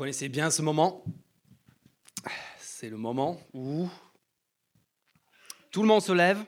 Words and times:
connaissez 0.00 0.30
bien 0.30 0.50
ce 0.50 0.62
moment. 0.62 1.04
C'est 2.58 2.88
le 2.88 2.96
moment 2.96 3.38
où 3.52 3.86
tout 5.70 5.82
le 5.82 5.88
monde 5.88 6.00
se 6.00 6.12
lève, 6.12 6.42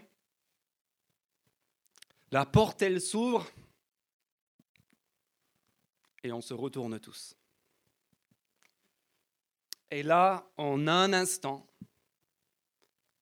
la 2.30 2.46
porte 2.46 2.80
elle 2.80 2.98
s'ouvre 2.98 3.46
et 6.22 6.32
on 6.32 6.40
se 6.40 6.54
retourne 6.54 6.98
tous. 6.98 7.36
Et 9.90 10.02
là, 10.02 10.50
en 10.56 10.88
un 10.88 11.12
instant, 11.12 11.66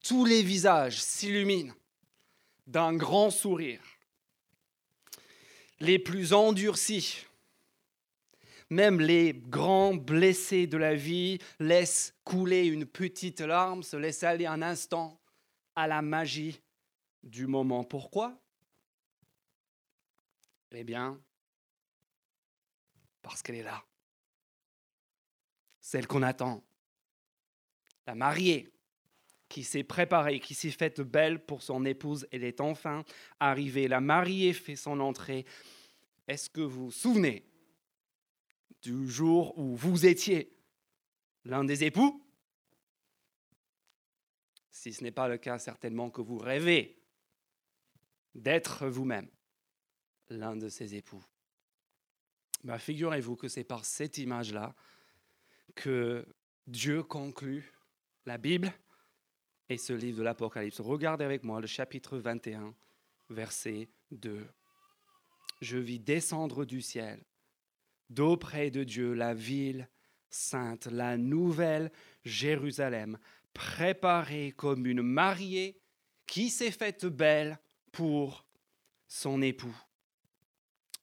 tous 0.00 0.24
les 0.24 0.44
visages 0.44 1.02
s'illuminent 1.02 1.74
d'un 2.68 2.94
grand 2.94 3.30
sourire. 3.30 3.82
Les 5.80 5.98
plus 5.98 6.32
endurcis, 6.32 7.26
même 8.70 9.00
les 9.00 9.34
grands 9.34 9.94
blessés 9.94 10.68
de 10.68 10.76
la 10.76 10.94
vie 10.94 11.38
laissent 11.58 12.14
couler 12.24 12.66
une 12.66 12.86
petite 12.86 13.40
larme, 13.40 13.82
se 13.82 13.96
laissent 13.96 14.22
aller 14.22 14.46
un 14.46 14.62
instant 14.62 15.20
à 15.74 15.88
la 15.88 16.02
magie 16.02 16.60
du 17.22 17.48
moment. 17.48 17.82
Pourquoi? 17.82 18.40
Eh 20.72 20.84
bien, 20.84 21.20
parce 23.22 23.42
qu'elle 23.42 23.56
est 23.56 23.64
là. 23.64 23.84
Celle 25.80 26.06
qu'on 26.06 26.22
attend. 26.22 26.62
La 28.06 28.14
mariée 28.14 28.72
qui 29.48 29.64
s'est 29.64 29.82
préparée, 29.82 30.38
qui 30.38 30.54
s'est 30.54 30.70
faite 30.70 31.00
belle 31.00 31.44
pour 31.44 31.62
son 31.62 31.84
épouse, 31.84 32.26
elle 32.30 32.44
est 32.44 32.60
enfin 32.60 33.04
arrivée. 33.40 33.88
La 33.88 34.00
mariée 34.00 34.52
fait 34.52 34.76
son 34.76 35.00
entrée. 35.00 35.44
Est-ce 36.28 36.48
que 36.48 36.60
vous 36.60 36.84
vous 36.84 36.90
souvenez 36.92 37.49
du 38.82 39.08
jour 39.08 39.56
où 39.58 39.76
vous 39.76 40.06
étiez 40.06 40.56
l'un 41.44 41.64
des 41.64 41.84
époux 41.84 42.24
Si 44.70 44.92
ce 44.92 45.02
n'est 45.02 45.10
pas 45.10 45.28
le 45.28 45.38
cas, 45.38 45.58
certainement 45.58 46.10
que 46.10 46.20
vous 46.20 46.38
rêvez 46.38 47.02
d'être 48.34 48.86
vous-même 48.88 49.28
l'un 50.28 50.56
de 50.56 50.68
ces 50.68 50.94
époux. 50.94 51.24
Ben, 52.64 52.78
Figurez-vous 52.78 53.36
que 53.36 53.48
c'est 53.48 53.64
par 53.64 53.84
cette 53.84 54.18
image-là 54.18 54.74
que 55.74 56.26
Dieu 56.66 57.02
conclut 57.02 57.72
la 58.26 58.38
Bible 58.38 58.72
et 59.68 59.78
ce 59.78 59.92
livre 59.92 60.18
de 60.18 60.22
l'Apocalypse. 60.22 60.80
Regardez 60.80 61.24
avec 61.24 61.42
moi 61.42 61.60
le 61.60 61.66
chapitre 61.66 62.18
21, 62.18 62.74
verset 63.30 63.88
2. 64.10 64.46
Je 65.60 65.78
vis 65.78 66.00
descendre 66.00 66.64
du 66.64 66.80
ciel 66.80 67.24
d'auprès 68.10 68.70
de 68.70 68.84
Dieu 68.84 69.14
la 69.14 69.32
ville 69.32 69.88
sainte, 70.28 70.86
la 70.86 71.16
nouvelle 71.16 71.90
Jérusalem, 72.24 73.18
préparée 73.54 74.52
comme 74.56 74.86
une 74.86 75.02
mariée 75.02 75.80
qui 76.26 76.50
s'est 76.50 76.70
faite 76.70 77.06
belle 77.06 77.58
pour 77.92 78.44
son 79.08 79.42
époux. 79.42 79.76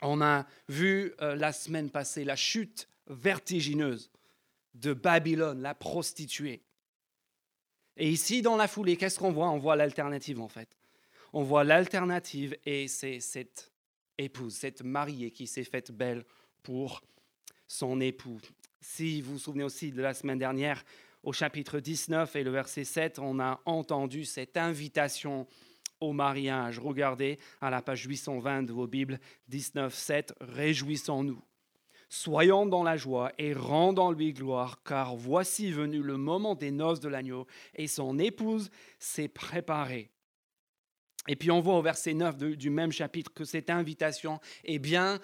On 0.01 0.21
a 0.21 0.45
vu 0.69 1.13
euh, 1.21 1.35
la 1.35 1.51
semaine 1.51 1.89
passée 1.89 2.23
la 2.23 2.35
chute 2.35 2.87
vertigineuse 3.07 4.11
de 4.75 4.93
Babylone, 4.93 5.61
la 5.61 5.73
prostituée. 5.73 6.61
Et 7.97 8.09
ici, 8.09 8.41
dans 8.41 8.55
la 8.55 8.67
foulée, 8.67 8.95
qu'est-ce 8.95 9.17
qu'on 9.17 9.31
voit? 9.31 9.49
On 9.49 9.57
voit 9.57 9.75
l'alternative 9.75 10.39
en 10.39 10.47
fait. 10.47 10.77
On 11.33 11.43
voit 11.43 11.63
l'alternative 11.63 12.55
et 12.65 12.87
c'est 12.87 13.19
cette 13.19 13.71
épouse, 14.17 14.55
cette 14.55 14.83
mariée 14.83 15.31
qui 15.31 15.47
s'est 15.47 15.63
faite 15.63 15.91
belle 15.91 16.23
pour 16.67 17.01
son 17.65 18.01
époux. 18.01 18.41
Si 18.81 19.21
vous 19.21 19.33
vous 19.33 19.39
souvenez 19.39 19.63
aussi 19.63 19.93
de 19.93 20.01
la 20.01 20.13
semaine 20.13 20.37
dernière, 20.37 20.83
au 21.23 21.31
chapitre 21.31 21.79
19 21.79 22.35
et 22.35 22.43
le 22.43 22.51
verset 22.51 22.83
7, 22.83 23.19
on 23.19 23.39
a 23.39 23.61
entendu 23.63 24.25
cette 24.25 24.57
invitation 24.57 25.47
au 26.01 26.11
mariage. 26.11 26.77
Regardez 26.77 27.39
à 27.61 27.69
la 27.69 27.81
page 27.81 28.03
820 28.03 28.63
de 28.63 28.73
vos 28.73 28.85
Bibles, 28.85 29.17
19, 29.47 29.95
7, 29.95 30.33
Réjouissons-nous. 30.41 31.41
Soyons 32.09 32.65
dans 32.65 32.83
la 32.83 32.97
joie 32.97 33.31
et 33.37 33.53
rendons-lui 33.53 34.33
gloire, 34.33 34.83
car 34.83 35.15
voici 35.15 35.71
venu 35.71 36.01
le 36.01 36.17
moment 36.17 36.53
des 36.53 36.71
noces 36.71 36.99
de 36.99 37.07
l'agneau, 37.07 37.47
et 37.75 37.87
son 37.87 38.19
épouse 38.19 38.71
s'est 38.99 39.29
préparée. 39.29 40.11
Et 41.29 41.37
puis 41.37 41.49
on 41.49 41.61
voit 41.61 41.77
au 41.77 41.81
verset 41.81 42.13
9 42.13 42.37
du 42.57 42.69
même 42.69 42.91
chapitre 42.91 43.33
que 43.33 43.45
cette 43.45 43.69
invitation 43.69 44.41
est 44.65 44.79
bien 44.79 45.21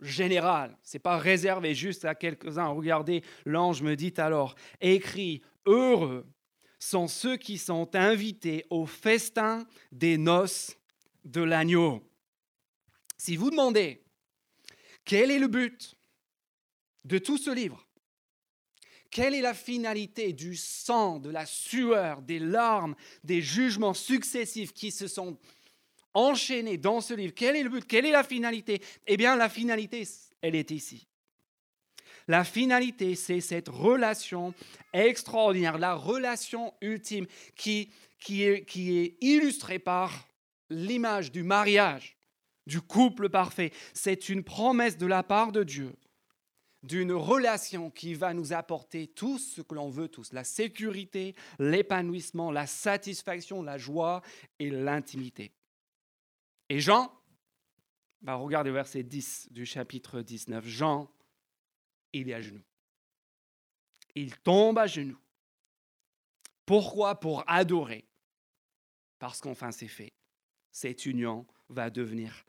général. 0.00 0.76
Ce 0.82 0.96
n'est 0.96 1.00
pas 1.00 1.18
réservé 1.18 1.74
juste 1.74 2.04
à 2.04 2.14
quelques-uns. 2.14 2.68
Regardez, 2.68 3.22
l'ange 3.44 3.82
me 3.82 3.96
dit 3.96 4.14
alors, 4.16 4.54
écrit, 4.80 5.42
heureux 5.66 6.26
sont 6.78 7.08
ceux 7.08 7.36
qui 7.36 7.58
sont 7.58 7.94
invités 7.94 8.64
au 8.70 8.86
festin 8.86 9.66
des 9.92 10.18
noces 10.18 10.76
de 11.24 11.42
l'agneau. 11.42 12.08
Si 13.16 13.36
vous 13.36 13.50
demandez 13.50 14.04
quel 15.04 15.30
est 15.30 15.38
le 15.38 15.48
but 15.48 15.96
de 17.04 17.18
tout 17.18 17.38
ce 17.38 17.50
livre, 17.50 17.86
quelle 19.10 19.34
est 19.34 19.40
la 19.40 19.54
finalité 19.54 20.32
du 20.32 20.56
sang, 20.56 21.18
de 21.18 21.30
la 21.30 21.46
sueur, 21.46 22.20
des 22.22 22.38
larmes, 22.38 22.94
des 23.24 23.40
jugements 23.40 23.94
successifs 23.94 24.72
qui 24.72 24.90
se 24.90 25.08
sont 25.08 25.38
enchaîné 26.16 26.78
dans 26.78 27.00
ce 27.00 27.14
livre. 27.14 27.34
Quel 27.34 27.56
est 27.56 27.62
le 27.62 27.68
but? 27.68 27.86
Quelle 27.86 28.06
est 28.06 28.10
la 28.10 28.24
finalité? 28.24 28.82
Eh 29.06 29.16
bien, 29.16 29.36
la 29.36 29.48
finalité, 29.48 30.08
elle 30.40 30.54
est 30.54 30.70
ici. 30.70 31.06
La 32.26 32.42
finalité, 32.42 33.14
c'est 33.14 33.40
cette 33.40 33.68
relation 33.68 34.54
extraordinaire, 34.92 35.78
la 35.78 35.94
relation 35.94 36.74
ultime 36.80 37.26
qui, 37.54 37.90
qui, 38.18 38.42
est, 38.42 38.64
qui 38.64 38.98
est 38.98 39.16
illustrée 39.20 39.78
par 39.78 40.26
l'image 40.70 41.30
du 41.30 41.44
mariage, 41.44 42.16
du 42.66 42.80
couple 42.80 43.28
parfait. 43.28 43.70
C'est 43.92 44.28
une 44.28 44.42
promesse 44.42 44.96
de 44.96 45.06
la 45.06 45.22
part 45.22 45.52
de 45.52 45.62
Dieu 45.62 45.92
d'une 46.82 47.12
relation 47.12 47.90
qui 47.90 48.14
va 48.14 48.32
nous 48.32 48.52
apporter 48.52 49.08
tout 49.08 49.38
ce 49.38 49.60
que 49.60 49.74
l'on 49.74 49.90
veut 49.90 50.08
tous, 50.08 50.32
la 50.32 50.44
sécurité, 50.44 51.34
l'épanouissement, 51.58 52.50
la 52.50 52.66
satisfaction, 52.66 53.62
la 53.62 53.76
joie 53.76 54.22
et 54.58 54.70
l'intimité. 54.70 55.52
Et 56.68 56.80
Jean, 56.80 57.12
bah 58.22 58.34
regardez 58.34 58.70
verset 58.70 59.02
10 59.02 59.48
du 59.52 59.64
chapitre 59.64 60.20
19. 60.20 60.66
Jean, 60.66 61.08
il 62.12 62.28
est 62.28 62.34
à 62.34 62.40
genoux. 62.40 62.64
Il 64.14 64.36
tombe 64.38 64.78
à 64.78 64.86
genoux. 64.86 65.18
Pourquoi? 66.64 67.20
Pour 67.20 67.44
adorer. 67.46 68.08
Parce 69.18 69.40
qu'enfin 69.40 69.70
c'est 69.70 69.88
fait. 69.88 70.12
Cette 70.72 71.06
union 71.06 71.46
va 71.68 71.90
devenir 71.90 72.44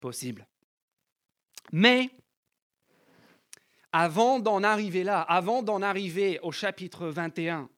possible. 0.00 0.46
Mais 1.72 2.10
avant 3.92 4.40
d'en 4.40 4.62
arriver 4.62 5.04
là, 5.04 5.20
avant 5.22 5.62
d'en 5.62 5.82
arriver 5.82 6.40
au 6.42 6.52
chapitre 6.52 7.08
21, 7.08 7.70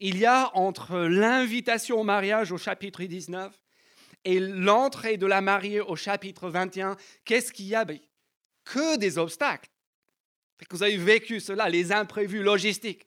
il 0.00 0.18
y 0.18 0.26
a 0.26 0.50
entre 0.56 0.98
l'invitation 0.98 2.00
au 2.00 2.04
mariage 2.04 2.52
au 2.52 2.58
chapitre 2.58 3.02
19 3.02 3.61
et 4.24 4.38
l'entrée 4.40 5.16
de 5.16 5.26
la 5.26 5.40
mariée 5.40 5.80
au 5.80 5.96
chapitre 5.96 6.48
21, 6.48 6.96
qu'est-ce 7.24 7.52
qu'il 7.52 7.66
y 7.66 7.74
a? 7.74 7.84
Ben, 7.84 7.98
Que 8.64 8.96
des 8.96 9.18
obstacles. 9.18 9.68
vous 10.70 10.82
avez 10.82 10.96
vécu 10.96 11.40
cela, 11.40 11.68
les 11.68 11.92
imprévus 11.92 12.42
logistiques. 12.42 13.06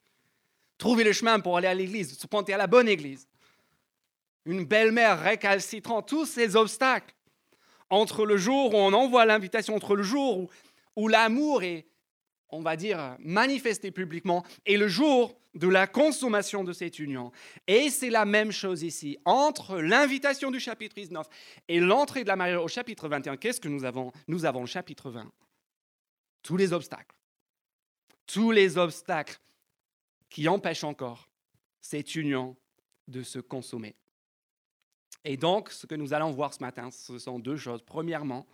Trouver 0.78 1.04
le 1.04 1.12
chemin 1.12 1.40
pour 1.40 1.56
aller 1.56 1.68
à 1.68 1.74
l'église, 1.74 2.18
se 2.18 2.26
pointer 2.26 2.52
à 2.52 2.58
la 2.58 2.66
bonne 2.66 2.88
église. 2.88 3.26
Une 4.44 4.64
belle-mère 4.64 5.20
récalcitrante, 5.20 6.08
tous 6.08 6.26
ces 6.26 6.54
obstacles. 6.54 7.14
Entre 7.88 8.26
le 8.26 8.36
jour 8.36 8.74
où 8.74 8.76
on 8.76 8.92
envoie 8.92 9.24
l'invitation, 9.24 9.74
entre 9.74 9.96
le 9.96 10.02
jour 10.02 10.38
où, 10.38 10.50
où 10.96 11.08
l'amour 11.08 11.62
est, 11.62 11.86
on 12.50 12.60
va 12.60 12.76
dire, 12.76 13.16
manifesté 13.18 13.90
publiquement, 13.90 14.44
et 14.64 14.76
le 14.76 14.88
jour 14.88 15.36
de 15.54 15.68
la 15.68 15.86
consommation 15.86 16.64
de 16.64 16.72
cette 16.72 16.98
union. 16.98 17.32
Et 17.66 17.88
c'est 17.90 18.10
la 18.10 18.24
même 18.24 18.52
chose 18.52 18.82
ici. 18.82 19.18
Entre 19.24 19.78
l'invitation 19.78 20.50
du 20.50 20.60
chapitre 20.60 20.94
19 20.94 21.26
et 21.68 21.80
l'entrée 21.80 22.22
de 22.22 22.28
la 22.28 22.36
mariée 22.36 22.56
au 22.56 22.68
chapitre 22.68 23.08
21, 23.08 23.36
qu'est-ce 23.36 23.60
que 23.60 23.68
nous 23.68 23.84
avons? 23.84 24.12
Nous 24.28 24.44
avons 24.44 24.60
le 24.60 24.66
chapitre 24.66 25.10
20. 25.10 25.30
Tous 26.42 26.56
les 26.56 26.72
obstacles. 26.72 27.16
Tous 28.26 28.50
les 28.50 28.76
obstacles 28.76 29.38
qui 30.28 30.46
empêchent 30.48 30.84
encore 30.84 31.28
cette 31.80 32.14
union 32.14 32.56
de 33.08 33.22
se 33.22 33.38
consommer. 33.38 33.94
Et 35.24 35.36
donc, 35.36 35.70
ce 35.70 35.86
que 35.86 35.94
nous 35.94 36.12
allons 36.12 36.30
voir 36.30 36.52
ce 36.52 36.60
matin, 36.60 36.90
ce 36.90 37.18
sont 37.18 37.38
deux 37.38 37.56
choses. 37.56 37.82
Premièrement, 37.82 38.46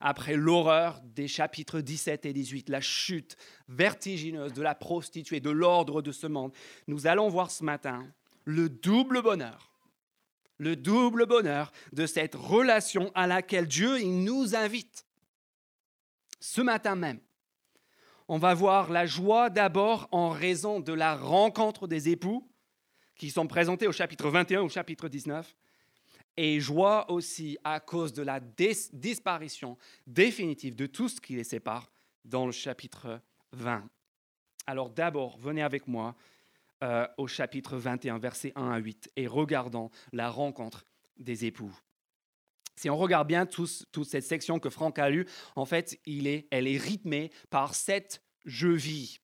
après 0.00 0.36
l'horreur 0.36 1.00
des 1.02 1.28
chapitres 1.28 1.80
17 1.80 2.26
et 2.26 2.32
18, 2.32 2.68
la 2.68 2.80
chute 2.80 3.36
vertigineuse 3.68 4.52
de 4.52 4.62
la 4.62 4.74
prostituée, 4.74 5.40
de 5.40 5.50
l'ordre 5.50 6.02
de 6.02 6.12
ce 6.12 6.26
monde, 6.26 6.52
nous 6.86 7.06
allons 7.06 7.28
voir 7.28 7.50
ce 7.50 7.64
matin 7.64 8.06
le 8.44 8.68
double 8.68 9.22
bonheur, 9.22 9.72
le 10.58 10.76
double 10.76 11.26
bonheur 11.26 11.72
de 11.92 12.06
cette 12.06 12.34
relation 12.34 13.10
à 13.14 13.26
laquelle 13.26 13.66
Dieu 13.66 14.02
nous 14.02 14.54
invite. 14.54 15.06
Ce 16.40 16.60
matin 16.60 16.94
même, 16.94 17.20
on 18.28 18.38
va 18.38 18.54
voir 18.54 18.90
la 18.90 19.06
joie 19.06 19.50
d'abord 19.50 20.08
en 20.12 20.30
raison 20.30 20.80
de 20.80 20.92
la 20.92 21.16
rencontre 21.16 21.88
des 21.88 22.08
époux 22.10 22.48
qui 23.16 23.30
sont 23.30 23.46
présentés 23.46 23.88
au 23.88 23.92
chapitre 23.92 24.30
21 24.30 24.62
au 24.62 24.68
chapitre 24.68 25.08
19 25.08 25.56
et 26.38 26.60
joie 26.60 27.10
aussi 27.10 27.58
à 27.64 27.80
cause 27.80 28.12
de 28.12 28.22
la 28.22 28.38
disparition 28.38 29.76
définitive 30.06 30.76
de 30.76 30.86
tout 30.86 31.08
ce 31.08 31.20
qui 31.20 31.34
les 31.34 31.42
sépare 31.42 31.90
dans 32.24 32.46
le 32.46 32.52
chapitre 32.52 33.20
20. 33.52 33.84
Alors 34.68 34.88
d'abord, 34.88 35.36
venez 35.38 35.62
avec 35.62 35.88
moi 35.88 36.14
euh, 36.84 37.08
au 37.16 37.26
chapitre 37.26 37.76
21, 37.76 38.18
versets 38.18 38.52
1 38.54 38.70
à 38.70 38.78
8, 38.78 39.10
et 39.16 39.26
regardons 39.26 39.90
la 40.12 40.30
rencontre 40.30 40.86
des 41.16 41.44
époux. 41.44 41.76
Si 42.76 42.88
on 42.88 42.96
regarde 42.96 43.26
bien 43.26 43.44
toute 43.44 44.04
cette 44.04 44.22
section 44.22 44.60
que 44.60 44.70
Franck 44.70 45.00
a 45.00 45.10
lue, 45.10 45.26
en 45.56 45.64
fait, 45.64 46.00
elle 46.06 46.68
est 46.68 46.78
rythmée 46.78 47.32
par 47.50 47.74
sept 47.74 48.22
je-vis 48.44 49.18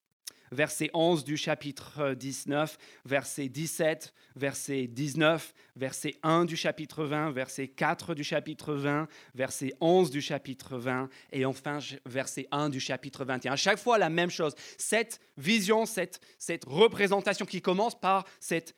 verset 0.54 0.90
11 0.94 1.24
du 1.24 1.36
chapitre 1.36 2.14
19, 2.14 2.78
verset 3.04 3.48
17, 3.48 4.14
verset 4.36 4.86
19, 4.86 5.52
verset 5.76 6.14
1 6.22 6.44
du 6.44 6.56
chapitre 6.56 7.04
20, 7.04 7.32
verset 7.32 7.68
4 7.68 8.14
du 8.14 8.24
chapitre 8.24 8.74
20, 8.74 9.08
verset 9.34 9.74
11 9.80 10.10
du 10.10 10.22
chapitre 10.22 10.78
20 10.78 11.08
et 11.32 11.44
enfin 11.44 11.78
verset 12.06 12.46
1 12.50 12.70
du 12.70 12.80
chapitre 12.80 13.24
21. 13.24 13.52
À 13.52 13.56
chaque 13.56 13.78
fois 13.78 13.98
la 13.98 14.10
même 14.10 14.30
chose. 14.30 14.54
Cette 14.78 15.20
vision, 15.36 15.84
cette, 15.84 16.20
cette 16.38 16.64
représentation 16.64 17.44
qui 17.44 17.60
commence 17.60 17.98
par 17.98 18.24
cette 18.40 18.74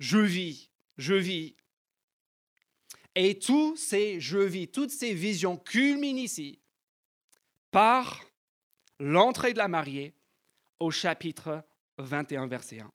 je 0.00 0.18
vis, 0.18 0.70
je 0.96 1.14
vis. 1.14 1.54
Et 3.14 3.38
tous 3.38 3.76
ces 3.76 4.20
je 4.20 4.38
vis, 4.38 4.68
toutes 4.68 4.90
ces 4.90 5.12
visions 5.12 5.56
culminent 5.56 6.20
ici 6.20 6.60
par 7.70 8.24
l'entrée 9.00 9.52
de 9.52 9.58
la 9.58 9.68
mariée 9.68 10.14
au 10.80 10.90
chapitre 10.90 11.64
21, 11.98 12.46
verset 12.46 12.80
1. 12.80 12.90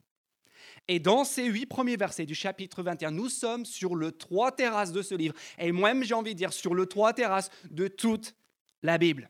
Et 0.88 1.00
dans 1.00 1.24
ces 1.24 1.45
huit 1.45 1.65
premiers 1.65 1.97
versets 1.97 2.25
du 2.25 2.35
chapitre 2.35 2.83
21, 2.83 3.12
nous 3.12 3.30
sommes 3.30 3.65
sur 3.65 3.95
le 3.95 4.12
trois 4.12 4.51
terrasses 4.51 4.91
de 4.91 5.01
ce 5.01 5.15
livre, 5.15 5.35
et 5.57 5.71
moi-même 5.71 6.03
j'ai 6.03 6.13
envie 6.13 6.33
de 6.33 6.38
dire 6.38 6.53
sur 6.53 6.74
le 6.74 6.85
trois 6.85 7.13
terrasses 7.13 7.50
de 7.69 7.88
toute 7.88 8.35
la 8.81 8.97
Bible. 8.97 9.30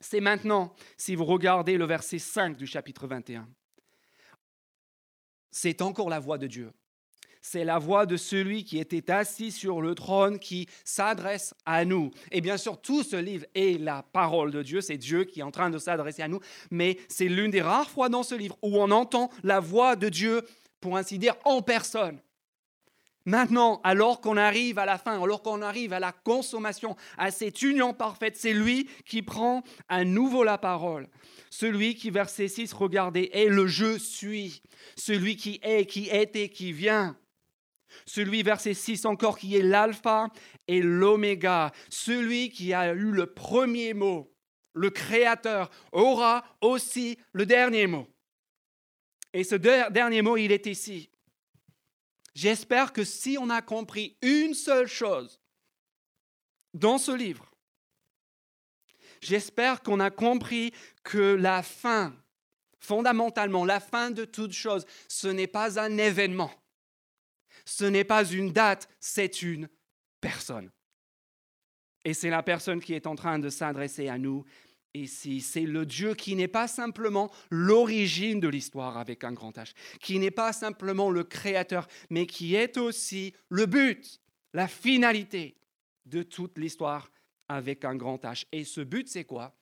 C'est 0.00 0.20
maintenant, 0.20 0.74
si 0.96 1.14
vous 1.14 1.24
regardez 1.24 1.76
le 1.76 1.84
verset 1.84 2.18
5 2.18 2.56
du 2.56 2.66
chapitre 2.66 3.06
21, 3.06 3.48
c'est 5.50 5.82
encore 5.82 6.08
la 6.08 6.18
voix 6.18 6.38
de 6.38 6.46
Dieu 6.46 6.72
c'est 7.42 7.64
la 7.64 7.78
voix 7.78 8.06
de 8.06 8.16
celui 8.16 8.64
qui 8.64 8.78
était 8.78 9.10
assis 9.10 9.50
sur 9.50 9.82
le 9.82 9.94
trône 9.94 10.38
qui 10.38 10.68
s'adresse 10.84 11.54
à 11.66 11.84
nous. 11.84 12.10
Et 12.30 12.40
bien 12.40 12.56
sûr, 12.56 12.80
tout 12.80 13.02
ce 13.02 13.16
livre 13.16 13.44
est 13.54 13.80
la 13.80 14.02
parole 14.02 14.52
de 14.52 14.62
Dieu, 14.62 14.80
c'est 14.80 14.96
Dieu 14.96 15.24
qui 15.24 15.40
est 15.40 15.42
en 15.42 15.50
train 15.50 15.68
de 15.68 15.78
s'adresser 15.78 16.22
à 16.22 16.28
nous, 16.28 16.40
mais 16.70 16.98
c'est 17.08 17.28
l'une 17.28 17.50
des 17.50 17.60
rares 17.60 17.90
fois 17.90 18.08
dans 18.08 18.22
ce 18.22 18.36
livre 18.36 18.56
où 18.62 18.78
on 18.78 18.90
entend 18.92 19.30
la 19.42 19.60
voix 19.60 19.96
de 19.96 20.08
Dieu, 20.08 20.42
pour 20.80 20.96
ainsi 20.96 21.18
dire, 21.18 21.34
en 21.44 21.60
personne. 21.62 22.20
Maintenant, 23.24 23.80
alors 23.84 24.20
qu'on 24.20 24.36
arrive 24.36 24.78
à 24.78 24.86
la 24.86 24.98
fin, 24.98 25.22
alors 25.22 25.42
qu'on 25.42 25.62
arrive 25.62 25.92
à 25.92 26.00
la 26.00 26.12
consommation, 26.12 26.96
à 27.16 27.30
cette 27.30 27.62
union 27.62 27.94
parfaite, 27.94 28.36
c'est 28.36 28.52
lui 28.52 28.88
qui 29.06 29.22
prend 29.22 29.62
à 29.88 30.04
nouveau 30.04 30.42
la 30.42 30.58
parole. 30.58 31.08
Celui 31.50 31.94
qui, 31.94 32.10
verset 32.10 32.48
6, 32.48 32.72
regardez, 32.72 33.30
est 33.32 33.46
le 33.46 33.66
je 33.66 33.98
suis. 33.98 34.62
Celui 34.96 35.36
qui 35.36 35.60
est, 35.62 35.86
qui 35.86 36.08
était, 36.08 36.48
qui 36.48 36.72
vient. 36.72 37.16
Celui, 38.06 38.42
verset 38.42 38.74
6 38.74 39.06
encore, 39.06 39.38
qui 39.38 39.56
est 39.56 39.62
l'alpha 39.62 40.28
et 40.68 40.80
l'oméga, 40.80 41.72
celui 41.88 42.50
qui 42.50 42.72
a 42.72 42.92
eu 42.92 43.10
le 43.10 43.26
premier 43.26 43.94
mot, 43.94 44.32
le 44.74 44.90
créateur, 44.90 45.70
aura 45.92 46.44
aussi 46.60 47.18
le 47.32 47.46
dernier 47.46 47.86
mot. 47.86 48.06
Et 49.32 49.44
ce 49.44 49.54
dernier 49.54 50.22
mot, 50.22 50.36
il 50.36 50.52
est 50.52 50.66
ici. 50.66 51.10
J'espère 52.34 52.92
que 52.92 53.04
si 53.04 53.36
on 53.38 53.50
a 53.50 53.62
compris 53.62 54.16
une 54.22 54.54
seule 54.54 54.88
chose 54.88 55.40
dans 56.74 56.98
ce 56.98 57.12
livre, 57.12 57.50
j'espère 59.20 59.82
qu'on 59.82 60.00
a 60.00 60.10
compris 60.10 60.72
que 61.02 61.34
la 61.34 61.62
fin, 61.62 62.14
fondamentalement, 62.80 63.64
la 63.64 63.80
fin 63.80 64.10
de 64.10 64.24
toute 64.24 64.52
chose, 64.52 64.86
ce 65.08 65.28
n'est 65.28 65.46
pas 65.46 65.78
un 65.78 65.98
événement 65.98 66.50
ce 67.64 67.84
n'est 67.84 68.04
pas 68.04 68.24
une 68.24 68.52
date, 68.52 68.88
c'est 69.00 69.42
une 69.42 69.68
personne. 70.20 70.70
Et 72.04 72.14
c'est 72.14 72.30
la 72.30 72.42
personne 72.42 72.80
qui 72.80 72.94
est 72.94 73.06
en 73.06 73.14
train 73.14 73.38
de 73.38 73.48
s'adresser 73.48 74.08
à 74.08 74.18
nous 74.18 74.44
ici. 74.94 75.40
C'est 75.40 75.62
le 75.62 75.86
Dieu 75.86 76.14
qui 76.14 76.34
n'est 76.34 76.48
pas 76.48 76.68
simplement 76.68 77.30
l'origine 77.50 78.40
de 78.40 78.48
l'histoire 78.48 78.98
avec 78.98 79.24
un 79.24 79.32
grand 79.32 79.56
H, 79.56 79.72
qui 80.00 80.18
n'est 80.18 80.30
pas 80.30 80.52
simplement 80.52 81.10
le 81.10 81.24
créateur, 81.24 81.86
mais 82.10 82.26
qui 82.26 82.54
est 82.54 82.76
aussi 82.76 83.34
le 83.48 83.66
but, 83.66 84.20
la 84.52 84.68
finalité 84.68 85.56
de 86.06 86.22
toute 86.22 86.58
l'histoire 86.58 87.10
avec 87.48 87.84
un 87.84 87.94
grand 87.94 88.22
H. 88.24 88.46
Et 88.52 88.64
ce 88.64 88.80
but, 88.80 89.08
c'est 89.08 89.24
quoi? 89.24 89.54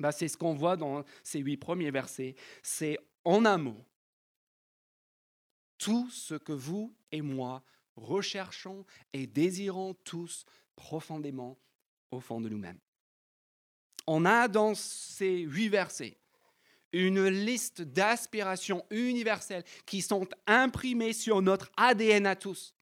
Bah, 0.00 0.12
C'est 0.12 0.28
ce 0.28 0.36
qu'on 0.36 0.54
voit 0.54 0.76
dans 0.76 1.04
ces 1.22 1.38
huit 1.38 1.56
premiers 1.56 1.90
versets. 1.90 2.34
C'est 2.62 2.98
en 3.24 3.44
un 3.44 3.58
mot, 3.58 3.84
tout 5.78 6.08
ce 6.10 6.34
que 6.34 6.52
vous 6.52 6.94
et 7.12 7.22
moi 7.22 7.62
recherchons 7.96 8.84
et 9.12 9.26
désirons 9.26 9.94
tous 10.04 10.44
profondément 10.76 11.58
au 12.10 12.20
fond 12.20 12.40
de 12.40 12.48
nous-mêmes. 12.48 12.78
On 14.06 14.24
a 14.24 14.48
dans 14.48 14.74
ces 14.74 15.38
huit 15.38 15.68
versets 15.68 16.18
une 16.92 17.26
liste 17.26 17.82
d'aspirations 17.82 18.84
universelles 18.90 19.64
qui 19.84 20.00
sont 20.00 20.28
imprimées 20.46 21.12
sur 21.12 21.42
notre 21.42 21.70
ADN 21.76 22.26
à 22.26 22.36
tous. 22.36 22.74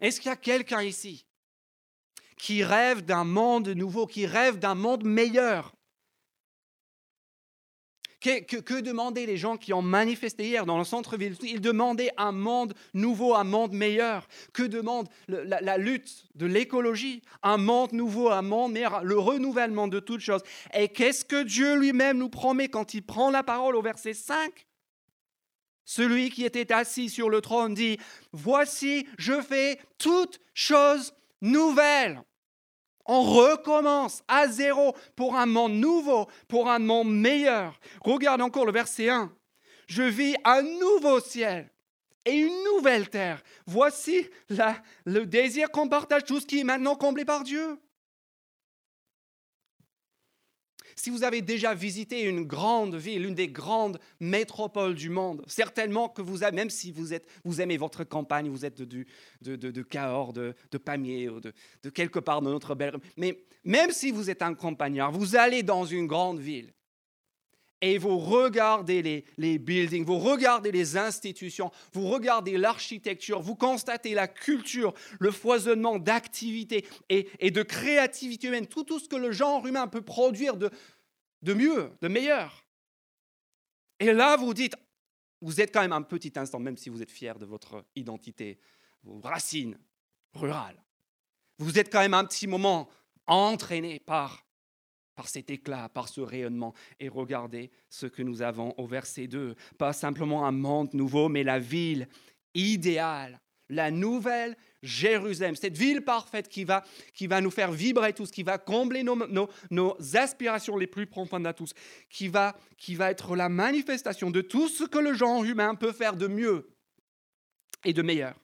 Est-ce 0.00 0.20
qu'il 0.20 0.28
y 0.28 0.32
a 0.32 0.36
quelqu'un 0.36 0.82
ici 0.82 1.24
qui 2.36 2.64
rêve 2.64 3.02
d'un 3.02 3.24
monde 3.24 3.68
nouveau, 3.68 4.06
qui 4.06 4.26
rêve 4.26 4.58
d'un 4.58 4.74
monde 4.74 5.04
meilleur? 5.04 5.75
Que, 8.20 8.80
demandaient 8.80 9.26
les 9.26 9.36
gens 9.36 9.56
qui 9.56 9.72
ont 9.72 9.82
manifesté 9.82 10.46
hier 10.46 10.66
dans 10.66 10.78
le 10.78 10.84
centre-ville? 10.84 11.36
Ils 11.42 11.60
demandaient 11.60 12.10
un 12.16 12.32
monde 12.32 12.74
nouveau, 12.94 13.34
un 13.34 13.44
monde 13.44 13.72
meilleur. 13.72 14.26
Que 14.52 14.62
demande 14.62 15.08
la, 15.28 15.78
lutte 15.78 16.26
de 16.34 16.46
l'écologie? 16.46 17.22
Un 17.42 17.56
monde 17.56 17.92
nouveau, 17.92 18.30
un 18.30 18.42
monde 18.42 18.72
meilleur, 18.72 19.04
le 19.04 19.18
renouvellement 19.18 19.88
de 19.88 20.00
toutes 20.00 20.20
choses. 20.20 20.42
Et 20.74 20.88
qu'est-ce 20.88 21.24
que 21.24 21.42
Dieu 21.42 21.76
lui-même 21.76 22.18
nous 22.18 22.30
promet 22.30 22.68
quand 22.68 22.94
il 22.94 23.02
prend 23.02 23.30
la 23.30 23.42
parole 23.42 23.76
au 23.76 23.82
verset 23.82 24.14
5 24.14 24.66
celui 25.88 26.30
qui 26.30 26.44
était 26.44 26.72
assis 26.72 27.08
sur 27.08 27.30
le 27.30 27.40
trône 27.40 27.72
dit, 27.72 27.96
Voici, 28.32 29.06
je 29.18 29.40
fais 29.40 29.78
toutes 29.98 30.40
choses 30.52 31.14
nouvelles. 31.40 32.20
On 33.08 33.22
recommence 33.22 34.22
à 34.28 34.48
zéro 34.48 34.94
pour 35.14 35.36
un 35.36 35.46
monde 35.46 35.74
nouveau, 35.74 36.26
pour 36.48 36.68
un 36.68 36.78
monde 36.78 37.14
meilleur. 37.14 37.78
Regarde 38.02 38.42
encore 38.42 38.66
le 38.66 38.72
verset 38.72 39.08
1. 39.08 39.32
Je 39.86 40.02
vis 40.02 40.34
un 40.44 40.62
nouveau 40.62 41.20
ciel 41.20 41.70
et 42.24 42.34
une 42.34 42.64
nouvelle 42.74 43.08
terre. 43.08 43.42
Voici 43.66 44.28
le 45.04 45.24
désir 45.24 45.70
qu'on 45.70 45.88
partage, 45.88 46.24
tout 46.24 46.40
ce 46.40 46.46
qui 46.46 46.60
est 46.60 46.64
maintenant 46.64 46.96
comblé 46.96 47.24
par 47.24 47.44
Dieu. 47.44 47.78
Si 50.98 51.10
vous 51.10 51.24
avez 51.24 51.42
déjà 51.42 51.74
visité 51.74 52.22
une 52.22 52.44
grande 52.44 52.94
ville, 52.94 53.26
une 53.26 53.34
des 53.34 53.48
grandes 53.48 53.98
métropoles 54.18 54.94
du 54.94 55.10
monde, 55.10 55.42
certainement 55.46 56.08
que 56.08 56.22
vous 56.22 56.38
même 56.52 56.70
si 56.70 56.90
vous, 56.90 57.12
êtes, 57.12 57.28
vous 57.44 57.60
aimez 57.60 57.76
votre 57.76 58.02
campagne, 58.02 58.48
vous 58.48 58.64
êtes 58.64 58.80
de, 58.80 59.04
de, 59.42 59.56
de, 59.56 59.70
de 59.70 59.82
Cahors, 59.82 60.32
de, 60.32 60.54
de 60.70 60.78
Pamiers, 60.78 61.28
ou 61.28 61.40
de, 61.40 61.52
de 61.82 61.90
quelque 61.90 62.18
part 62.18 62.40
de 62.40 62.48
notre 62.48 62.74
belle... 62.74 62.96
Mais 63.18 63.44
même 63.62 63.90
si 63.90 64.10
vous 64.10 64.30
êtes 64.30 64.40
un 64.40 64.54
campagnard, 64.54 65.12
vous 65.12 65.36
allez 65.36 65.62
dans 65.62 65.84
une 65.84 66.06
grande 66.06 66.40
ville 66.40 66.72
et 67.80 67.98
vous 67.98 68.18
regardez 68.18 69.02
les, 69.02 69.24
les, 69.36 69.58
buildings, 69.58 70.04
vous 70.04 70.18
regardez 70.18 70.72
les 70.72 70.96
institutions, 70.96 71.70
vous 71.92 72.08
regardez 72.08 72.56
l'architecture, 72.56 73.40
vous 73.40 73.54
constatez 73.54 74.14
la 74.14 74.28
culture, 74.28 74.94
le 75.20 75.30
foisonnement 75.30 75.98
d'activité 75.98 76.86
et, 77.08 77.28
et, 77.38 77.50
de 77.50 77.62
créativité 77.62 78.48
humaine, 78.48 78.66
tout, 78.66 78.84
tout 78.84 78.98
ce 78.98 79.08
que 79.08 79.16
le 79.16 79.30
genre 79.30 79.66
humain 79.66 79.88
peut 79.88 80.02
produire 80.02 80.56
de, 80.56 80.70
de 81.42 81.54
mieux, 81.54 81.90
de 82.00 82.08
meilleur. 82.08 82.64
Et 84.00 84.12
là, 84.12 84.36
vous 84.36 84.54
dites, 84.54 84.76
vous 85.42 85.60
êtes 85.60 85.72
quand 85.72 85.82
même 85.82 85.92
un 85.92 86.02
petit 86.02 86.32
instant, 86.36 86.58
même 86.58 86.76
si 86.76 86.88
vous 86.88 87.02
êtes 87.02 87.10
fier 87.10 87.38
de 87.38 87.44
votre 87.44 87.84
identité, 87.94 88.58
vos 89.02 89.20
racines 89.20 89.78
rurales, 90.32 90.82
vous 91.58 91.78
êtes 91.78 91.92
quand 91.92 92.00
même 92.00 92.14
un 92.14 92.24
petit 92.24 92.46
moment 92.46 92.88
entraîné 93.26 94.00
par 94.00 94.45
par 95.16 95.28
cet 95.28 95.50
éclat, 95.50 95.88
par 95.88 96.08
ce 96.08 96.20
rayonnement. 96.20 96.74
Et 97.00 97.08
regardez 97.08 97.70
ce 97.88 98.06
que 98.06 98.22
nous 98.22 98.42
avons 98.42 98.74
au 98.76 98.86
verset 98.86 99.26
2. 99.26 99.56
Pas 99.78 99.92
simplement 99.92 100.46
un 100.46 100.52
monde 100.52 100.92
nouveau, 100.94 101.28
mais 101.28 101.42
la 101.42 101.58
ville 101.58 102.06
idéale, 102.54 103.40
la 103.68 103.90
nouvelle 103.90 104.56
Jérusalem, 104.82 105.56
cette 105.56 105.76
ville 105.76 106.02
parfaite 106.02 106.48
qui 106.48 106.64
va, 106.64 106.84
qui 107.12 107.26
va 107.26 107.40
nous 107.40 107.50
faire 107.50 107.72
vibrer 107.72 108.12
tous, 108.12 108.30
qui 108.30 108.42
va 108.42 108.58
combler 108.58 109.02
nos, 109.02 109.48
nos, 109.70 110.16
aspirations 110.16 110.76
les 110.76 110.86
plus 110.86 111.06
profondes 111.06 111.46
à 111.46 111.52
tous, 111.52 111.72
qui 112.08 112.28
va, 112.28 112.56
qui 112.76 112.94
va 112.94 113.10
être 113.10 113.34
la 113.34 113.48
manifestation 113.48 114.30
de 114.30 114.42
tout 114.42 114.68
ce 114.68 114.84
que 114.84 114.98
le 114.98 115.14
genre 115.14 115.42
humain 115.42 115.74
peut 115.74 115.92
faire 115.92 116.16
de 116.16 116.28
mieux 116.28 116.68
et 117.84 117.92
de 117.92 118.02
meilleur. 118.02 118.38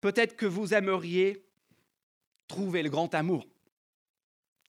Peut-être 0.00 0.36
que 0.36 0.46
vous 0.46 0.74
aimeriez 0.74 1.46
trouver 2.48 2.82
le 2.82 2.90
grand 2.90 3.14
amour. 3.14 3.46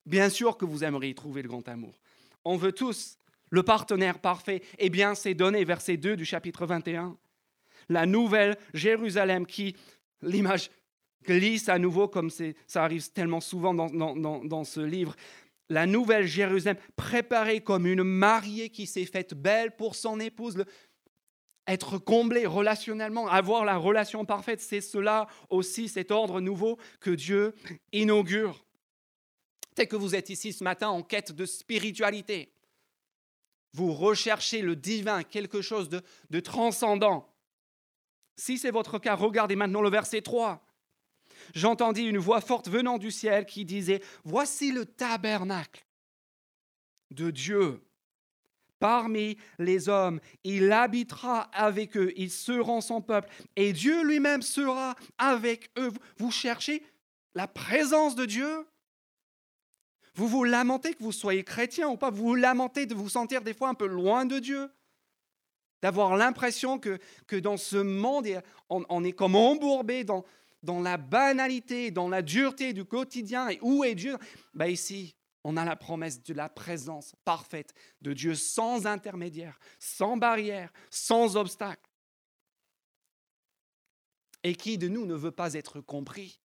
Bien 0.08 0.30
sûr 0.30 0.56
que 0.56 0.64
vous 0.64 0.84
aimeriez 0.84 1.14
trouver 1.14 1.42
le 1.42 1.48
grand 1.48 1.68
amour. 1.68 2.00
On 2.42 2.56
veut 2.56 2.72
tous 2.72 3.18
le 3.50 3.62
partenaire 3.62 4.20
parfait. 4.20 4.62
Eh 4.78 4.88
bien, 4.88 5.14
c'est 5.14 5.34
donné, 5.34 5.64
verset 5.64 5.98
2 5.98 6.16
du 6.16 6.24
chapitre 6.24 6.64
21. 6.64 7.14
La 7.90 8.06
nouvelle 8.06 8.56
Jérusalem 8.72 9.44
qui 9.44 9.76
l'image 10.22 10.70
glisse 11.26 11.68
à 11.68 11.78
nouveau, 11.78 12.08
comme 12.08 12.30
ça 12.30 12.84
arrive 12.84 13.10
tellement 13.10 13.40
souvent 13.40 13.74
dans, 13.74 14.64
ce 14.64 14.80
livre. 14.80 15.14
La 15.68 15.84
nouvelle 15.84 16.26
Jérusalem, 16.26 16.78
préparée 16.96 17.60
comme 17.60 17.86
une 17.86 18.02
mariée 18.02 18.70
qui 18.70 18.86
s'est 18.86 19.04
faite 19.04 19.34
belle 19.34 19.76
pour 19.76 19.94
son 19.94 20.20
épouse, 20.20 20.64
être 21.66 21.98
comblée 21.98 22.46
relationnellement, 22.46 23.28
avoir 23.28 23.66
la 23.66 23.76
relation 23.76 24.24
parfaite, 24.24 24.62
c'est 24.62 24.80
cela 24.80 25.26
aussi, 25.50 25.86
cet 25.86 26.10
ordre 26.10 26.40
nouveau 26.40 26.78
que 26.98 27.10
Dieu 27.10 27.54
inaugure. 27.92 28.64
Que 29.86 29.96
vous 29.96 30.14
êtes 30.14 30.30
ici 30.30 30.52
ce 30.52 30.64
matin 30.64 30.88
en 30.88 31.02
quête 31.02 31.32
de 31.32 31.46
spiritualité. 31.46 32.52
Vous 33.72 33.92
recherchez 33.92 34.62
le 34.62 34.76
divin, 34.76 35.22
quelque 35.22 35.60
chose 35.62 35.88
de 35.88 36.40
transcendant. 36.40 37.32
Si 38.36 38.56
c'est 38.56 38.70
votre 38.70 38.98
cas, 38.98 39.14
regardez 39.14 39.56
maintenant 39.56 39.82
le 39.82 39.90
verset 39.90 40.22
3. 40.22 40.64
J'entendis 41.54 42.04
une 42.04 42.18
voix 42.18 42.40
forte 42.40 42.68
venant 42.68 42.98
du 42.98 43.10
ciel 43.10 43.46
qui 43.46 43.64
disait, 43.64 44.02
Voici 44.24 44.72
le 44.72 44.86
tabernacle 44.86 45.84
de 47.10 47.30
Dieu 47.30 47.82
parmi 48.78 49.36
les 49.58 49.88
hommes. 49.88 50.20
Il 50.44 50.70
habitera 50.70 51.42
avec 51.52 51.96
eux, 51.96 52.12
ils 52.16 52.30
seront 52.30 52.80
son 52.80 53.00
peuple, 53.00 53.28
et 53.56 53.72
Dieu 53.72 54.04
lui-même 54.04 54.42
sera 54.42 54.94
avec 55.18 55.70
eux. 55.78 55.90
Vous 56.18 56.30
cherchez 56.30 56.84
la 57.34 57.48
présence 57.48 58.14
de 58.14 58.24
Dieu? 58.24 58.66
Vous 60.18 60.26
vous 60.26 60.42
lamentez 60.42 60.94
que 60.94 61.02
vous 61.04 61.12
soyez 61.12 61.44
chrétien 61.44 61.88
ou 61.88 61.96
pas? 61.96 62.10
Vous 62.10 62.24
vous 62.24 62.34
lamentez 62.34 62.86
de 62.86 62.94
vous 62.96 63.08
sentir 63.08 63.40
des 63.40 63.54
fois 63.54 63.68
un 63.68 63.74
peu 63.74 63.86
loin 63.86 64.26
de 64.26 64.40
Dieu? 64.40 64.68
D'avoir 65.80 66.16
l'impression 66.16 66.80
que, 66.80 66.98
que 67.28 67.36
dans 67.36 67.56
ce 67.56 67.76
monde, 67.76 68.26
on, 68.68 69.04
est 69.04 69.12
comme 69.12 69.36
embourbé 69.36 70.02
dans, 70.02 70.24
dans 70.64 70.80
la 70.80 70.96
banalité, 70.96 71.92
dans 71.92 72.08
la 72.08 72.20
dureté 72.20 72.72
du 72.72 72.84
quotidien. 72.84 73.48
Et 73.48 73.60
où 73.62 73.84
est 73.84 73.94
Dieu? 73.94 74.16
Ben 74.54 74.66
Ici, 74.66 75.14
on 75.44 75.56
a 75.56 75.64
la 75.64 75.76
promesse 75.76 76.20
de 76.24 76.34
la 76.34 76.48
présence 76.48 77.14
parfaite 77.24 77.72
de 78.02 78.12
Dieu 78.12 78.34
sans 78.34 78.86
intermédiaire, 78.86 79.60
sans 79.78 80.16
barrière, 80.16 80.72
sans 80.90 81.36
obstacle. 81.36 81.88
Et 84.42 84.56
qui 84.56 84.78
de 84.78 84.88
nous 84.88 85.06
ne 85.06 85.14
veut 85.14 85.30
pas 85.30 85.54
être 85.54 85.80
compris? 85.80 86.40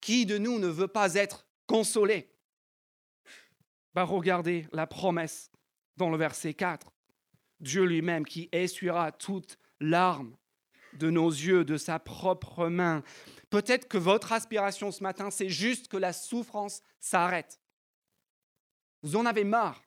Qui 0.00 0.26
de 0.26 0.38
nous 0.38 0.60
ne 0.60 0.68
veut 0.68 0.86
pas 0.86 1.14
être 1.14 1.44
consolé 1.66 2.28
ben 3.94 4.04
Regardez 4.04 4.66
la 4.72 4.86
promesse 4.86 5.50
dans 5.96 6.10
le 6.10 6.16
verset 6.16 6.54
4. 6.54 6.92
Dieu 7.60 7.84
lui-même 7.84 8.24
qui 8.24 8.48
essuiera 8.52 9.12
toute 9.12 9.58
larme 9.80 10.36
de 10.94 11.10
nos 11.10 11.30
yeux, 11.30 11.64
de 11.64 11.76
sa 11.76 11.98
propre 11.98 12.68
main. 12.68 13.02
Peut-être 13.50 13.88
que 13.88 13.98
votre 13.98 14.32
aspiration 14.32 14.90
ce 14.90 15.02
matin, 15.02 15.30
c'est 15.30 15.48
juste 15.48 15.88
que 15.88 15.96
la 15.96 16.12
souffrance 16.12 16.82
s'arrête. 17.00 17.60
Vous 19.02 19.16
en 19.16 19.26
avez 19.26 19.44
marre 19.44 19.82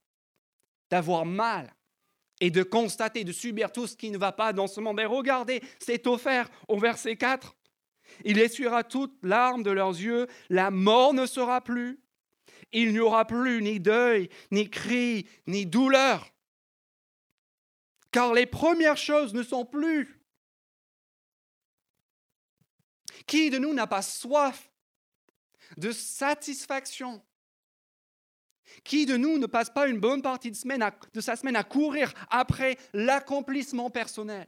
d'avoir 0.90 1.26
mal 1.26 1.74
et 2.42 2.52
de 2.52 2.64
constater, 2.64 3.24
de 3.24 3.32
subir 3.32 3.72
tout 3.72 3.88
ce 3.88 3.96
qui 3.96 4.12
ne 4.12 4.18
va 4.18 4.32
pas 4.32 4.54
dans 4.54 4.68
ce 4.68 4.82
monde. 4.82 5.00
Et 5.00 5.06
regardez, 5.06 5.62
c'est 5.80 6.06
offert 6.08 6.50
au 6.68 6.78
verset 6.78 7.16
4. 7.16 7.56
Il 8.24 8.40
essuiera 8.40 8.84
toute 8.84 9.18
larme 9.24 9.64
de 9.64 9.72
leurs 9.72 9.90
yeux, 9.90 10.28
la 10.50 10.72
mort 10.72 11.14
ne 11.14 11.26
sera 11.26 11.62
plus. 11.62 12.00
Il 12.72 12.92
n'y 12.92 13.00
aura 13.00 13.26
plus 13.26 13.62
ni 13.62 13.80
deuil, 13.80 14.30
ni 14.52 14.70
cri, 14.70 15.28
ni 15.48 15.66
douleur 15.66 16.32
car 18.16 18.34
les 18.34 18.46
premières 18.46 18.96
choses 18.96 19.34
ne 19.34 19.44
sont 19.44 19.66
plus. 19.66 20.22
Qui 23.28 23.50
de 23.50 23.58
nous 23.58 23.74
n'a 23.74 23.88
pas 23.88 24.02
soif 24.02 24.72
de 25.76 25.92
satisfaction? 25.92 27.22
Qui 28.86 29.06
de 29.06 29.18
nous 29.18 29.38
ne 29.38 29.48
passe 29.48 29.70
pas 29.70 29.90
une 29.90 30.00
bonne 30.00 30.22
partie 30.22 30.50
de, 30.50 31.12
de 31.12 31.20
sa 31.20 31.36
semaine 31.36 31.58
à 31.58 31.66
courir 31.66 32.14
après 32.30 32.78
l'accomplissement 32.94 33.90
personnel? 33.90 34.48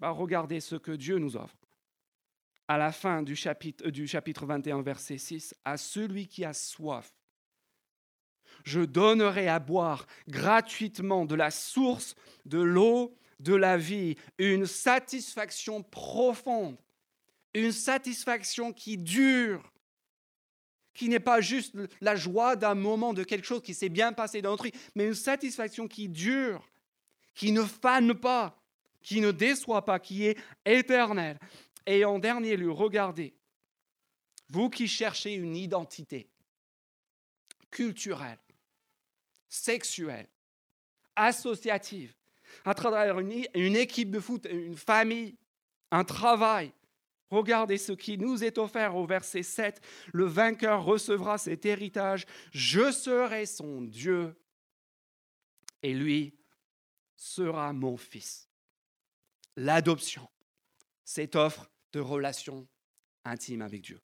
Regardez 0.00 0.60
ce 0.60 0.76
que 0.76 0.92
Dieu 0.92 1.18
nous 1.18 1.36
offre. 1.36 1.56
À 2.66 2.76
la 2.76 2.92
fin 2.92 3.22
du 3.22 3.34
chapitre, 3.34 3.88
du 3.88 4.06
chapitre 4.06 4.46
21, 4.46 4.82
verset 4.82 5.18
6, 5.18 5.54
à 5.64 5.76
celui 5.76 6.28
qui 6.28 6.44
a 6.44 6.52
soif, 6.52 7.12
je 8.64 8.80
donnerai 8.80 9.48
à 9.48 9.58
boire 9.58 10.06
gratuitement 10.28 11.24
de 11.24 11.34
la 11.34 11.50
source 11.50 12.14
de 12.44 12.60
l'eau 12.60 13.16
de 13.40 13.54
la 13.54 13.76
vie, 13.76 14.16
une 14.38 14.66
satisfaction 14.66 15.82
profonde, 15.82 16.76
une 17.54 17.72
satisfaction 17.72 18.72
qui 18.72 18.98
dure, 18.98 19.72
qui 20.92 21.08
n'est 21.08 21.20
pas 21.20 21.40
juste 21.40 21.76
la 22.00 22.16
joie 22.16 22.56
d'un 22.56 22.74
moment 22.74 23.14
de 23.14 23.22
quelque 23.22 23.46
chose 23.46 23.62
qui 23.62 23.74
s'est 23.74 23.88
bien 23.88 24.12
passé 24.12 24.42
dans 24.42 24.50
notre 24.50 24.64
vie, 24.64 24.72
mais 24.94 25.06
une 25.06 25.14
satisfaction 25.14 25.86
qui 25.86 26.08
dure, 26.08 26.68
qui 27.34 27.52
ne 27.52 27.62
fane 27.62 28.14
pas, 28.14 28.60
qui 29.02 29.20
ne 29.20 29.30
déçoit 29.30 29.84
pas, 29.84 29.98
qui 29.98 30.26
est 30.26 30.38
éternelle. 30.64 31.38
Et 31.86 32.04
en 32.04 32.18
dernier 32.18 32.56
lieu, 32.56 32.70
regardez, 32.70 33.34
vous 34.48 34.70
qui 34.70 34.88
cherchez 34.88 35.34
une 35.34 35.56
identité 35.56 36.28
culturelle, 37.70 38.38
sexuelle, 39.48 40.28
associative, 41.16 42.14
à 42.64 42.74
travers 42.74 43.18
une, 43.18 43.44
une 43.54 43.76
équipe 43.76 44.10
de 44.10 44.20
foot, 44.20 44.46
une 44.50 44.76
famille, 44.76 45.36
un 45.90 46.04
travail. 46.04 46.72
Regardez 47.30 47.76
ce 47.76 47.92
qui 47.92 48.16
nous 48.16 48.42
est 48.42 48.56
offert 48.56 48.96
au 48.96 49.06
verset 49.06 49.42
7. 49.42 49.80
Le 50.12 50.24
vainqueur 50.24 50.82
recevra 50.82 51.36
cet 51.36 51.66
héritage. 51.66 52.24
Je 52.52 52.90
serai 52.90 53.44
son 53.44 53.82
Dieu 53.82 54.34
et 55.82 55.92
lui 55.92 56.34
sera 57.16 57.72
mon 57.72 57.96
fils. 57.96 58.47
L'adoption, 59.60 60.30
cette 61.04 61.34
offre 61.34 61.68
de 61.92 61.98
relation 61.98 62.68
intime 63.24 63.60
avec 63.60 63.82
Dieu. 63.82 64.00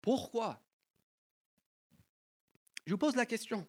Pourquoi? 0.00 0.62
Je 2.84 2.92
vous 2.92 2.98
pose 2.98 3.16
la 3.16 3.26
question. 3.26 3.66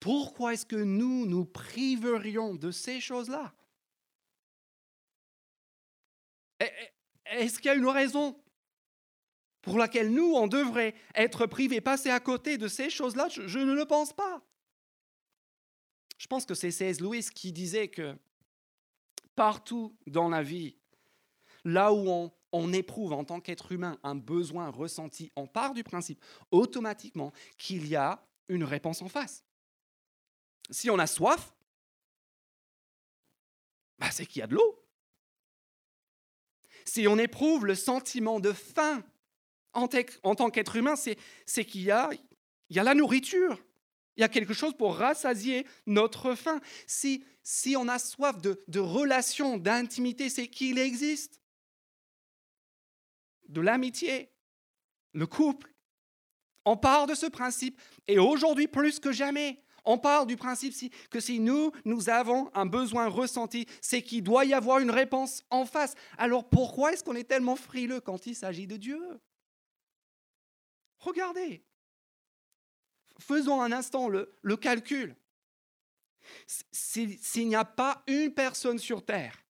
Pourquoi 0.00 0.54
est-ce 0.54 0.64
que 0.64 0.76
nous 0.76 1.26
nous 1.26 1.44
priverions 1.44 2.54
de 2.54 2.70
ces 2.70 3.02
choses-là? 3.02 3.54
Est-ce 7.26 7.58
qu'il 7.58 7.66
y 7.66 7.68
a 7.68 7.74
une 7.74 7.86
raison 7.86 8.42
pour 9.60 9.76
laquelle 9.76 10.10
nous, 10.10 10.32
on 10.34 10.46
devrait 10.46 10.94
être 11.14 11.44
privés, 11.44 11.82
passer 11.82 12.08
à 12.08 12.20
côté 12.20 12.56
de 12.56 12.66
ces 12.66 12.88
choses-là? 12.88 13.28
Je, 13.28 13.58
ne 13.58 13.74
le 13.74 13.84
pense 13.84 14.14
pas. 14.14 14.42
Je 16.24 16.26
pense 16.26 16.46
que 16.46 16.54
c'est 16.54 16.70
C.S. 16.70 17.02
Lewis 17.02 17.28
qui 17.34 17.52
disait 17.52 17.88
que 17.88 18.16
partout 19.36 19.94
dans 20.06 20.30
la 20.30 20.42
vie, 20.42 20.74
là 21.66 21.92
où 21.92 22.32
on, 22.50 22.72
éprouve 22.72 23.12
en 23.12 23.24
tant 23.24 23.40
qu'être 23.40 23.72
humain 23.72 23.98
un 24.02 24.14
besoin 24.14 24.70
ressenti, 24.70 25.30
on 25.36 25.46
part 25.46 25.74
du 25.74 25.84
principe 25.84 26.18
automatiquement 26.50 27.30
qu'il 27.58 27.86
y 27.86 27.94
a 27.94 28.26
une 28.48 28.64
réponse 28.64 29.02
en 29.02 29.08
face. 29.10 29.44
Si 30.70 30.88
on 30.88 30.98
a 30.98 31.06
soif, 31.06 31.52
bah, 33.98 34.10
c'est 34.10 34.24
qu'il 34.24 34.40
y 34.40 34.42
a 34.42 34.46
de 34.46 34.54
l'eau. 34.54 34.82
Si 36.86 37.06
on 37.06 37.18
éprouve 37.18 37.66
le 37.66 37.74
sentiment 37.74 38.40
de 38.40 38.54
faim 38.54 39.04
en, 39.74 39.88
tant 39.88 40.48
qu'être 40.48 40.76
humain, 40.76 40.94
c'est 40.96 41.64
qu'il 41.66 41.82
y 41.82 41.90
a 41.90 42.08
la 42.70 42.94
nourriture. 42.94 43.62
Il 44.16 44.20
y 44.20 44.24
a 44.24 44.28
quelque 44.28 44.54
chose 44.54 44.74
pour 44.76 44.96
rassasier 44.96 45.66
notre 45.86 46.34
faim. 46.34 46.60
Si, 46.86 47.24
si 47.42 47.76
on 47.76 47.88
a 47.88 47.98
soif 47.98 48.40
de, 48.40 48.60
de 48.68 48.80
relation, 48.80 49.58
d'intimité, 49.58 50.30
c'est 50.30 50.48
qu'il 50.48 50.78
existe 50.78 51.40
de 53.48 53.60
l'amitié, 53.60 54.30
le 55.12 55.26
couple. 55.26 55.74
On 56.64 56.76
part 56.76 57.06
de 57.06 57.14
ce 57.14 57.26
principe 57.26 57.80
et 58.06 58.18
aujourd'hui 58.18 58.68
plus 58.68 58.98
que 59.00 59.12
jamais, 59.12 59.64
On 59.84 59.98
parle 59.98 60.26
du 60.26 60.36
principe 60.36 60.74
que 61.10 61.20
si 61.20 61.40
nous, 61.40 61.70
nous 61.84 62.08
avons 62.08 62.50
un 62.54 62.66
besoin 62.66 63.08
ressenti, 63.08 63.66
c'est 63.82 64.02
qu'il 64.02 64.22
doit 64.22 64.46
y 64.46 64.54
avoir 64.54 64.78
une 64.78 64.90
réponse 64.90 65.44
en 65.50 65.66
face. 65.66 65.94
Alors 66.16 66.48
pourquoi 66.48 66.92
est-ce 66.92 67.04
qu'on 67.04 67.14
est 67.14 67.28
tellement 67.28 67.56
frileux 67.56 68.00
quand 68.00 68.26
il 68.26 68.34
s'agit 68.34 68.66
de 68.66 68.76
Dieu? 68.76 69.20
Regardez. 70.98 71.62
Faisons 73.18 73.60
un 73.60 73.72
instant 73.72 74.08
le, 74.08 74.56
calcul. 74.56 75.14
S'il 76.46 77.48
n'y 77.48 77.54
a 77.54 77.64
pas 77.64 78.02
une 78.06 78.32
personne 78.32 78.78
sur 78.78 79.04
Terre 79.04 79.44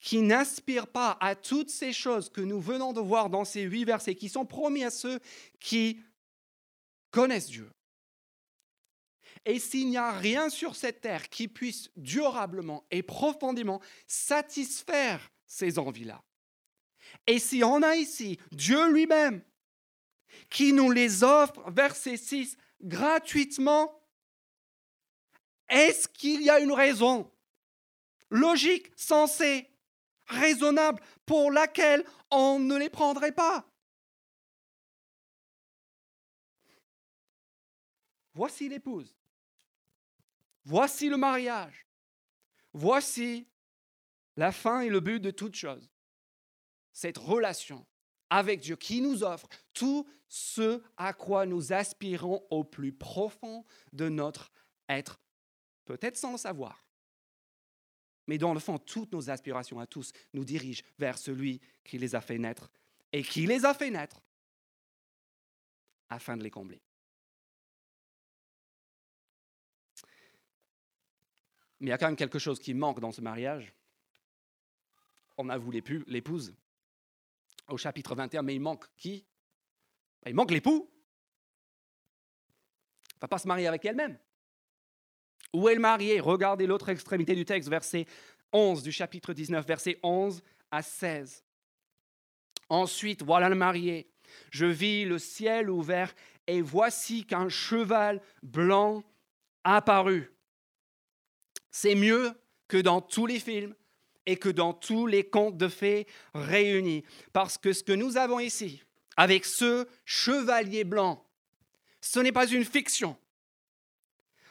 qui 0.00 0.22
n'inspire 0.22 0.86
pas 0.86 1.16
à 1.20 1.34
toutes 1.34 1.70
ces 1.70 1.92
choses 1.92 2.30
que 2.30 2.40
nous 2.40 2.60
venons 2.60 2.92
de 2.92 3.00
voir 3.00 3.30
dans 3.30 3.44
ces 3.44 3.62
huit 3.62 3.84
versets, 3.84 4.14
qui 4.14 4.28
sont 4.28 4.46
promis 4.46 4.84
à 4.84 4.90
ceux 4.90 5.18
qui 5.58 6.00
connaissent 7.10 7.48
Dieu. 7.48 7.70
Et 9.44 9.58
s'il 9.58 9.88
n'y 9.88 9.96
a 9.96 10.12
rien 10.12 10.50
sur 10.50 10.76
cette 10.76 11.00
terre 11.00 11.28
qui 11.28 11.48
puisse 11.48 11.90
durablement 11.96 12.84
et 12.90 13.02
profondément 13.02 13.80
satisfaire 14.06 15.30
ces 15.46 15.78
envies-là, 15.78 16.22
et 17.26 17.38
si 17.38 17.64
on 17.64 17.82
a 17.82 17.96
ici 17.96 18.38
Dieu 18.52 18.90
lui-même 18.92 19.42
qui 20.50 20.72
nous 20.72 20.90
les 20.90 21.22
offre, 21.22 21.70
verset 21.70 22.16
6, 22.16 22.56
gratuitement, 22.82 24.02
est-ce 25.68 26.08
qu'il 26.08 26.42
y 26.42 26.50
a 26.50 26.60
une 26.60 26.72
raison 26.72 27.30
logique, 28.30 28.90
sensée, 28.96 29.70
raisonnable 30.26 31.02
pour 31.26 31.50
laquelle 31.50 32.04
on 32.30 32.58
ne 32.58 32.76
les 32.76 32.90
prendrait 32.90 33.32
pas? 33.32 33.66
Voici 38.34 38.68
l'épouse. 38.68 39.16
Voici 40.64 41.08
le 41.08 41.16
mariage. 41.16 41.86
Voici 42.72 43.48
la 44.36 44.52
fin 44.52 44.82
et 44.82 44.88
le 44.88 45.00
but 45.00 45.18
de 45.18 45.30
toute 45.30 45.56
chose. 45.56 45.90
Cette 46.92 47.18
relation 47.18 47.86
avec 48.30 48.60
Dieu 48.60 48.76
qui 48.76 49.00
nous 49.00 49.22
offre 49.22 49.48
tout 49.72 50.06
ce 50.28 50.82
à 50.96 51.12
quoi 51.12 51.46
nous 51.46 51.72
aspirons 51.72 52.46
au 52.50 52.64
plus 52.64 52.92
profond 52.92 53.64
de 53.92 54.08
notre 54.08 54.50
être, 54.88 55.20
peut-être 55.84 56.16
sans 56.16 56.32
le 56.32 56.38
savoir. 56.38 56.84
Mais 58.26 58.36
dans 58.36 58.52
le 58.52 58.60
fond, 58.60 58.78
toutes 58.78 59.12
nos 59.12 59.30
aspirations 59.30 59.80
à 59.80 59.86
tous 59.86 60.12
nous 60.34 60.44
dirigent 60.44 60.84
vers 60.98 61.16
celui 61.16 61.60
qui 61.82 61.98
les 61.98 62.14
a 62.14 62.20
fait 62.20 62.38
naître 62.38 62.70
et 63.10 63.22
qui 63.22 63.46
les 63.46 63.64
a 63.64 63.72
fait 63.72 63.90
naître 63.90 64.22
afin 66.10 66.36
de 66.36 66.42
les 66.42 66.50
combler. 66.50 66.82
Mais 71.80 71.86
il 71.86 71.90
y 71.90 71.92
a 71.92 71.98
quand 71.98 72.06
même 72.06 72.16
quelque 72.16 72.38
chose 72.38 72.58
qui 72.58 72.74
manque 72.74 73.00
dans 73.00 73.12
ce 73.12 73.20
mariage. 73.20 73.72
On 75.36 75.48
avoue 75.48 75.70
l'épouse 75.70 76.54
au 77.68 77.76
chapitre 77.76 78.14
21, 78.14 78.42
mais 78.42 78.54
il 78.54 78.60
manque 78.60 78.86
qui? 78.96 79.26
Ben, 80.22 80.30
Il 80.30 80.34
manque 80.34 80.50
l'époux. 80.50 80.90
Il 83.10 83.16
ne 83.16 83.20
va 83.22 83.28
pas 83.28 83.38
se 83.38 83.48
marier 83.48 83.66
avec 83.66 83.84
elle-même. 83.84 84.18
Où 85.52 85.68
est 85.68 85.74
le 85.74 85.80
marié? 85.80 86.20
Regardez 86.20 86.66
l'autre 86.66 86.88
extrémité 86.88 87.34
du 87.34 87.44
texte, 87.44 87.68
verset 87.68 88.06
11 88.52 88.82
du 88.82 88.92
chapitre 88.92 89.32
19, 89.32 89.66
verset 89.66 89.98
11 90.02 90.42
à 90.70 90.82
16. 90.82 91.44
Ensuite, 92.68 93.22
voilà 93.22 93.48
le 93.48 93.54
marié. 93.54 94.10
Je 94.50 94.66
vis 94.66 95.04
le 95.04 95.18
ciel 95.18 95.70
ouvert 95.70 96.14
et 96.46 96.60
voici 96.60 97.24
qu'un 97.24 97.48
cheval 97.48 98.20
blanc 98.42 99.02
apparut. 99.64 100.30
C'est 101.70 101.94
mieux 101.94 102.32
que 102.66 102.76
dans 102.76 103.00
tous 103.00 103.26
les 103.26 103.40
films 103.40 103.74
et 104.28 104.36
que 104.36 104.50
dans 104.50 104.74
tous 104.74 105.06
les 105.06 105.24
contes 105.24 105.56
de 105.56 105.68
fées 105.68 106.06
réunis. 106.34 107.02
Parce 107.32 107.56
que 107.56 107.72
ce 107.72 107.82
que 107.82 107.92
nous 107.92 108.18
avons 108.18 108.38
ici, 108.38 108.82
avec 109.16 109.46
ce 109.46 109.88
chevalier 110.04 110.84
blanc, 110.84 111.24
ce 112.02 112.20
n'est 112.20 112.30
pas 112.30 112.46
une 112.46 112.66
fiction. 112.66 113.16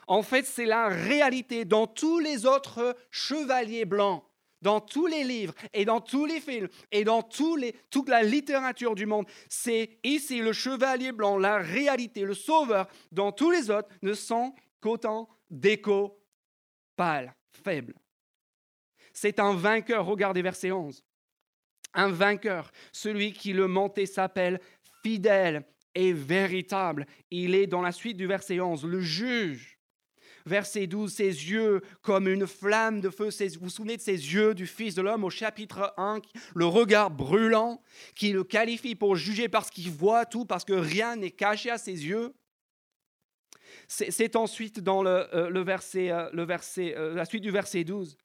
En 0.08 0.24
fait, 0.24 0.48
c'est 0.48 0.66
la 0.66 0.88
réalité 0.88 1.64
dans 1.64 1.86
tous 1.86 2.18
les 2.18 2.48
autres 2.48 2.98
chevaliers 3.12 3.86
blancs, 3.86 4.24
dans 4.64 4.82
tous 4.82 5.06
les 5.06 5.24
livres 5.24 5.54
et 5.74 5.86
dans 5.86 6.02
tous 6.02 6.26
les 6.26 6.42
films 6.42 6.70
et 6.92 7.04
dans 7.04 7.22
toute 7.22 8.10
la 8.10 8.24
littérature 8.24 8.96
du 8.96 9.06
monde. 9.06 9.28
C'est 9.48 10.00
ici 10.04 10.40
le 10.40 10.54
chevalier 10.54 11.12
blanc, 11.12 11.38
la 11.38 11.60
réalité, 11.60 12.22
le 12.22 12.34
sauveur. 12.34 12.88
Dans 13.12 13.32
tous 13.32 13.52
les 13.52 13.70
autres 13.70 13.90
ne 14.02 14.14
sont 14.14 14.56
qu'autant 14.82 15.30
d'échos 15.52 16.20
pâles, 16.96 17.36
faibles. 17.64 17.94
C'est 19.20 19.40
un 19.40 19.56
vainqueur, 19.56 20.06
regardez 20.06 20.44
verset 20.44 20.72
11. 20.72 21.04
Un 21.96 22.12
vainqueur, 22.12 22.72
celui 22.92 23.34
qui 23.34 23.52
le 23.52 23.68
montait 23.68 24.06
s'appelle 24.06 24.62
fidèle 25.02 25.66
et 25.96 26.14
véritable. 26.14 27.08
Il 27.32 27.56
est 27.56 27.66
dans 27.66 27.82
la 27.82 27.92
suite 27.92 28.18
du 28.18 28.28
verset 28.28 28.60
11, 28.60 28.86
le 28.86 29.02
juge 29.02 29.80
verset 30.46 30.86
12, 30.86 31.12
ses 31.12 31.26
yeux 31.26 31.82
comme 32.04 32.28
une 32.28 32.46
flamme 32.46 33.02
de 33.02 33.10
feu. 33.10 33.30
Vous 33.30 33.66
vous 33.66 33.70
souvenez 33.72 33.98
de 33.98 34.02
ses 34.04 34.14
yeux 34.14 34.54
du 34.54 34.68
Fils 34.68 34.94
de 34.94 35.02
l'homme 35.02 35.24
au 35.24 35.32
chapitre 35.32 35.96
1, 35.98 36.20
le 36.54 36.66
regard 36.68 37.10
brûlant 37.10 37.82
qui 38.14 38.32
le 38.32 38.44
qualifie 38.44 38.94
pour 38.94 39.16
juger 39.16 39.50
parce 39.50 39.72
qu'il 39.72 39.90
voit 39.90 40.28
tout, 40.28 40.46
parce 40.46 40.64
que 40.64 40.74
rien 40.74 41.16
n'est 41.16 41.32
caché 41.32 41.72
à 41.72 41.80
ses 41.80 42.06
yeux. 42.06 42.36
C'est 43.88 44.36
ensuite 44.36 44.80
dans 44.80 45.02
le, 45.02 45.28
euh, 45.36 45.64
verset, 45.64 46.12
euh, 46.12 46.30
le 46.34 46.44
verset, 46.44 46.96
euh, 46.96 47.16
la 47.16 47.26
suite 47.26 47.42
du 47.42 47.52
verset 47.52 47.84
12. 47.84 48.16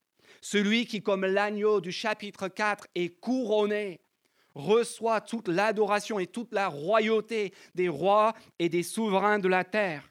Celui 0.42 0.86
qui, 0.86 1.02
comme 1.02 1.24
l'agneau 1.24 1.80
du 1.80 1.92
chapitre 1.92 2.48
4, 2.48 2.88
est 2.96 3.20
couronné, 3.20 4.00
reçoit 4.54 5.20
toute 5.20 5.46
l'adoration 5.46 6.18
et 6.18 6.26
toute 6.26 6.52
la 6.52 6.66
royauté 6.68 7.54
des 7.76 7.88
rois 7.88 8.34
et 8.58 8.68
des 8.68 8.82
souverains 8.82 9.38
de 9.38 9.48
la 9.48 9.64
terre. 9.64 10.10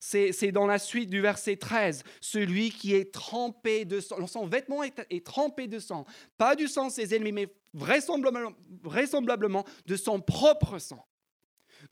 C'est 0.00 0.50
dans 0.50 0.66
la 0.66 0.78
suite 0.78 1.10
du 1.10 1.20
verset 1.20 1.56
13, 1.56 2.04
celui 2.20 2.70
qui 2.70 2.94
est 2.94 3.12
trempé 3.12 3.84
de 3.84 4.00
sang, 4.00 4.26
son 4.26 4.46
vêtement 4.46 4.82
est, 4.82 5.24
trempé 5.24 5.66
de 5.66 5.78
sang, 5.78 6.06
pas 6.36 6.56
du 6.56 6.66
sang 6.66 6.88
de 6.88 6.92
ses 6.92 7.14
ennemis, 7.14 7.32
mais 7.32 7.48
vraisemblablement, 7.74 9.64
de 9.86 9.96
son 9.96 10.20
propre 10.20 10.78
sang, 10.78 11.06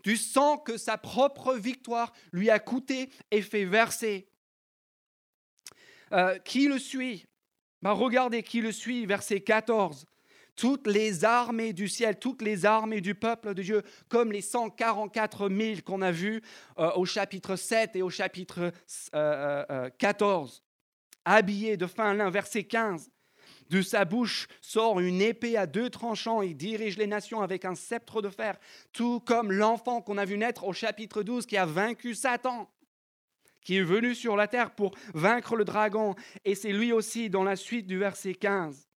du 0.05 0.17
sang 0.17 0.57
que 0.57 0.79
sa 0.79 0.97
propre 0.97 1.55
victoire 1.55 2.13
lui 2.33 2.51
a 2.51 2.59
coûté 2.59 3.11
et 3.31 3.43
fait 3.43 3.65
verser. 3.65 4.27
Euh, 6.13 6.39
qui 6.39 6.69
le 6.69 6.79
suit? 6.79 7.27
Bah, 7.83 7.93
Regardez 7.93 8.43
qui 8.43 8.61
le 8.61 8.73
suit, 8.73 9.07
verset 9.07 9.41
14 9.41 10.07
toutes 10.57 10.87
les 10.87 11.25
armées 11.25 11.73
du 11.73 11.89
ciel, 11.89 12.19
toutes 12.19 12.43
les 12.43 12.67
armées 12.67 13.01
du 13.01 13.15
peuple 13.15 13.55
de 13.55 13.63
Dieu, 13.63 13.83
comme 14.09 14.33
les 14.33 14.43
144 14.43 15.49
000 15.49 15.81
qu'on 15.85 16.03
a 16.03 16.13
vus 16.13 16.43
euh, 16.79 16.91
au 16.97 17.05
chapitre 17.05 17.57
7 17.57 17.97
et 17.97 18.03
au 18.03 18.11
chapitre 18.11 18.73
14, 19.13 19.13
euh, 19.15 19.95
euh, 20.03 20.47
habillés 21.25 21.77
de 21.77 21.87
fin 21.87 22.15
lin, 22.15 22.31
verset 22.31 22.65
15. 22.65 23.11
De 23.71 23.81
sa 23.81 24.05
bouche 24.05 24.49
sort 24.61 25.01
une 25.01 25.23
épée 25.23 25.57
à 25.57 25.67
deux 25.67 25.89
tranchants 25.89 26.43
et 26.43 26.53
dirige 26.53 26.99
les 26.99 27.07
nations 27.07 27.41
avec 27.41 27.65
un 27.65 27.75
sceptre 27.75 28.21
de 28.21 28.29
fer, 28.29 28.59
tout 28.93 29.21
comme 29.21 29.51
l'enfant 29.51 30.03
qu'on 30.03 30.19
a 30.19 30.27
vu 30.27 30.37
naître 30.37 30.65
au 30.65 30.75
chapitre 30.75 31.23
12 31.23 31.47
qui 31.47 31.57
a 31.57 31.65
vaincu 31.65 32.15
Satan 32.15 32.69
qui 33.65 33.77
est 33.77 33.83
venu 33.83 34.15
sur 34.15 34.37
la 34.37 34.49
terre 34.49 34.73
pour 34.73 34.95
vaincre 35.15 35.57
le 35.57 35.65
dragon. 35.65 36.15
Et 36.45 36.55
c'est 36.55 36.73
lui 36.73 36.93
aussi 36.93 37.31
dans 37.31 37.45
la 37.45 37.57
suite 37.57 37.87
du 37.87 37.99
verset 37.99 38.35
15 38.35 38.89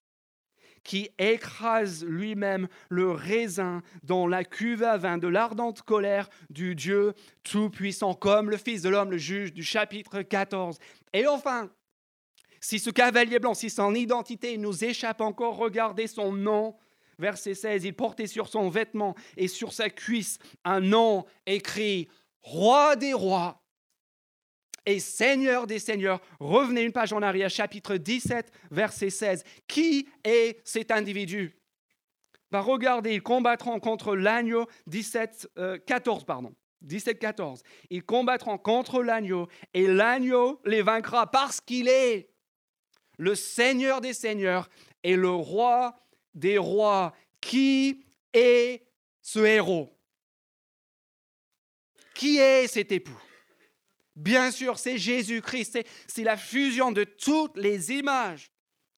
qui 0.87 1.11
écrase 1.18 2.05
lui-même 2.05 2.68
le 2.90 3.11
raisin 3.11 3.83
dans 4.05 4.29
la 4.29 4.44
cuve 4.44 4.85
à 4.85 4.96
vin 4.96 5.18
de 5.18 5.26
l'ardente 5.26 5.83
colère 5.83 6.31
du 6.48 6.76
Dieu 6.76 7.12
Tout-Puissant, 7.42 8.14
comme 8.14 8.50
le 8.50 8.57
Fils 8.57 8.83
de 8.83 8.88
l'homme, 8.88 9.11
le 9.11 9.18
juge 9.18 9.52
du 9.52 9.64
chapitre 9.64 10.22
14. 10.22 10.79
Et 11.12 11.26
enfin, 11.26 11.70
si 12.61 12.79
ce 12.79 12.90
cavalier 12.90 13.40
blanc, 13.40 13.55
si 13.55 13.68
son 13.68 13.96
identité 13.96 14.57
nous 14.59 14.85
échappe 14.85 15.20
encore, 15.20 15.57
regardez 15.57 16.07
son 16.07 16.33
nom. 16.33 16.76
Verset 17.18 17.55
16, 17.55 17.85
il 17.85 17.94
portait 17.94 18.26
sur 18.29 18.46
son 18.46 18.68
vêtement 18.68 19.16
et 19.37 19.48
sur 19.48 19.72
sa 19.72 19.90
cuisse 19.90 20.38
un 20.64 20.81
nom 20.81 21.24
écrit 21.46 22.09
Roi 22.42 22.94
des 22.94 23.12
rois 23.12 23.65
et 24.87 25.01
Seigneur 25.01 25.66
des 25.66 25.81
Seigneurs. 25.81 26.20
Revenez 26.38 26.83
une 26.83 26.92
page 26.92 27.12
en 27.12 27.20
arrière, 27.20 27.51
chapitre 27.51 27.96
17, 27.96 28.51
verset 28.70 29.11
16. 29.11 29.44
Qui 29.66 30.09
est 30.25 30.61
cet 30.64 30.92
individu? 30.92 31.57
Va 32.53 32.61
regarder, 32.61 33.12
ils 33.12 33.22
combattront 33.22 33.81
contre 33.81 34.14
l'agneau 34.14 34.66
17, 34.87 35.51
14, 35.85 36.22
euh, 36.22 36.25
pardon. 36.25 36.55
17, 36.83 37.18
14. 37.18 37.62
Ils 37.90 38.05
combattront 38.05 38.59
contre 38.59 39.03
l'agneau 39.03 39.49
et 39.75 39.88
l'agneau 39.88 40.61
les 40.64 40.83
vaincra 40.83 41.29
parce 41.29 41.61
qu'il 41.61 41.88
est 41.88 42.31
le 43.18 43.35
Seigneur 43.35 44.01
des 44.01 44.12
Seigneurs 44.12 44.68
et 45.03 45.16
le 45.16 45.31
roi 45.31 45.99
des 46.35 46.59
rois. 46.59 47.12
Qui 47.40 48.05
est 48.33 48.87
ce 49.22 49.40
héros? 49.40 49.92
Qui 52.14 52.38
est 52.38 52.66
cet 52.68 52.92
époux? 52.92 53.20
Bien 54.16 54.50
sûr, 54.50 54.79
c'est 54.79 54.96
Jésus-Christ, 54.96 55.79
c'est 56.07 56.24
la 56.24 56.38
fusion 56.38 56.90
de 56.90 57.05
toutes 57.05 57.57
les 57.59 57.92
images 57.92 58.50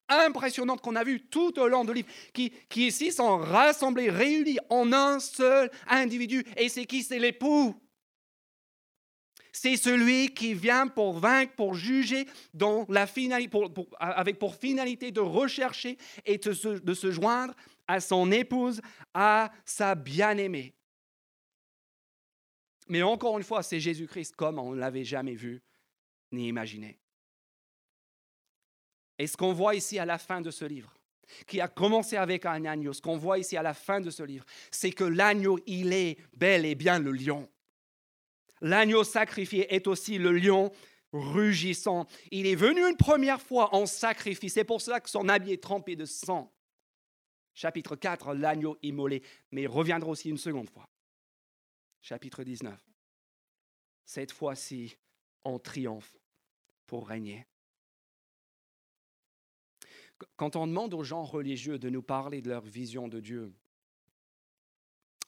impressionnantes 0.09 0.81
qu'on 0.81 0.97
a 0.97 1.05
vues 1.05 1.27
tout 1.29 1.59
au 1.59 1.69
long 1.69 1.85
de 1.85 1.93
livre, 1.93 2.09
qui, 2.33 2.53
ici 2.77 3.13
sont 3.13 3.37
rassemblées, 3.37 4.09
réunies 4.09 4.59
en 4.71 4.93
un 4.93 5.21
seul 5.21 5.71
individu. 5.87 6.47
Et 6.57 6.69
c'est 6.69 6.87
qui? 6.87 7.03
C'est 7.03 7.19
l'époux. 7.19 7.75
C'est 9.53 9.77
celui 9.77 10.33
qui 10.33 10.55
vient 10.55 10.87
pour 10.87 11.19
vaincre, 11.19 11.53
pour 11.57 11.75
juger, 11.75 12.27
avec 13.99 14.39
pour 14.39 14.55
finalité 14.55 15.11
de 15.11 15.21
rechercher 15.21 15.99
et 16.25 16.39
de 16.39 16.53
se 16.95 17.11
joindre 17.11 17.55
à 17.89 18.01
son 18.01 18.31
épouse, 18.31 18.81
à 19.15 19.51
sa 19.65 19.95
bien-aimée. 19.97 20.75
Mais 22.89 23.03
encore 23.03 23.39
une 23.39 23.45
fois, 23.45 23.63
c'est 23.63 23.81
Jésus-Christ 23.81 24.35
comme 24.37 24.59
on 24.59 24.73
ne 24.73 24.81
l'avait 24.81 25.05
jamais 25.05 25.35
vu 25.35 25.63
ni 26.33 26.49
imaginé. 26.49 26.99
Et 29.19 29.27
ce 29.27 29.37
qu'on 29.37 29.53
voit 29.53 29.75
ici 29.75 29.99
à 29.99 30.05
la 30.05 30.19
fin 30.19 30.41
de 30.41 30.51
ce 30.51 30.65
livre, 30.65 30.95
qui 31.47 31.61
a 31.61 31.69
commencé 31.69 32.17
avec 32.17 32.47
un 32.47 32.65
agneau, 32.65 32.93
ce 32.93 33.03
qu'on 33.03 33.19
voit 33.19 33.39
ici 33.39 33.57
à 33.57 33.63
la 33.63 33.75
fin 33.75 34.01
de 34.01 34.11
ce 34.11 34.23
livre, 34.23 34.45
c'est 34.71 34.93
que 34.93 35.05
l'agneau, 35.05 35.59
il 35.67 35.93
est 35.93 36.19
bel 36.35 36.65
et 36.65 36.75
bien 36.75 36.99
le 36.99 37.13
lion. 37.13 37.49
L'agneau 38.61 39.05
sacrifié 39.05 39.75
est 39.75 39.87
aussi 39.87 40.19
le 40.19 40.33
lion 40.33 40.73
rugissant. 41.13 42.07
Il 42.31 42.47
est 42.47 42.55
venu 42.55 42.89
une 42.89 42.97
première 42.97 43.41
fois 43.41 43.75
en 43.75 43.87
sacrifice. 43.87 44.55
C'est 44.55 44.65
pour 44.65 44.81
cela 44.81 45.01
que 45.01 45.11
son 45.11 45.29
habit 45.29 45.53
est 45.53 45.63
trempé 45.63 45.97
de 45.97 46.05
sang. 46.05 46.53
Chapitre 47.55 47.97
4, 47.97 48.35
l'agneau 48.35 48.79
immolé. 48.83 49.23
Mais 49.51 49.63
il 49.63 49.69
reviendra 49.69 50.11
aussi 50.11 50.31
une 50.31 50.39
seconde 50.39 50.71
fois 50.71 50.89
chapitre 52.01 52.45
19. 52.45 52.81
Cette 54.05 54.33
fois-ci, 54.33 54.97
on 55.45 55.59
triomphe 55.59 56.17
pour 56.87 57.09
régner. 57.09 57.47
Quand 60.37 60.57
on 60.57 60.67
demande 60.67 60.95
aux 60.95 61.05
gens 61.05 61.25
religieux 61.25 61.79
de 61.79 61.91
nous 61.91 62.03
parler 62.03 62.43
de 62.43 62.49
leur 62.49 62.63
vision 62.63 63.09
de 63.09 63.21
Dieu, 63.21 63.53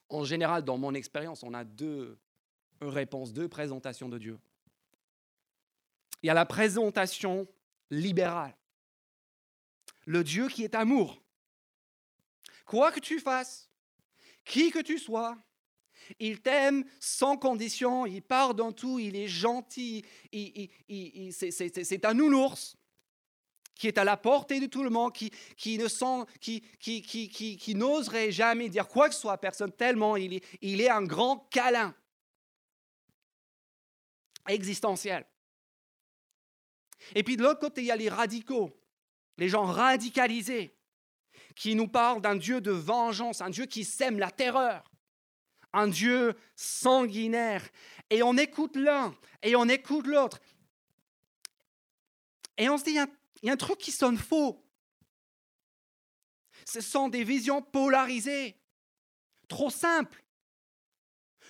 en 0.09 0.25
général, 0.25 0.65
dans 0.65 0.79
mon 0.79 0.95
expérience, 0.95 1.43
on 1.43 1.55
a 1.55 1.65
deux 1.65 2.19
réponses, 2.81 3.33
deux 3.33 3.49
présentations 3.49 4.09
de 4.09 4.19
Dieu. 4.19 4.39
Il 6.23 6.27
y 6.27 6.31
a 6.31 6.35
la 6.35 6.47
présentation 6.47 7.47
libérale. 7.91 8.57
Le 10.07 10.25
Dieu 10.25 10.49
qui 10.49 10.65
est 10.65 10.75
amour. 10.75 11.23
Quoi 12.67 12.93
que 12.93 13.01
tu 13.01 13.21
fasses, 13.21 13.71
qui 14.45 14.71
que 14.71 14.81
tu 14.81 14.99
sois, 14.99 15.39
il 16.19 16.41
t'aime 16.41 16.85
sans 16.99 17.37
condition, 17.37 18.07
il 18.07 18.23
pardonne 18.23 18.75
tout, 18.75 18.99
il 18.99 19.17
est 19.17 19.29
gentil, 19.29 20.05
c'est 20.33 22.05
un 22.05 22.15
nounours 22.15 22.77
qui 23.75 23.89
est 23.89 23.97
à 23.97 24.05
la 24.05 24.19
portée 24.19 24.61
de 24.61 24.67
tout 24.67 24.83
le 24.83 24.91
monde, 24.91 25.13
qui, 25.13 25.79
ne 25.79 25.89
sent, 25.89 26.25
qui, 26.41 27.75
n'oserait 27.75 28.31
jamais 28.31 28.69
dire 28.69 28.87
quoi 28.87 29.09
que 29.09 29.15
ce 29.15 29.23
soit 29.23 29.33
à 29.33 29.39
personne, 29.39 29.73
tellement 29.73 30.17
il 30.17 30.41
est 30.63 30.91
un 30.91 31.03
grand 31.03 31.49
câlin 31.51 31.95
existentiel. 34.49 35.27
Et 37.15 37.23
puis 37.23 37.37
de 37.37 37.43
l'autre 37.43 37.61
côté, 37.61 37.81
il 37.83 37.87
y 37.87 37.91
a 37.91 37.97
les 37.97 38.09
radicaux, 38.09 38.71
les 39.39 39.49
gens 39.49 39.65
radicalisés, 39.65 40.77
qui 41.57 41.75
nous 41.75 41.89
parlent 41.89 42.21
d'un 42.21 42.37
Dieu 42.37 42.61
de 42.61 42.71
vengeance, 42.71 43.41
un 43.41 43.51
Dieu 43.51 43.67
qui 43.67 43.85
sème 43.85 44.19
la 44.19 44.31
terreur, 44.31 44.90
un 45.73 45.89
Dieu 45.89 46.35
sanguinaire. 46.57 47.69
Et 48.11 48.23
on 48.23 48.37
écoute 48.37 48.77
l'un 48.77 49.15
et 49.43 49.57
on 49.57 49.69
écoute 49.69 50.07
l'autre. 50.07 50.41
Et 52.57 52.69
on 52.69 52.77
se 52.77 52.85
dit, 52.85 52.91
il 52.91 53.47
y, 53.47 53.51
a 53.51 53.53
un 53.53 53.57
truc 53.57 53.79
qui 53.79 53.93
sonne 53.93 54.19
faux. 54.19 54.63
Ce 56.67 56.81
sont 56.81 57.09
des 57.09 57.25
visions 57.25 57.63
polarisées, 57.63 58.61
trop 59.49 59.71
simples, 59.71 60.23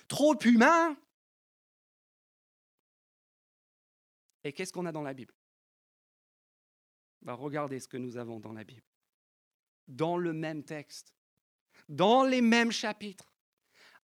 trop 0.07 0.39
humains. 0.45 0.97
Et 4.45 4.53
qu'est-ce 4.53 4.73
qu'on 4.73 4.87
a 4.87 4.93
dans 4.93 5.03
la 5.03 5.13
Bible? 5.13 5.35
Bah, 7.23 7.35
Regardez 7.35 7.81
ce 7.81 7.89
que 7.89 7.97
nous 7.97 8.17
avons 8.17 8.39
dans 8.41 8.53
la 8.53 8.65
Bible. 8.65 8.87
Dans 9.89 10.17
le 10.17 10.33
même 10.33 10.63
texte, 10.63 11.13
dans 11.89 12.23
les 12.23 12.41
mêmes 12.41 12.73
chapitres, 12.73 13.30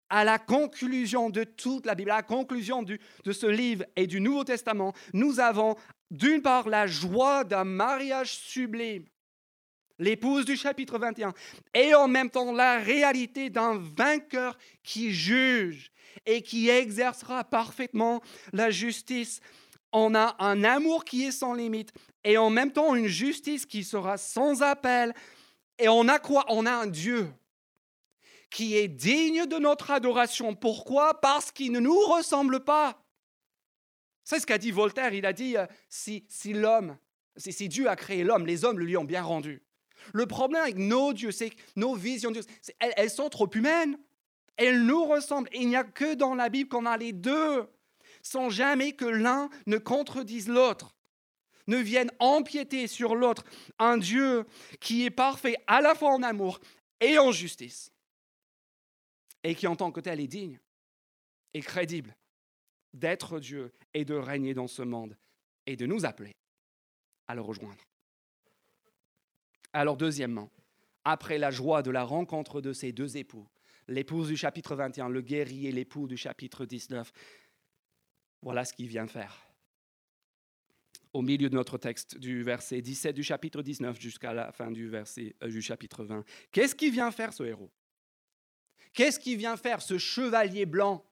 à 0.08 0.24
la 0.24 0.38
conclusion 0.38 1.30
de 1.30 1.44
toute 1.44 1.86
la 1.86 1.94
Bible, 1.94 2.10
à 2.10 2.16
la 2.16 2.22
conclusion 2.22 2.82
de 2.82 3.32
ce 3.32 3.46
livre 3.46 3.84
et 3.96 4.06
du 4.06 4.20
Nouveau 4.20 4.44
Testament, 4.44 4.92
nous 5.12 5.40
avons 5.40 5.76
d'une 6.10 6.42
part 6.42 6.68
la 6.68 6.86
joie 6.86 7.44
d'un 7.44 7.64
mariage 7.64 8.34
sublime, 8.34 9.04
l'épouse 9.98 10.44
du 10.44 10.56
chapitre 10.56 10.98
21, 10.98 11.32
et 11.74 11.94
en 11.94 12.08
même 12.08 12.30
temps 12.30 12.52
la 12.52 12.78
réalité 12.78 13.50
d'un 13.50 13.78
vainqueur 13.96 14.56
qui 14.82 15.12
juge 15.12 15.90
et 16.24 16.42
qui 16.42 16.68
exercera 16.68 17.44
parfaitement 17.44 18.22
la 18.52 18.70
justice. 18.70 19.40
On 19.92 20.14
a 20.14 20.36
un 20.38 20.64
amour 20.64 21.04
qui 21.04 21.24
est 21.24 21.32
sans 21.32 21.54
limite 21.54 21.92
et 22.24 22.38
en 22.38 22.50
même 22.50 22.72
temps 22.72 22.94
une 22.94 23.06
justice 23.06 23.66
qui 23.66 23.84
sera 23.84 24.16
sans 24.16 24.62
appel. 24.62 25.14
Et 25.78 25.88
on 25.88 26.08
a 26.08 26.18
quoi? 26.18 26.44
On 26.48 26.66
a 26.66 26.72
un 26.72 26.86
Dieu 26.86 27.28
qui 28.50 28.76
est 28.76 28.88
digne 28.88 29.46
de 29.46 29.56
notre 29.56 29.90
adoration. 29.90 30.54
Pourquoi? 30.54 31.20
Parce 31.20 31.52
qu'il 31.52 31.72
ne 31.72 31.80
nous 31.80 31.98
ressemble 31.98 32.60
pas. 32.60 33.02
C'est 34.24 34.40
ce 34.40 34.46
qu'a 34.46 34.58
dit 34.58 34.70
Voltaire. 34.70 35.14
Il 35.14 35.26
a 35.26 35.32
dit, 35.32 35.56
euh, 35.56 35.66
si, 35.88 36.24
si 36.28 36.52
l'homme, 36.52 36.96
si, 37.36 37.68
Dieu 37.68 37.88
a 37.88 37.96
créé 37.96 38.24
l'homme, 38.24 38.46
les 38.46 38.64
hommes 38.64 38.78
lui 38.78 38.96
ont 38.96 39.04
bien 39.04 39.22
rendu. 39.22 39.62
Le 40.12 40.26
problème 40.26 40.62
avec 40.62 40.76
nos 40.76 41.12
dieux, 41.12 41.32
c'est 41.32 41.50
que 41.50 41.60
nos 41.76 41.94
visions 41.94 42.30
de 42.30 42.40
Dieu, 42.40 42.50
elles, 42.78 42.94
elles, 42.96 43.10
sont 43.10 43.28
trop 43.28 43.50
humaines. 43.52 43.98
Elles 44.56 44.84
nous 44.84 45.04
ressemblent. 45.04 45.48
Il 45.52 45.68
n'y 45.68 45.76
a 45.76 45.84
que 45.84 46.14
dans 46.14 46.34
la 46.34 46.48
Bible 46.48 46.68
qu'on 46.68 46.86
a 46.86 46.96
les 46.96 47.12
deux, 47.12 47.66
sans 48.22 48.50
jamais 48.50 48.92
que 48.92 49.04
l'un 49.04 49.48
ne 49.66 49.78
contredise 49.78 50.48
l'autre 50.48 50.96
ne 51.66 51.78
vienne 51.78 52.10
empiéter 52.18 52.86
sur 52.86 53.14
l'autre, 53.14 53.44
un 53.78 53.98
Dieu 53.98 54.46
qui 54.80 55.04
est 55.04 55.10
parfait 55.10 55.56
à 55.66 55.80
la 55.80 55.94
fois 55.94 56.10
en 56.10 56.22
amour 56.22 56.60
et 57.00 57.18
en 57.18 57.32
justice 57.32 57.92
et 59.44 59.54
qui 59.54 59.66
en 59.66 59.76
tant 59.76 59.92
que 59.92 60.00
tel 60.00 60.20
est 60.20 60.26
digne 60.26 60.58
et 61.54 61.60
crédible 61.60 62.16
d'être 62.92 63.40
Dieu 63.40 63.72
et 63.94 64.04
de 64.04 64.14
régner 64.14 64.54
dans 64.54 64.66
ce 64.66 64.82
monde 64.82 65.16
et 65.66 65.76
de 65.76 65.86
nous 65.86 66.04
appeler 66.04 66.36
à 67.28 67.34
le 67.34 67.40
rejoindre. 67.40 67.84
Alors 69.72 69.96
deuxièmement, 69.96 70.50
après 71.04 71.38
la 71.38 71.50
joie 71.50 71.82
de 71.82 71.90
la 71.90 72.02
rencontre 72.02 72.60
de 72.60 72.72
ces 72.72 72.92
deux 72.92 73.16
époux, 73.16 73.46
l'épouse 73.88 74.28
du 74.28 74.36
chapitre 74.36 74.74
21, 74.74 75.08
le 75.08 75.20
guerrier, 75.20 75.72
l'époux 75.72 76.08
du 76.08 76.16
chapitre 76.16 76.64
19, 76.64 77.12
voilà 78.42 78.64
ce 78.64 78.72
qu'il 78.72 78.88
vient 78.88 79.06
faire. 79.06 79.42
Au 81.12 81.22
milieu 81.22 81.48
de 81.48 81.54
notre 81.54 81.78
texte, 81.78 82.18
du 82.18 82.42
verset 82.42 82.82
17 82.82 83.14
du 83.14 83.22
chapitre 83.22 83.62
19 83.62 83.98
jusqu'à 84.00 84.32
la 84.32 84.52
fin 84.52 84.70
du, 84.70 84.88
verset, 84.88 85.34
euh, 85.42 85.48
du 85.48 85.62
chapitre 85.62 86.04
20, 86.04 86.24
qu'est-ce 86.52 86.74
qu'il 86.74 86.92
vient 86.92 87.10
faire 87.10 87.32
ce 87.32 87.42
héros? 87.42 87.70
Qu'est-ce 88.96 89.20
qu'il 89.20 89.36
vient 89.36 89.58
faire 89.58 89.82
ce 89.82 89.98
chevalier 89.98 90.64
blanc, 90.64 91.04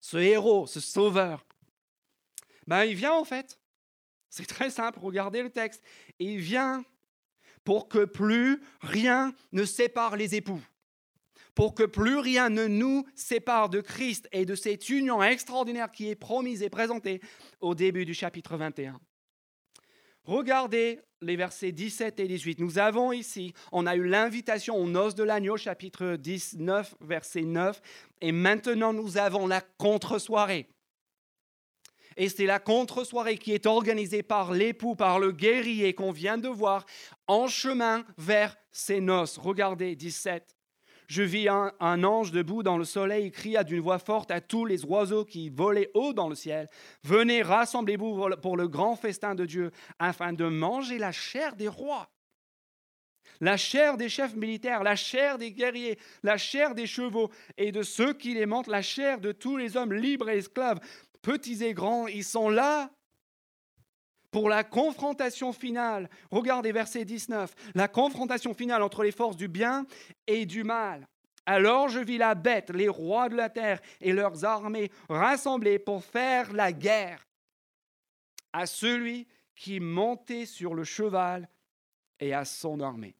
ce 0.00 0.16
héros, 0.16 0.66
ce 0.66 0.80
sauveur? 0.80 1.46
Ben, 2.66 2.84
Il 2.84 2.96
vient 2.96 3.12
en 3.12 3.24
fait, 3.24 3.60
c'est 4.28 4.46
très 4.46 4.70
simple, 4.70 4.98
regardez 5.00 5.40
le 5.40 5.50
texte, 5.50 5.84
il 6.18 6.38
vient 6.38 6.84
pour 7.62 7.88
que 7.88 8.04
plus 8.04 8.60
rien 8.80 9.32
ne 9.52 9.64
sépare 9.64 10.16
les 10.16 10.34
époux, 10.34 10.60
pour 11.54 11.76
que 11.76 11.84
plus 11.84 12.18
rien 12.18 12.48
ne 12.50 12.66
nous 12.66 13.06
sépare 13.14 13.68
de 13.68 13.80
Christ 13.80 14.28
et 14.32 14.44
de 14.44 14.56
cette 14.56 14.88
union 14.88 15.22
extraordinaire 15.22 15.92
qui 15.92 16.08
est 16.08 16.16
promise 16.16 16.60
et 16.60 16.70
présentée 16.70 17.20
au 17.60 17.76
début 17.76 18.04
du 18.04 18.14
chapitre 18.14 18.56
21. 18.56 19.00
Regardez 20.24 21.00
les 21.22 21.36
versets 21.36 21.72
17 21.72 22.20
et 22.20 22.28
18. 22.28 22.60
Nous 22.60 22.78
avons 22.78 23.12
ici, 23.12 23.54
on 23.70 23.86
a 23.86 23.96
eu 23.96 24.06
l'invitation 24.06 24.76
aux 24.76 24.88
noces 24.88 25.14
de 25.14 25.22
l'agneau, 25.22 25.56
chapitre 25.56 26.16
19, 26.16 26.96
verset 27.00 27.42
9, 27.42 27.80
et 28.20 28.32
maintenant 28.32 28.92
nous 28.92 29.16
avons 29.16 29.46
la 29.46 29.60
contre-soirée. 29.60 30.68
Et 32.16 32.28
c'est 32.28 32.46
la 32.46 32.58
contre-soirée 32.58 33.38
qui 33.38 33.52
est 33.52 33.66
organisée 33.66 34.22
par 34.22 34.52
l'époux, 34.52 34.94
par 34.94 35.18
le 35.18 35.32
guerrier 35.32 35.94
qu'on 35.94 36.12
vient 36.12 36.38
de 36.38 36.48
voir, 36.48 36.84
en 37.26 37.48
chemin 37.48 38.04
vers 38.18 38.56
ses 38.70 39.00
noces. 39.00 39.38
Regardez 39.38 39.96
17. 39.96 40.56
Je 41.12 41.22
vis 41.22 41.46
un, 41.46 42.04
ange 42.04 42.32
debout 42.32 42.62
dans 42.62 42.78
le 42.78 42.86
soleil, 42.86 43.26
il 43.26 43.32
cria 43.32 43.64
d'une 43.64 43.80
voix 43.80 43.98
forte 43.98 44.30
à 44.30 44.40
tous 44.40 44.64
les 44.64 44.82
oiseaux 44.86 45.26
qui 45.26 45.50
volaient 45.50 45.90
haut 45.92 46.14
dans 46.14 46.30
le 46.30 46.34
ciel, 46.34 46.70
Venez, 47.04 47.42
rassemblez-vous 47.42 48.30
pour 48.40 48.56
le 48.56 48.66
grand 48.66 48.96
festin 48.96 49.34
de 49.34 49.44
Dieu, 49.44 49.72
afin 49.98 50.32
de 50.32 50.46
manger 50.46 50.96
la 50.96 51.12
chair 51.12 51.54
des 51.54 51.68
rois, 51.68 52.08
la 53.42 53.58
chair 53.58 53.98
des 53.98 54.08
chefs 54.08 54.34
militaires, 54.34 54.82
la 54.82 54.96
chair 54.96 55.36
des 55.36 55.52
guerriers, 55.52 55.98
la 56.22 56.38
chair 56.38 56.74
des 56.74 56.86
chevaux 56.86 57.30
et 57.58 57.72
de 57.72 57.82
ceux 57.82 58.14
qui 58.14 58.32
les 58.32 58.46
montent, 58.46 58.66
la 58.66 58.80
chair 58.80 59.20
de 59.20 59.32
tous 59.32 59.58
les 59.58 59.76
hommes 59.76 59.92
libres 59.92 60.30
et 60.30 60.38
esclaves, 60.38 60.80
petits 61.20 61.62
et 61.62 61.74
grands, 61.74 62.06
ils 62.06 62.24
sont 62.24 62.48
là 62.48 62.90
pour 64.32 64.48
la 64.48 64.64
confrontation 64.64 65.52
finale. 65.52 66.10
Regardez 66.32 66.72
verset 66.72 67.04
19, 67.04 67.54
la 67.76 67.86
confrontation 67.86 68.54
finale 68.54 68.82
entre 68.82 69.04
les 69.04 69.12
forces 69.12 69.36
du 69.36 69.46
bien 69.46 69.86
et 70.26 70.46
du 70.46 70.64
mal. 70.64 71.06
Alors 71.46 71.88
je 71.88 72.00
vis 72.00 72.18
la 72.18 72.34
bête, 72.34 72.70
les 72.70 72.88
rois 72.88 73.28
de 73.28 73.36
la 73.36 73.50
terre 73.50 73.80
et 74.00 74.12
leurs 74.12 74.44
armées 74.44 74.90
rassemblés 75.08 75.78
pour 75.78 76.02
faire 76.02 76.52
la 76.52 76.72
guerre 76.72 77.26
à 78.52 78.66
celui 78.66 79.28
qui 79.54 79.80
montait 79.80 80.46
sur 80.46 80.74
le 80.74 80.84
cheval 80.84 81.48
et 82.18 82.32
à 82.32 82.44
son 82.44 82.80
armée. 82.80 83.14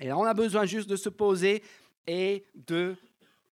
Et 0.00 0.08
là, 0.08 0.18
on 0.18 0.24
a 0.24 0.34
besoin 0.34 0.64
juste 0.64 0.88
de 0.88 0.96
se 0.96 1.08
poser 1.08 1.62
et 2.06 2.44
de 2.54 2.96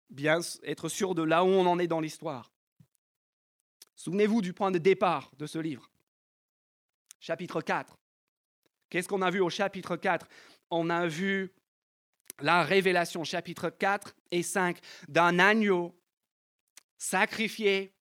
bien 0.10 0.40
être 0.64 0.90
sûr 0.90 1.16
de 1.16 1.22
là 1.22 1.44
où 1.44 1.48
on 1.48 1.66
en 1.66 1.80
est 1.80 1.88
dans 1.88 2.00
l'histoire. 2.00 2.52
Souvenez-vous 3.96 4.42
du 4.42 4.54
point 4.54 4.72
de 4.72 4.80
départ 4.80 5.32
de 5.38 5.46
ce 5.46 5.60
livre. 5.60 5.89
Chapitre 7.20 7.62
4. 7.62 7.98
Qu'est-ce 8.90 9.08
qu'on 9.08 9.22
a 9.22 9.30
vu 9.30 9.40
au 9.40 9.50
chapitre 9.50 9.96
4 9.96 10.28
On 10.72 10.90
a 10.90 11.08
vu 11.08 11.54
la 12.40 12.64
révélation, 12.64 13.24
chapitre 13.24 13.70
4 13.70 14.16
et 14.32 14.44
5, 14.44 14.80
d'un 15.08 15.40
agneau 15.40 15.96
sacrifié 16.98 17.94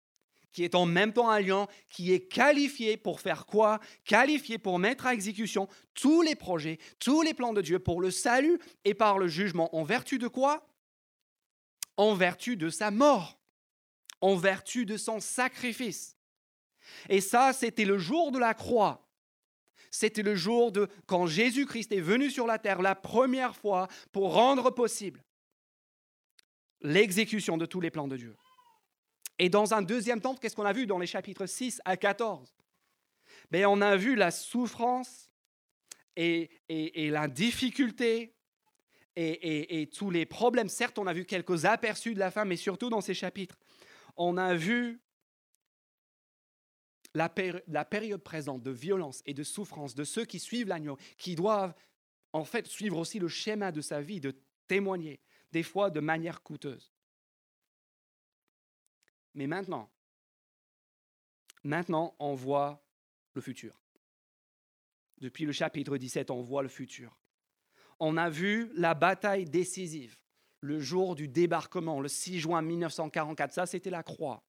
qui 0.53 0.65
est 0.65 0.75
en 0.75 0.87
même 0.87 1.13
temps 1.13 1.31
un 1.31 1.41
lion, 1.41 1.69
qui 1.89 2.13
est 2.13 2.27
qualifié 2.27 2.97
pour 2.97 3.21
faire 3.21 3.47
quoi? 3.47 3.81
Qualifié 4.05 4.59
pour 4.59 4.79
mettre 4.79 5.07
à 5.07 5.15
exécution 5.15 5.69
tous 5.95 6.23
les 6.23 6.35
projets, 6.35 6.79
tous 6.99 7.23
les 7.23 7.35
plans 7.35 7.53
de 7.53 7.61
Dieu 7.61 7.79
pour 7.79 8.01
le 8.01 8.11
salut 8.11 8.59
et 8.85 8.95
par 8.95 9.19
le 9.19 9.29
jugement. 9.29 9.75
En 9.77 9.85
vertu 9.85 10.19
de 10.19 10.27
quoi? 10.27 10.67
En 11.97 12.15
vertu 12.15 12.57
de 12.57 12.71
sa 12.71 12.91
mort, 12.91 13.39
en 14.21 14.37
vertu 14.37 14.87
de 14.87 14.97
son 14.97 15.21
sacrifice. 15.21 16.17
Et 17.09 17.21
ça, 17.21 17.53
c'était 17.53 17.85
le 17.85 17.99
jour 17.99 18.33
de 18.33 18.39
la 18.39 18.55
croix. 18.55 19.08
C'était 19.99 20.23
le 20.23 20.37
jour 20.37 20.71
de 20.71 20.87
quand 21.07 21.27
Jésus-Christ 21.27 21.91
est 21.91 22.01
venu 22.01 22.31
sur 22.31 22.47
la 22.47 22.61
terre 22.61 22.83
la 22.83 22.95
première 22.95 23.57
fois 23.57 23.89
pour 24.13 24.33
rendre 24.33 24.71
possible 24.71 25.25
l'exécution 26.83 27.57
de 27.57 27.67
tous 27.67 27.81
les 27.81 27.91
plans 27.91 28.07
de 28.07 28.17
Dieu. 28.17 28.37
Et 29.41 29.49
dans 29.49 29.75
un 29.75 29.83
deuxième 29.83 30.21
temps, 30.21 30.37
qu'est-ce 30.37 30.55
qu'on 30.55 30.67
a 30.67 30.73
vu 30.73 30.87
dans 30.87 31.01
les 31.01 31.09
chapitres 31.09 31.47
6 31.47 31.81
à 31.85 31.97
14 31.97 32.55
ben, 33.51 33.67
On 33.67 33.81
a 33.81 33.97
vu 33.97 34.15
la 34.15 34.31
souffrance 34.31 35.33
et, 36.15 36.49
la 36.69 37.27
difficulté 37.27 38.37
et, 39.17 39.81
et, 39.81 39.89
tous 39.89 40.11
les 40.11 40.27
problèmes. 40.27 40.69
Certes, 40.69 41.01
on 41.01 41.09
a 41.09 41.13
vu 41.13 41.25
quelques 41.25 41.65
aperçus 41.65 42.15
de 42.15 42.21
la 42.21 42.31
fin, 42.31 42.45
mais 42.45 42.57
surtout 42.57 42.89
dans 42.89 43.01
ces 43.01 43.15
chapitres, 43.15 43.59
on 44.17 44.37
a 44.37 44.55
vu 44.55 45.01
la, 47.15 47.29
période 47.29 48.23
présente 48.23 48.63
de 48.63 48.71
violence 48.71 49.23
et 49.27 49.35
de 49.35 49.43
souffrance 49.43 49.95
de 49.95 50.05
ceux 50.05 50.25
qui 50.25 50.39
suivent 50.39 50.69
l'agneau, 50.69 50.97
qui 51.17 51.35
doivent 51.35 51.75
en 52.33 52.45
fait 52.45 52.67
suivre 52.67 52.99
aussi 52.99 53.19
le 53.19 53.29
schéma 53.29 53.73
de 53.73 53.81
sa 53.81 54.01
vie, 54.01 54.21
de 54.21 54.35
témoigner, 54.67 55.21
des 55.53 55.63
fois 55.63 55.91
de 55.91 56.01
manière 56.01 56.43
coûteuse. 56.43 56.93
Mais 59.35 59.47
maintenant, 59.47 59.91
maintenant, 61.65 62.15
on 62.19 62.35
voit 62.35 62.85
le 63.35 63.41
futur. 63.41 63.81
Depuis 65.19 65.45
le 65.45 65.53
chapitre 65.53 65.97
17, 65.97 66.31
on 66.31 66.43
voit 66.43 66.63
le 66.63 66.69
futur. 66.69 67.19
On 67.99 68.17
a 68.17 68.31
vu 68.31 68.71
la 68.75 68.95
bataille 68.95 69.45
décisive, 69.45 70.19
le 70.61 70.79
jour 70.79 71.15
du 71.15 71.29
débarquement, 71.29 72.01
le 72.01 72.09
6 72.09 72.41
juin 72.41 72.63
1944. 72.63 73.53
Ça, 73.53 73.67
c'était 73.67 73.91
la 73.91 74.03
croix. 74.03 74.45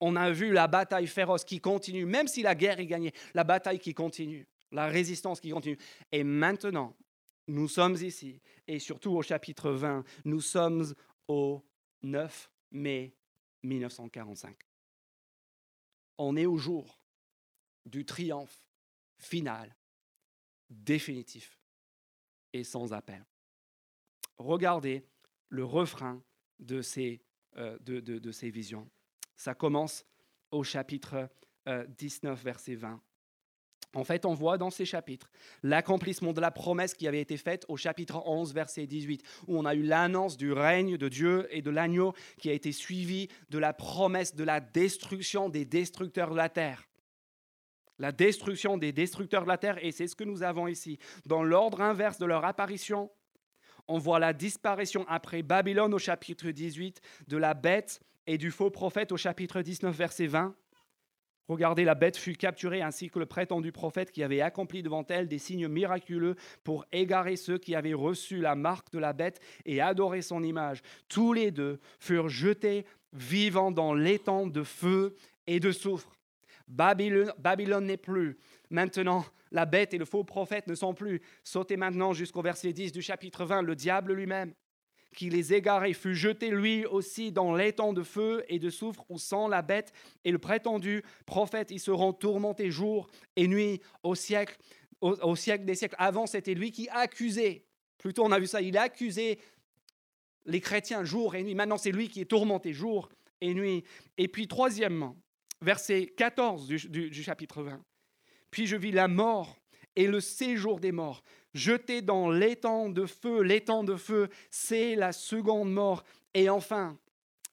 On 0.00 0.16
a 0.16 0.30
vu 0.30 0.52
la 0.52 0.66
bataille 0.66 1.06
féroce 1.06 1.44
qui 1.44 1.60
continue, 1.60 2.04
même 2.04 2.28
si 2.28 2.42
la 2.42 2.54
guerre 2.54 2.80
est 2.80 2.86
gagnée, 2.86 3.12
la 3.32 3.44
bataille 3.44 3.78
qui 3.78 3.94
continue, 3.94 4.46
la 4.72 4.86
résistance 4.86 5.40
qui 5.40 5.50
continue. 5.50 5.78
Et 6.12 6.24
maintenant, 6.24 6.96
nous 7.46 7.68
sommes 7.68 7.96
ici, 7.96 8.40
et 8.66 8.78
surtout 8.78 9.12
au 9.12 9.22
chapitre 9.22 9.70
20, 9.70 10.04
nous 10.24 10.40
sommes 10.40 10.94
au 11.28 11.62
9 12.02 12.50
mai 12.72 13.14
1945. 13.62 14.56
On 16.18 16.36
est 16.36 16.46
au 16.46 16.56
jour 16.56 17.00
du 17.86 18.04
triomphe 18.04 18.64
final, 19.18 19.74
définitif 20.70 21.58
et 22.52 22.64
sans 22.64 22.92
appel. 22.92 23.24
Regardez 24.38 25.06
le 25.48 25.64
refrain 25.64 26.22
de 26.58 26.82
ces, 26.82 27.22
euh, 27.56 27.78
visions. 28.42 28.88
Ça 29.44 29.54
commence 29.54 30.06
au 30.50 30.64
chapitre 30.64 31.28
19, 31.66 32.32
euh, 32.32 32.42
verset 32.42 32.76
20. 32.76 32.98
En 33.92 34.02
fait, 34.02 34.24
on 34.24 34.32
voit 34.32 34.56
dans 34.56 34.70
ces 34.70 34.86
chapitres 34.86 35.30
l'accomplissement 35.62 36.32
de 36.32 36.40
la 36.40 36.50
promesse 36.50 36.94
qui 36.94 37.06
avait 37.06 37.20
été 37.20 37.36
faite 37.36 37.66
au 37.68 37.76
chapitre 37.76 38.22
11, 38.24 38.54
verset 38.54 38.86
18, 38.86 39.22
où 39.46 39.58
on 39.58 39.66
a 39.66 39.74
eu 39.74 39.82
l'annonce 39.82 40.38
du 40.38 40.50
règne 40.50 40.96
de 40.96 41.10
Dieu 41.10 41.46
et 41.50 41.60
de 41.60 41.68
l'agneau 41.68 42.14
qui 42.38 42.48
a 42.48 42.54
été 42.54 42.72
suivi 42.72 43.28
de 43.50 43.58
la 43.58 43.74
promesse 43.74 44.34
de 44.34 44.44
la 44.44 44.60
destruction 44.60 45.50
des 45.50 45.66
destructeurs 45.66 46.30
de 46.30 46.36
la 46.36 46.48
terre. 46.48 46.88
La 47.98 48.12
destruction 48.12 48.78
des 48.78 48.92
destructeurs 48.92 49.42
de 49.42 49.48
la 49.48 49.58
terre, 49.58 49.76
et 49.84 49.92
c'est 49.92 50.08
ce 50.08 50.16
que 50.16 50.24
nous 50.24 50.42
avons 50.42 50.68
ici. 50.68 50.98
Dans 51.26 51.42
l'ordre 51.42 51.82
inverse 51.82 52.16
de 52.16 52.24
leur 52.24 52.46
apparition, 52.46 53.10
on 53.88 53.98
voit 53.98 54.18
la 54.18 54.32
disparition 54.32 55.04
après 55.06 55.42
Babylone 55.42 55.92
au 55.92 55.98
chapitre 55.98 56.48
18, 56.48 57.02
de 57.28 57.36
la 57.36 57.52
bête 57.52 58.00
et 58.26 58.38
du 58.38 58.50
faux 58.50 58.70
prophète 58.70 59.12
au 59.12 59.16
chapitre 59.16 59.62
19, 59.62 59.94
verset 59.94 60.26
20. 60.26 60.54
Regardez, 61.46 61.84
la 61.84 61.94
bête 61.94 62.16
fut 62.16 62.34
capturée 62.34 62.80
ainsi 62.80 63.10
que 63.10 63.18
le 63.18 63.26
prétendu 63.26 63.70
prophète 63.70 64.10
qui 64.10 64.22
avait 64.22 64.40
accompli 64.40 64.82
devant 64.82 65.04
elle 65.08 65.28
des 65.28 65.38
signes 65.38 65.68
miraculeux 65.68 66.36
pour 66.62 66.86
égarer 66.90 67.36
ceux 67.36 67.58
qui 67.58 67.74
avaient 67.74 67.92
reçu 67.92 68.40
la 68.40 68.54
marque 68.54 68.90
de 68.92 68.98
la 68.98 69.12
bête 69.12 69.40
et 69.66 69.82
adoré 69.82 70.22
son 70.22 70.42
image. 70.42 70.82
Tous 71.08 71.34
les 71.34 71.50
deux 71.50 71.80
furent 72.00 72.30
jetés 72.30 72.86
vivants 73.12 73.70
dans 73.70 73.92
l'étang 73.92 74.46
de 74.46 74.62
feu 74.62 75.16
et 75.46 75.60
de 75.60 75.70
soufre. 75.70 76.10
Babylone, 76.66 77.84
n'est 77.84 77.98
plus. 77.98 78.38
Maintenant, 78.70 79.26
la 79.50 79.66
bête 79.66 79.92
et 79.92 79.98
le 79.98 80.06
faux 80.06 80.24
prophète 80.24 80.66
ne 80.66 80.74
sont 80.74 80.94
plus. 80.94 81.20
Sautez 81.44 81.76
maintenant 81.76 82.14
jusqu'au 82.14 82.40
verset 82.40 82.72
10 82.72 82.90
du 82.90 83.02
chapitre 83.02 83.44
20, 83.44 83.60
le 83.62 83.76
diable 83.76 84.14
lui-même 84.14 84.54
qui 85.14 85.30
les 85.30 85.54
égarait 85.54 85.92
fut 85.92 86.14
jeté 86.14 86.50
lui 86.50 86.84
aussi 86.86 87.32
dans 87.32 87.54
l'étang 87.54 87.92
de 87.92 88.02
feu 88.02 88.44
et 88.48 88.58
de 88.58 88.70
soufre 88.70 89.04
où 89.08 89.18
sent 89.18 89.48
la 89.48 89.62
bête 89.62 89.92
et 90.24 90.30
le 90.30 90.38
prétendu 90.38 91.02
prophète. 91.26 91.70
Ils 91.70 91.80
seront 91.80 92.12
tourmentés 92.12 92.70
jour 92.70 93.08
et 93.36 93.48
nuit 93.48 93.80
au 94.02 94.14
siècle, 94.14 94.56
au, 95.00 95.36
siècle 95.36 95.64
des 95.64 95.74
siècles. 95.74 95.96
Avant, 95.98 96.26
c'était 96.26 96.54
lui 96.54 96.70
qui 96.70 96.88
accusait. 96.90 97.64
Plutôt, 97.98 98.24
on 98.24 98.32
a 98.32 98.38
vu 98.38 98.46
ça, 98.46 98.60
il 98.60 98.76
accusait 98.76 99.38
les 100.44 100.60
chrétiens 100.60 101.04
jour 101.04 101.34
et 101.34 101.42
nuit. 101.42 101.54
Maintenant, 101.54 101.78
c'est 101.78 101.92
lui 101.92 102.08
qui 102.08 102.20
est 102.20 102.26
tourmenté 102.26 102.72
jour 102.72 103.08
et 103.40 103.54
nuit. 103.54 103.84
Et 104.18 104.28
puis, 104.28 104.46
troisièmement, 104.46 105.16
verset 105.62 106.12
14 106.16 106.66
du, 106.66 107.10
du 107.10 107.22
chapitre 107.22 107.62
20. 107.62 107.82
Puis 108.50 108.66
je 108.66 108.76
vis 108.76 108.92
la 108.92 109.08
mort 109.08 109.58
et 109.96 110.06
le 110.06 110.20
séjour 110.20 110.80
des 110.80 110.92
morts 110.92 111.22
jeté 111.54 112.02
dans 112.02 112.30
l'étang 112.30 112.88
de 112.88 113.06
feu. 113.06 113.42
L'étang 113.42 113.84
de 113.84 113.96
feu, 113.96 114.28
c'est 114.50 114.94
la 114.96 115.12
seconde 115.12 115.72
mort. 115.72 116.04
Et 116.34 116.50
enfin, 116.50 116.98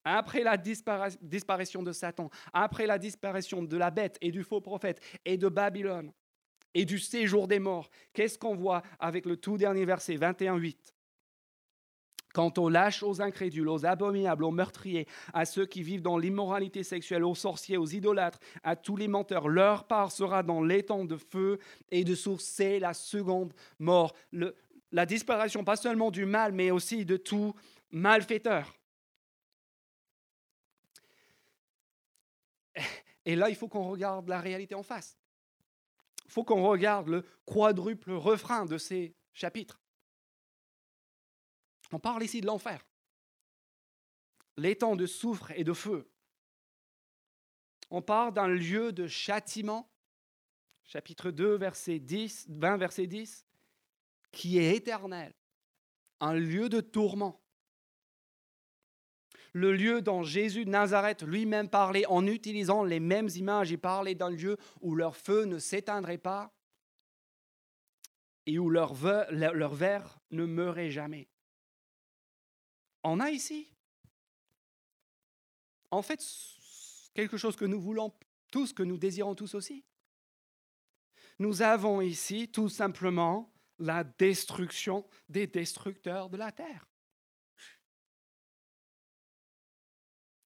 après 0.03 0.43
la 0.43 0.57
disparition 0.57 1.83
de 1.83 1.91
Satan, 1.91 2.29
après 2.53 2.87
la 2.87 2.97
disparition 2.97 3.63
de 3.63 3.77
la 3.77 3.91
bête 3.91 4.17
et 4.21 4.31
du 4.31 4.43
faux 4.43 4.61
prophète 4.61 4.99
et 5.25 5.37
de 5.37 5.47
Babylone 5.47 6.11
et 6.73 6.85
du 6.85 6.99
séjour 6.99 7.47
des 7.47 7.59
morts, 7.59 7.89
qu'est-ce 8.13 8.37
qu'on 8.37 8.55
voit 8.55 8.81
avec 8.99 9.25
le 9.25 9.37
tout 9.37 9.57
dernier 9.57 9.85
verset 9.85 10.15
21.8 10.15 10.75
Quant 12.33 12.53
aux 12.57 12.69
lâches, 12.69 13.03
aux 13.03 13.21
incrédules, 13.21 13.67
aux 13.67 13.85
abominables, 13.85 14.43
aux 14.43 14.51
meurtriers, 14.51 15.07
à 15.33 15.45
ceux 15.45 15.65
qui 15.65 15.83
vivent 15.83 16.01
dans 16.01 16.17
l'immoralité 16.17 16.83
sexuelle, 16.83 17.23
aux 17.23 17.35
sorciers, 17.35 17.77
aux 17.77 17.87
idolâtres, 17.87 18.39
à 18.63 18.75
tous 18.75 18.95
les 18.95 19.07
menteurs, 19.07 19.47
leur 19.47 19.85
part 19.85 20.11
sera 20.11 20.43
dans 20.43 20.61
l'étang 20.61 21.05
de 21.05 21.17
feu 21.17 21.59
et 21.89 22.03
de 22.03 22.15
source. 22.15 22.43
C'est 22.43 22.79
la 22.79 22.93
seconde 22.93 23.53
mort. 23.79 24.15
la 24.91 25.05
disparition, 25.05 25.63
pas 25.63 25.75
seulement 25.75 26.11
du 26.11 26.25
mal, 26.25 26.51
mais 26.51 26.71
aussi 26.71 27.05
de 27.05 27.17
tout 27.17 27.53
malfaiteur. 27.91 28.73
Et 33.25 33.35
là, 33.35 33.49
il 33.49 33.55
faut 33.55 33.67
qu'on 33.67 33.89
regarde 33.89 34.27
la 34.27 34.39
réalité 34.39 34.75
en 34.75 34.83
face. 34.83 35.17
Il 36.25 36.31
faut 36.31 36.43
qu'on 36.43 36.63
regarde 36.63 37.09
le 37.09 37.25
quadruple 37.45 38.13
refrain 38.13 38.65
de 38.65 38.77
ces 38.77 39.13
chapitres. 39.33 39.80
On 41.91 41.99
parle 41.99 42.23
ici 42.23 42.41
de 42.41 42.47
l'enfer. 42.47 42.85
Temps 44.79 44.95
de 44.95 45.05
soufre 45.05 45.51
et 45.51 45.63
de 45.63 45.73
feu. 45.73 46.09
On 47.89 48.01
parle 48.01 48.33
d'un 48.33 48.47
lieu 48.47 48.91
de 48.91 49.07
châtiment, 49.07 49.91
chapitre 50.83 51.31
2, 51.31 51.55
verset 51.55 51.99
10, 51.99 52.47
20, 52.49 52.77
verset 52.77 53.07
10, 53.07 53.45
qui 54.31 54.59
est 54.59 54.75
éternel, 54.75 55.33
un 56.19 56.33
lieu 56.33 56.69
de 56.69 56.79
tourment. 56.79 57.41
le 59.53 59.73
lieu 59.73 60.01
dont 60.01 60.23
Jésus 60.23 60.63
de 60.63 60.69
Nazareth 60.69 61.23
lui-même 61.23 61.69
parlait 61.69 62.05
en 62.05 62.25
utilisant 62.25 62.85
les 62.85 63.01
mêmes 63.01 63.27
images. 63.35 63.71
Il 63.71 63.79
parlait 63.79 64.15
d'un 64.15 64.29
lieu 64.29 64.57
où 64.79 64.95
leur 64.95 65.17
feu 65.17 65.43
ne 65.43 65.59
s'éteindrait 65.59 66.17
pas 66.17 66.53
et 68.45 68.57
où 68.59 68.69
leur, 68.69 68.93
leur 69.31 69.73
verre 69.73 70.19
ne 70.31 70.45
meurait 70.45 70.91
jamais. 70.91 71.27
On 73.03 73.19
a 73.19 73.31
ici, 73.31 73.73
en 75.89 76.01
fait, 76.01 76.23
quelque 77.13 77.37
chose 77.37 77.55
que 77.55 77.65
nous 77.65 77.81
voulons 77.81 78.13
tous, 78.51 78.73
que 78.73 78.83
nous 78.83 78.97
désirons 78.97 79.35
tous 79.35 79.55
aussi. 79.55 79.83
Nous 81.39 81.61
avons 81.61 82.01
ici 82.01 82.49
tout 82.49 82.69
simplement 82.69 83.51
la 83.79 84.03
destruction 84.03 85.07
des 85.27 85.47
destructeurs 85.47 86.29
de 86.29 86.37
la 86.37 86.51
terre. 86.51 86.87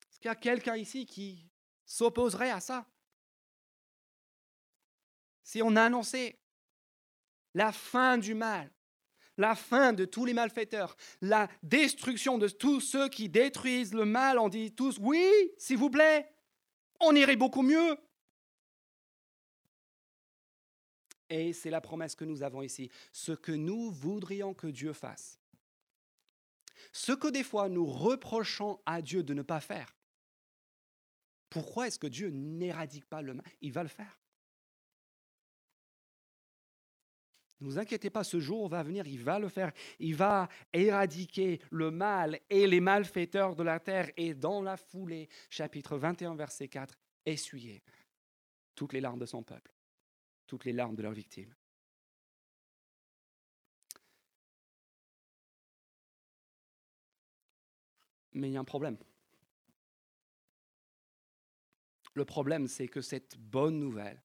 Est-ce 0.10 0.20
qu'il 0.20 0.30
y 0.30 0.32
a 0.32 0.36
quelqu'un 0.36 0.78
ici 0.78 1.06
qui 1.06 1.52
s'opposerait 1.86 2.52
à 2.52 2.62
ça? 2.62 2.88
Si 5.44 5.62
on 5.62 5.76
annonçait 5.76 6.40
la 7.54 7.72
fin 7.72 8.18
du 8.18 8.34
mal, 8.34 8.72
la 9.38 9.56
fin 9.56 9.94
de 9.94 10.06
tous 10.06 10.26
les 10.26 10.34
malfaiteurs, 10.34 10.96
la 11.22 11.50
destruction 11.64 12.38
de 12.38 12.48
tous 12.48 12.82
ceux 12.82 13.10
qui 13.10 13.30
détruisent 13.30 13.94
le 13.94 14.06
mal, 14.06 14.40
on 14.40 14.50
dit 14.50 14.74
tous 14.74 14.98
oui, 15.00 15.26
s'il 15.58 15.78
vous 15.78 15.90
plaît, 15.90 16.32
on 17.00 17.16
irait 17.16 17.36
beaucoup 17.36 17.62
mieux. 17.62 17.98
Et 21.30 21.54
c'est 21.54 21.72
la 21.72 21.82
promesse 21.82 22.16
que 22.16 22.26
nous 22.26 22.44
avons 22.44 22.62
ici, 22.62 22.90
ce 23.12 23.32
que 23.32 23.52
nous 23.52 23.92
voudrions 23.92 24.54
que 24.54 24.68
Dieu 24.68 24.94
fasse. 24.94 25.40
Ce 26.92 27.12
que 27.12 27.28
des 27.28 27.44
fois 27.44 27.68
nous 27.68 27.86
reprochons 27.86 28.80
à 28.86 29.02
Dieu 29.02 29.24
de 29.24 29.34
ne 29.34 29.42
pas 29.42 29.60
faire. 29.60 29.96
Pourquoi 31.50 31.88
est-ce 31.88 32.00
que 32.00 32.08
Dieu 32.08 32.30
n'éradique 32.30 33.06
pas 33.06 33.22
le 33.22 33.34
mal? 33.34 33.46
Il 33.62 33.72
va 33.72 33.84
le 33.84 33.90
faire. 33.90 34.20
Ne 37.62 37.68
vous 37.68 37.80
inquiétez 37.80 38.10
pas, 38.10 38.24
ce 38.24 38.40
jour 38.40 38.68
va 38.68 38.84
venir, 38.84 39.08
il 39.08 39.24
va 39.24 39.40
le 39.40 39.48
faire. 39.48 39.72
Il 40.00 40.16
va 40.16 40.50
éradiquer 40.74 41.62
le 41.72 41.90
mal 41.90 42.40
et 42.50 42.68
les 42.68 42.82
malfaiteurs 42.82 43.56
de 43.56 43.64
la 43.64 43.80
terre. 43.80 44.12
Et 44.18 44.34
dans 44.34 44.62
la 44.62 44.76
foulée, 44.76 45.30
chapitre 45.50 45.98
21, 45.98 46.36
verset 46.36 46.68
4, 46.68 46.98
essuyer 47.26 47.82
toutes 48.76 48.92
les 48.92 49.02
larmes 49.02 49.20
de 49.20 49.26
son 49.26 49.42
peuple, 49.42 49.74
toutes 50.48 50.66
les 50.66 50.74
larmes 50.74 50.96
de 50.96 51.04
leurs 51.04 51.14
victimes. 51.14 51.56
Mais 58.34 58.50
il 58.50 58.54
y 58.54 58.58
a 58.58 58.60
un 58.60 58.66
problème. 58.66 58.98
Le 62.16 62.26
problème, 62.26 62.68
c'est 62.68 62.90
que 62.90 63.00
cette 63.00 63.38
bonne 63.38 63.80
nouvelle, 63.80 64.22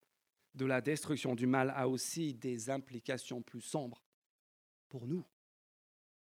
de 0.55 0.67
la 0.67 0.81
destruction 0.81 1.35
du 1.35 1.47
mal 1.47 1.73
a 1.77 1.89
aussi 1.89 2.35
des 2.35 2.71
implications 2.71 3.43
plus 3.43 3.61
sombres 3.61 4.03
pour 4.89 5.07
nous. 5.07 5.25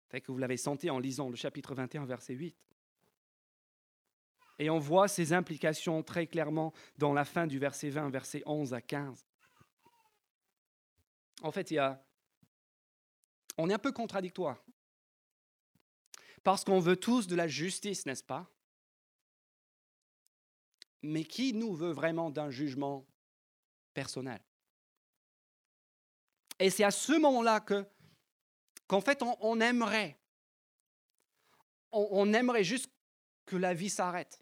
Fait 0.09 0.21
que 0.21 0.31
vous 0.31 0.37
l'avez 0.37 0.57
senti 0.57 0.89
en 0.89 0.99
lisant 0.99 1.29
le 1.29 1.35
chapitre 1.35 1.75
21, 1.75 2.05
verset 2.05 2.33
8. 2.33 2.55
Et 4.59 4.69
on 4.69 4.79
voit 4.79 5.07
ces 5.07 5.33
implications 5.33 6.01
très 6.03 6.27
clairement 6.27 6.73
dans 6.97 7.13
la 7.13 7.25
fin 7.25 7.45
du 7.47 7.59
verset 7.59 7.89
20, 7.89 8.09
verset 8.09 8.41
11 8.45 8.73
à 8.73 8.81
15. 8.81 9.25
En 11.41 11.51
fait, 11.51 11.71
il 11.71 11.75
y 11.75 11.79
a, 11.79 12.01
on 13.57 13.69
est 13.69 13.73
un 13.73 13.79
peu 13.79 13.91
contradictoire. 13.91 14.63
Parce 16.43 16.63
qu'on 16.63 16.79
veut 16.79 16.95
tous 16.95 17.27
de 17.27 17.35
la 17.35 17.47
justice, 17.47 18.05
n'est-ce 18.05 18.23
pas? 18.23 18.49
Mais 21.01 21.25
qui 21.25 21.53
nous 21.53 21.75
veut 21.75 21.91
vraiment 21.91 22.29
d'un 22.29 22.49
jugement 22.49 23.05
personnel. 23.95 24.39
Et 26.59 26.69
c'est 26.69 26.83
à 26.83 26.91
ce 26.91 27.13
moment-là 27.13 27.59
que, 27.59 27.85
qu'en 28.85 29.01
fait, 29.01 29.23
on, 29.41 29.59
aimerait, 29.59 30.19
on, 31.91 32.31
aimerait 32.33 32.63
juste 32.63 32.91
que 33.45 33.55
la 33.55 33.73
vie 33.73 33.89
s'arrête, 33.89 34.39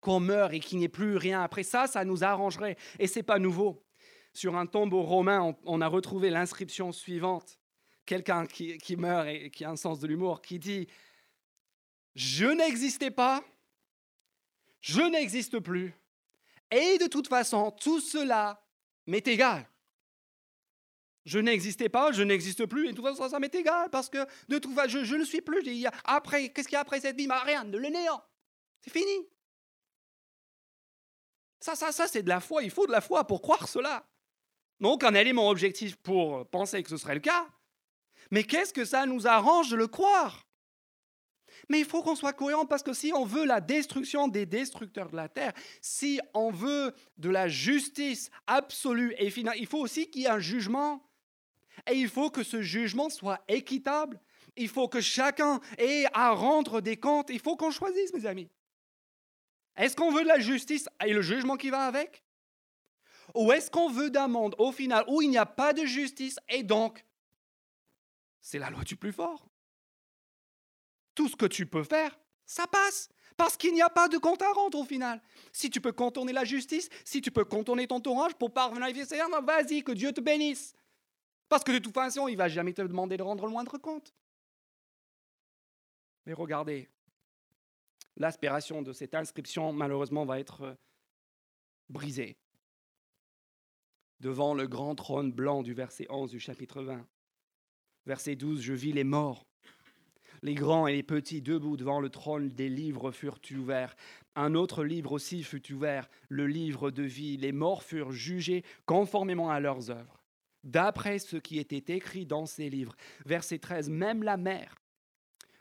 qu'on 0.00 0.20
meure 0.20 0.52
et 0.52 0.60
qu'il 0.60 0.78
n'y 0.78 0.84
ait 0.84 0.88
plus 0.88 1.16
rien 1.16 1.42
après 1.42 1.64
ça, 1.64 1.88
ça 1.88 2.04
nous 2.04 2.22
arrangerait. 2.22 2.76
Et 3.00 3.08
c'est 3.08 3.24
pas 3.24 3.40
nouveau. 3.40 3.84
Sur 4.32 4.56
un 4.56 4.66
tombeau 4.66 5.02
romain, 5.02 5.56
on, 5.64 5.80
a 5.80 5.86
retrouvé 5.86 6.30
l'inscription 6.30 6.92
suivante. 6.92 7.58
Quelqu'un 8.06 8.46
qui, 8.46 8.78
qui 8.78 8.96
meurt 8.96 9.26
et 9.28 9.50
qui 9.50 9.64
a 9.64 9.70
un 9.70 9.76
sens 9.76 9.98
de 10.00 10.06
l'humour, 10.06 10.42
qui 10.42 10.58
dit 10.58 10.88
Je 12.14 12.46
n'existais 12.46 13.10
pas, 13.10 13.42
je 14.80 15.00
n'existe 15.00 15.58
plus, 15.60 15.94
et 16.70 16.98
de 16.98 17.06
toute 17.06 17.28
façon, 17.28 17.70
tout 17.70 18.00
cela 18.00 18.63
m'est 19.06 19.26
égal. 19.26 19.68
Je 21.24 21.38
n'existais 21.38 21.88
pas, 21.88 22.12
je 22.12 22.22
n'existe 22.22 22.66
plus, 22.66 22.88
et 22.88 22.92
de 22.92 22.96
toute 22.96 23.16
ça 23.16 23.38
m'est 23.38 23.54
égal, 23.54 23.88
parce 23.90 24.10
que 24.10 24.26
de 24.48 24.58
toute 24.58 24.74
façon, 24.74 25.04
je, 25.04 25.16
ne 25.16 25.24
suis 25.24 25.40
plus. 25.40 25.86
après, 26.04 26.50
qu'est-ce 26.50 26.68
qu'il 26.68 26.74
y 26.74 26.76
a 26.76 26.80
après 26.80 27.00
cette 27.00 27.16
vie? 27.16 27.26
Bah, 27.26 27.42
Rien, 27.44 27.64
de 27.64 27.78
le 27.78 27.88
néant. 27.88 28.22
C'est 28.80 28.92
fini. 28.92 29.28
Ça, 31.60 31.74
ça, 31.74 31.92
ça, 31.92 32.06
c'est 32.06 32.22
de 32.22 32.28
la 32.28 32.40
foi. 32.40 32.62
Il 32.62 32.70
faut 32.70 32.86
de 32.86 32.92
la 32.92 33.00
foi 33.00 33.26
pour 33.26 33.40
croire 33.40 33.68
cela. 33.68 34.06
Donc, 34.80 35.02
un 35.02 35.14
élément 35.14 35.48
objectif 35.48 35.96
pour 35.96 36.46
penser 36.50 36.82
que 36.82 36.90
ce 36.90 36.98
serait 36.98 37.14
le 37.14 37.20
cas. 37.20 37.46
Mais 38.30 38.44
qu'est-ce 38.44 38.74
que 38.74 38.84
ça 38.84 39.06
nous 39.06 39.26
arrange 39.26 39.70
de 39.70 39.76
le 39.76 39.86
croire? 39.86 40.43
Mais 41.68 41.80
il 41.80 41.84
faut 41.84 42.02
qu'on 42.02 42.16
soit 42.16 42.32
cohérent 42.32 42.66
parce 42.66 42.82
que 42.82 42.92
si 42.92 43.12
on 43.14 43.24
veut 43.24 43.44
la 43.44 43.60
destruction 43.60 44.28
des 44.28 44.46
destructeurs 44.46 45.10
de 45.10 45.16
la 45.16 45.28
terre, 45.28 45.52
si 45.80 46.20
on 46.34 46.50
veut 46.50 46.94
de 47.18 47.30
la 47.30 47.48
justice 47.48 48.30
absolue 48.46 49.14
et 49.18 49.30
finale, 49.30 49.56
il 49.58 49.66
faut 49.66 49.80
aussi 49.80 50.10
qu'il 50.10 50.22
y 50.22 50.24
ait 50.26 50.30
un 50.30 50.38
jugement. 50.38 51.02
Et 51.90 51.94
il 51.94 52.08
faut 52.08 52.30
que 52.30 52.42
ce 52.42 52.62
jugement 52.62 53.10
soit 53.10 53.42
équitable. 53.48 54.20
Il 54.56 54.68
faut 54.68 54.88
que 54.88 55.00
chacun 55.00 55.60
ait 55.78 56.06
à 56.12 56.30
rendre 56.30 56.80
des 56.80 56.96
comptes. 56.96 57.30
Il 57.30 57.40
faut 57.40 57.56
qu'on 57.56 57.72
choisisse, 57.72 58.14
mes 58.14 58.26
amis. 58.26 58.48
Est-ce 59.76 59.96
qu'on 59.96 60.12
veut 60.12 60.22
de 60.22 60.28
la 60.28 60.38
justice 60.38 60.88
et 61.04 61.12
le 61.12 61.22
jugement 61.22 61.56
qui 61.56 61.70
va 61.70 61.80
avec? 61.86 62.24
Ou 63.34 63.52
est-ce 63.52 63.70
qu'on 63.70 63.90
veut 63.90 64.10
d'un 64.10 64.28
monde, 64.28 64.54
au 64.58 64.70
final, 64.70 65.04
où 65.08 65.20
il 65.20 65.30
n'y 65.30 65.38
a 65.38 65.46
pas 65.46 65.72
de 65.72 65.84
justice 65.84 66.38
et 66.48 66.62
donc, 66.62 67.04
c'est 68.40 68.58
la 68.58 68.70
loi 68.70 68.84
du 68.84 68.94
plus 68.94 69.12
fort 69.12 69.48
tout 71.14 71.28
ce 71.28 71.36
que 71.36 71.46
tu 71.46 71.66
peux 71.66 71.84
faire, 71.84 72.18
ça 72.44 72.66
passe. 72.66 73.08
Parce 73.36 73.56
qu'il 73.56 73.74
n'y 73.74 73.82
a 73.82 73.90
pas 73.90 74.08
de 74.08 74.18
compte 74.18 74.42
à 74.42 74.52
rendre 74.52 74.78
au 74.78 74.84
final. 74.84 75.20
Si 75.52 75.68
tu 75.68 75.80
peux 75.80 75.92
contourner 75.92 76.32
la 76.32 76.44
justice, 76.44 76.88
si 77.04 77.20
tu 77.20 77.30
peux 77.30 77.44
contourner 77.44 77.86
ton 77.86 77.96
entourage 77.96 78.34
pour 78.34 78.52
parvenir 78.52 78.84
à 78.84 78.92
vivre 78.92 79.40
vas-y, 79.42 79.82
que 79.82 79.92
Dieu 79.92 80.12
te 80.12 80.20
bénisse. 80.20 80.74
Parce 81.48 81.64
que 81.64 81.72
de 81.72 81.78
toute 81.78 81.94
façon, 81.94 82.28
il 82.28 82.32
ne 82.32 82.38
va 82.38 82.48
jamais 82.48 82.72
te 82.72 82.82
demander 82.82 83.16
de 83.16 83.22
rendre 83.22 83.44
le 83.44 83.50
moindre 83.50 83.76
compte. 83.78 84.14
Mais 86.26 86.32
regardez, 86.32 86.88
l'aspiration 88.16 88.82
de 88.82 88.92
cette 88.92 89.14
inscription, 89.14 89.72
malheureusement, 89.72 90.24
va 90.24 90.38
être 90.38 90.62
euh, 90.62 90.74
brisée. 91.88 92.38
Devant 94.20 94.54
le 94.54 94.66
grand 94.66 94.94
trône 94.94 95.32
blanc 95.32 95.62
du 95.62 95.74
verset 95.74 96.06
11 96.08 96.30
du 96.30 96.40
chapitre 96.40 96.82
20. 96.82 97.06
Verset 98.06 98.36
12, 98.36 98.60
je 98.60 98.72
vis 98.72 98.92
les 98.92 99.04
morts 99.04 99.44
les 100.44 100.54
grands 100.54 100.86
et 100.86 100.92
les 100.92 101.02
petits 101.02 101.40
debout 101.40 101.78
devant 101.78 102.00
le 102.00 102.10
trône, 102.10 102.50
des 102.50 102.68
livres 102.68 103.10
furent 103.10 103.40
ouverts. 103.52 103.96
Un 104.36 104.54
autre 104.54 104.84
livre 104.84 105.12
aussi 105.12 105.42
fut 105.42 105.72
ouvert, 105.72 106.06
le 106.28 106.46
livre 106.46 106.90
de 106.90 107.02
vie. 107.02 107.38
Les 107.38 107.50
morts 107.50 107.82
furent 107.82 108.12
jugés 108.12 108.62
conformément 108.84 109.50
à 109.50 109.58
leurs 109.58 109.90
œuvres, 109.90 110.22
d'après 110.62 111.18
ce 111.18 111.38
qui 111.38 111.58
était 111.58 111.94
écrit 111.96 112.26
dans 112.26 112.44
ces 112.44 112.68
livres. 112.68 112.94
Verset 113.24 113.58
13, 113.58 113.88
même 113.88 114.22
la 114.22 114.36
mer 114.36 114.76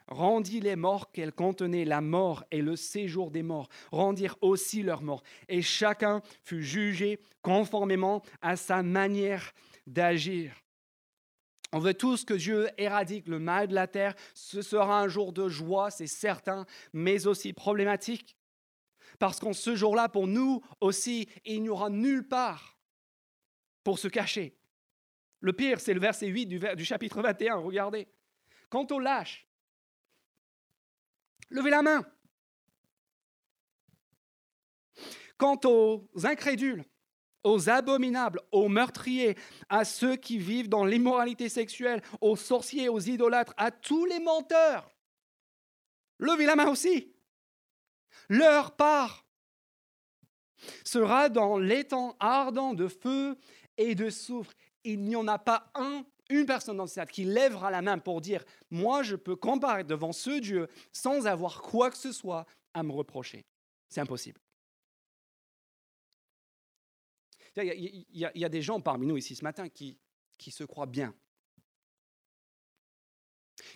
rendit 0.08 0.60
les 0.60 0.76
morts 0.76 1.12
qu'elle 1.12 1.32
contenait, 1.32 1.86
la 1.86 2.02
mort 2.02 2.44
et 2.52 2.62
le 2.62 2.76
séjour 2.76 3.32
des 3.32 3.42
morts, 3.42 3.70
rendirent 3.90 4.38
aussi 4.42 4.84
leurs 4.84 5.02
morts, 5.02 5.24
et 5.48 5.62
chacun 5.62 6.22
fut 6.44 6.62
jugé 6.62 7.20
conformément 7.42 8.22
à 8.42 8.58
sa 8.58 8.84
manière 8.84 9.54
d'agir. 9.88 10.63
On 11.74 11.80
veut 11.80 11.96
tous 11.96 12.24
que 12.24 12.36
Dieu 12.36 12.70
éradique 12.78 13.28
le 13.28 13.40
mal 13.40 13.68
de 13.68 13.74
la 13.74 13.88
terre. 13.88 14.14
Ce 14.36 14.62
sera 14.62 15.02
un 15.02 15.08
jour 15.08 15.34
de 15.34 15.50
joie, 15.50 15.90
c'est 15.90 16.08
certain, 16.08 16.68
mais 16.94 17.26
aussi 17.26 17.52
problématique. 17.52 18.38
Parce 19.18 19.40
qu'en 19.40 19.54
ce 19.54 19.76
jour-là, 19.76 20.08
pour 20.08 20.28
nous 20.28 20.62
aussi, 20.80 21.28
il 21.46 21.64
n'y 21.64 21.70
aura 21.70 21.90
nulle 21.90 22.28
part 22.28 22.78
pour 23.84 23.98
se 23.98 24.08
cacher. 24.08 24.56
Le 25.40 25.52
pire, 25.52 25.80
c'est 25.80 25.96
le 25.96 26.00
verset 26.00 26.28
8 26.28 26.46
du, 26.46 26.60
du 26.60 26.86
chapitre 26.86 27.20
21. 27.24 27.56
Regardez. 27.56 28.08
Quant 28.70 28.86
aux 28.92 29.00
lâches, 29.00 29.48
levez 31.50 31.72
la 31.72 31.82
main. 31.82 32.06
Quant 35.38 35.60
aux 35.66 36.08
incrédules, 36.24 36.86
aux 37.44 37.70
abominables, 37.70 38.42
aux 38.52 38.70
meurtriers, 38.70 39.38
à 39.70 39.86
ceux 39.86 40.16
qui 40.16 40.38
vivent 40.38 40.70
dans 40.70 40.86
l'immoralité 40.86 41.50
sexuelle, 41.50 42.02
aux 42.22 42.36
sorciers, 42.36 42.90
aux 42.90 43.00
idolâtres, 43.00 43.54
à 43.58 43.72
tous 43.72 44.06
les 44.06 44.20
menteurs. 44.20 44.90
Levez 46.20 46.46
la 46.46 46.56
main 46.56 46.70
aussi. 46.70 47.14
Leur 48.30 48.76
part 48.76 49.26
sera 50.84 51.30
dans 51.30 51.58
l'étang 51.58 52.16
ardent 52.20 52.74
de 52.74 52.88
feu 52.88 53.38
et 53.78 53.96
de 53.96 54.10
soufre. 54.10 54.54
Il 54.84 55.02
n'y 55.02 55.16
en 55.16 55.28
a 55.28 55.40
pas 55.40 55.72
un, 55.76 56.06
une 56.30 56.46
personne 56.46 56.78
dans 56.78 56.84
le 56.84 56.90
stade 56.90 57.10
qui 57.10 57.26
lèvera 57.26 57.72
la 57.72 57.82
main 57.82 57.98
pour 57.98 58.22
dire 58.22 58.44
Moi, 58.70 59.04
je 59.04 59.16
peux 59.16 59.36
comparaître 59.36 59.90
devant 59.90 60.12
ce 60.12 60.40
Dieu 60.40 60.68
sans 60.92 61.28
avoir 61.28 61.62
quoi 61.62 61.90
que 61.90 61.98
ce 61.98 62.12
soit 62.12 62.46
à 62.74 62.84
me 62.84 62.92
reprocher. 62.92 63.46
C'est 63.90 64.02
impossible. 64.02 64.40
Il 67.56 68.06
y, 68.12 68.46
a, 68.46 68.50
des 68.50 68.62
gens 68.62 68.82
parmi 68.82 69.06
nous 69.06 69.18
ici 69.18 69.36
ce 69.36 69.44
matin 69.44 69.70
qui, 69.70 70.00
qui 70.38 70.50
se 70.50 70.64
croient 70.64 70.88
bien, 70.88 71.14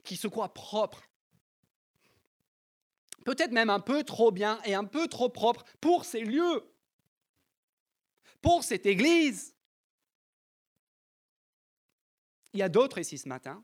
qui 0.03 0.15
se 0.15 0.27
croient 0.27 0.53
propres, 0.53 1.03
peut-être 3.23 3.51
même 3.51 3.69
un 3.69 3.79
peu 3.79 4.03
trop 4.03 4.31
bien 4.31 4.59
et 4.63 4.73
un 4.73 4.85
peu 4.85 5.07
trop 5.07 5.29
propre 5.29 5.63
pour 5.79 6.05
ces 6.05 6.21
lieux, 6.21 6.63
pour 8.41 8.63
cette 8.63 8.85
église. 8.85 9.53
Il 12.53 12.59
y 12.59 12.63
a 12.63 12.69
d'autres 12.69 12.97
ici 12.97 13.17
ce 13.19 13.27
matin 13.27 13.63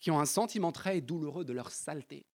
qui 0.00 0.10
ont 0.10 0.18
un 0.18 0.26
sentiment 0.26 0.72
très 0.72 1.00
douloureux 1.00 1.44
de 1.44 1.52
leur 1.52 1.70
saleté, 1.70 2.26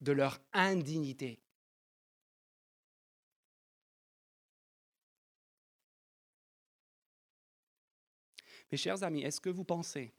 de 0.00 0.12
leur 0.12 0.40
indignité. 0.52 1.40
Mes 8.70 8.76
chers 8.76 9.02
amis, 9.02 9.22
est-ce 9.22 9.40
que 9.40 9.48
vous 9.50 9.64
pensez 9.64 10.12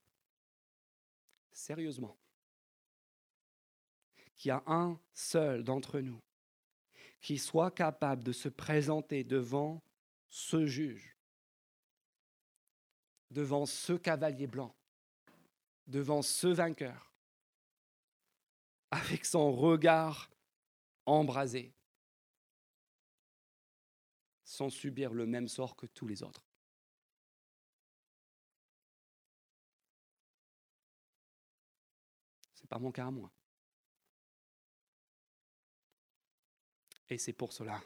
sérieusement 1.51 2.17
qu'il 4.35 4.49
y 4.49 4.51
a 4.51 4.63
un 4.65 4.99
seul 5.13 5.63
d'entre 5.63 5.99
nous 5.99 6.21
qui 7.21 7.37
soit 7.37 7.71
capable 7.71 8.23
de 8.23 8.31
se 8.31 8.47
présenter 8.47 9.23
devant 9.23 9.83
ce 10.29 10.65
juge, 10.65 11.17
devant 13.29 13.65
ce 13.65 13.93
cavalier 13.93 14.47
blanc, 14.47 14.73
devant 15.87 16.21
ce 16.21 16.47
vainqueur, 16.47 17.13
avec 18.89 19.25
son 19.25 19.51
regard 19.51 20.31
embrasé, 21.05 21.73
sans 24.43 24.69
subir 24.69 25.13
le 25.13 25.25
même 25.25 25.47
sort 25.47 25.75
que 25.75 25.85
tous 25.87 26.07
les 26.07 26.23
autres? 26.23 26.48
Pas 32.69 32.79
mon 32.79 32.91
cas 32.91 33.07
à 33.07 33.11
moi. 33.11 33.31
Et 37.09 37.17
c'est 37.17 37.33
pour 37.33 37.51
cela 37.51 37.83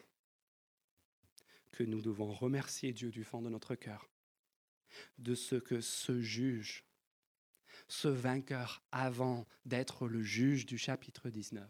que 1.71 1.83
nous 1.83 2.01
devons 2.01 2.33
remercier 2.33 2.93
Dieu 2.93 3.09
du 3.09 3.23
fond 3.23 3.41
de 3.41 3.49
notre 3.49 3.75
cœur 3.75 4.09
de 5.17 5.35
ce 5.35 5.55
que 5.55 5.81
ce 5.81 6.21
juge, 6.21 6.85
ce 7.87 8.07
vainqueur, 8.07 8.83
avant 8.91 9.47
d'être 9.65 10.07
le 10.07 10.21
juge 10.21 10.65
du 10.65 10.77
chapitre 10.77 11.29
19, 11.29 11.69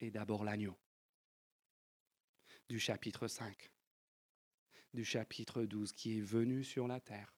est 0.00 0.10
d'abord 0.10 0.44
l'agneau 0.44 0.76
du 2.68 2.78
chapitre 2.78 3.28
5, 3.28 3.70
du 4.94 5.04
chapitre 5.04 5.64
12, 5.64 5.92
qui 5.92 6.18
est 6.18 6.22
venu 6.22 6.64
sur 6.64 6.88
la 6.88 7.00
terre 7.00 7.34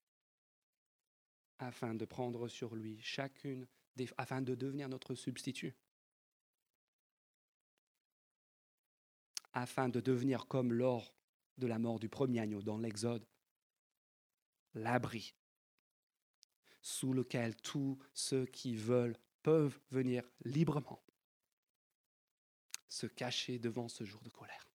afin 1.58 1.94
de 1.94 2.04
prendre 2.04 2.48
sur 2.48 2.74
lui 2.74 2.98
chacune, 3.00 3.66
des, 3.96 4.08
afin 4.16 4.42
de 4.42 4.54
devenir 4.54 4.88
notre 4.88 5.14
substitut. 5.14 5.74
afin 9.54 9.88
de 9.88 10.00
devenir 10.00 10.46
comme 10.46 10.72
lors 10.72 11.14
de 11.58 11.66
la 11.66 11.78
mort 11.78 12.00
du 12.00 12.08
premier 12.08 12.40
agneau 12.40 12.60
dans 12.60 12.76
l'Exode, 12.76 13.24
l'abri 14.74 15.34
sous 16.82 17.12
lequel 17.12 17.56
tous 17.56 17.98
ceux 18.12 18.44
qui 18.46 18.76
veulent 18.76 19.16
peuvent 19.42 19.78
venir 19.90 20.28
librement 20.44 21.02
se 22.88 23.06
cacher 23.06 23.58
devant 23.58 23.88
ce 23.88 24.04
jour 24.04 24.20
de 24.22 24.30
colère. 24.30 24.68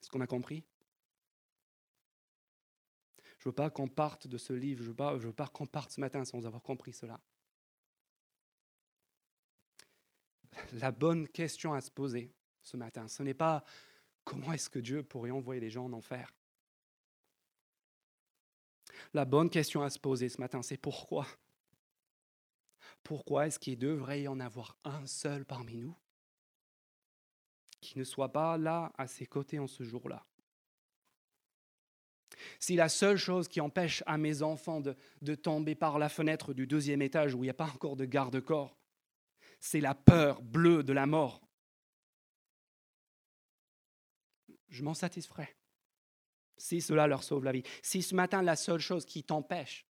Est-ce 0.00 0.10
qu'on 0.10 0.20
a 0.20 0.26
compris? 0.26 0.64
Je 3.40 3.48
veux 3.48 3.54
pas 3.54 3.70
qu'on 3.70 3.88
parte 3.88 4.28
de 4.28 4.38
ce 4.38 4.52
livre, 4.52 4.82
je 4.84 4.90
veux 4.90 5.16
veux 5.16 5.32
pas 5.32 5.48
qu'on 5.48 5.66
parte 5.66 5.90
ce 5.90 6.00
matin 6.00 6.24
sans 6.24 6.46
avoir 6.46 6.62
compris 6.62 6.92
cela. 6.92 7.20
la 10.72 10.92
bonne 10.92 11.28
question 11.28 11.72
à 11.74 11.80
se 11.80 11.90
poser 11.90 12.32
ce 12.62 12.76
matin. 12.76 13.08
Ce 13.08 13.22
n'est 13.22 13.34
pas 13.34 13.64
comment 14.24 14.52
est-ce 14.52 14.70
que 14.70 14.78
Dieu 14.78 15.02
pourrait 15.02 15.30
envoyer 15.30 15.60
les 15.60 15.70
gens 15.70 15.86
en 15.86 15.92
enfer? 15.92 16.32
La 19.14 19.24
bonne 19.24 19.50
question 19.50 19.82
à 19.82 19.90
se 19.90 19.98
poser 19.98 20.28
ce 20.28 20.40
matin, 20.40 20.62
c'est 20.62 20.76
pourquoi? 20.76 21.26
Pourquoi 23.02 23.46
est-ce 23.46 23.58
qu'il 23.58 23.78
devrait 23.78 24.22
y 24.22 24.28
en 24.28 24.40
avoir 24.40 24.76
un 24.84 25.06
seul 25.06 25.44
parmi 25.44 25.76
nous 25.76 25.96
qui 27.80 27.98
ne 27.98 28.04
soit 28.04 28.30
pas 28.30 28.58
là 28.58 28.92
à 28.98 29.06
ses 29.06 29.26
côtés 29.26 29.58
en 29.58 29.66
ce 29.66 29.82
jour-là? 29.82 30.26
Si 32.58 32.76
la 32.76 32.88
seule 32.88 33.16
chose 33.16 33.48
qui 33.48 33.60
empêche 33.60 34.02
à 34.06 34.18
mes 34.18 34.42
enfants 34.42 34.80
de, 34.80 34.96
de 35.22 35.34
tomber 35.34 35.74
par 35.74 35.98
la 35.98 36.08
fenêtre 36.08 36.52
du 36.54 36.66
deuxième 36.66 37.02
étage 37.02 37.34
où 37.34 37.38
il 37.38 37.46
n'y 37.46 37.50
a 37.50 37.54
pas 37.54 37.70
encore 37.74 37.96
de 37.96 38.04
garde-corps, 38.04 38.76
c'est 39.60 39.80
la 39.80 39.94
peur 39.94 40.42
bleue 40.42 40.82
de 40.82 40.92
la 40.92 41.06
mort. 41.06 41.40
Je 44.68 44.82
m'en 44.82 44.94
satisferai 44.94 45.56
si 46.60 46.80
cela 46.80 47.06
leur 47.06 47.22
sauve 47.22 47.44
la 47.44 47.52
vie. 47.52 47.62
Si 47.82 48.02
ce 48.02 48.14
matin, 48.14 48.42
la 48.42 48.56
seule 48.56 48.80
chose 48.80 49.04
qui 49.04 49.24
t'empêche 49.24 49.86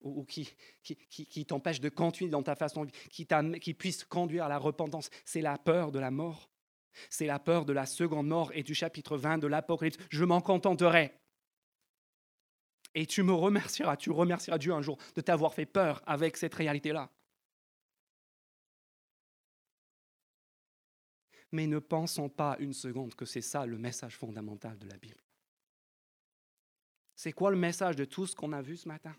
ou, 0.00 0.24
qui, 0.24 0.48
qui, 0.82 1.44
t'empêche 1.44 1.80
de 1.80 1.90
continuer 1.90 2.30
dans 2.30 2.42
ta 2.42 2.54
façon 2.54 2.86
de 2.86 2.90
qui, 3.10 3.26
qui 3.60 3.74
puisse 3.74 4.04
conduire 4.04 4.44
à 4.44 4.48
la 4.48 4.56
repentance, 4.56 5.10
c'est 5.26 5.42
la 5.42 5.58
peur 5.58 5.92
de 5.92 5.98
la 5.98 6.10
mort. 6.10 6.48
C'est 7.10 7.26
la 7.26 7.38
peur 7.38 7.64
de 7.66 7.72
la 7.72 7.86
seconde 7.86 8.26
mort 8.26 8.50
et 8.54 8.62
du 8.62 8.74
chapitre 8.74 9.16
20 9.16 9.38
de 9.38 9.46
l'Apocalypse. 9.46 9.98
Je 10.10 10.24
m'en 10.24 10.40
contenterai. 10.40 11.19
Et 12.94 13.06
tu 13.06 13.22
me 13.22 13.32
remercieras, 13.32 13.96
tu 13.96 14.10
remercieras 14.10 14.58
Dieu 14.58 14.72
un 14.72 14.82
jour 14.82 14.98
de 15.14 15.20
t'avoir 15.20 15.54
fait 15.54 15.66
peur 15.66 16.02
avec 16.06 16.36
cette 16.36 16.54
réalité-là. 16.54 17.10
Mais 21.52 21.66
ne 21.66 21.78
pensons 21.78 22.28
pas 22.28 22.56
une 22.60 22.72
seconde 22.72 23.14
que 23.14 23.24
c'est 23.24 23.40
ça 23.40 23.66
le 23.66 23.78
message 23.78 24.16
fondamental 24.16 24.78
de 24.78 24.88
la 24.88 24.96
Bible. 24.96 25.20
C'est 27.16 27.32
quoi 27.32 27.50
le 27.50 27.56
message 27.56 27.96
de 27.96 28.04
tout 28.04 28.26
ce 28.26 28.34
qu'on 28.34 28.52
a 28.52 28.62
vu 28.62 28.76
ce 28.76 28.88
matin? 28.88 29.14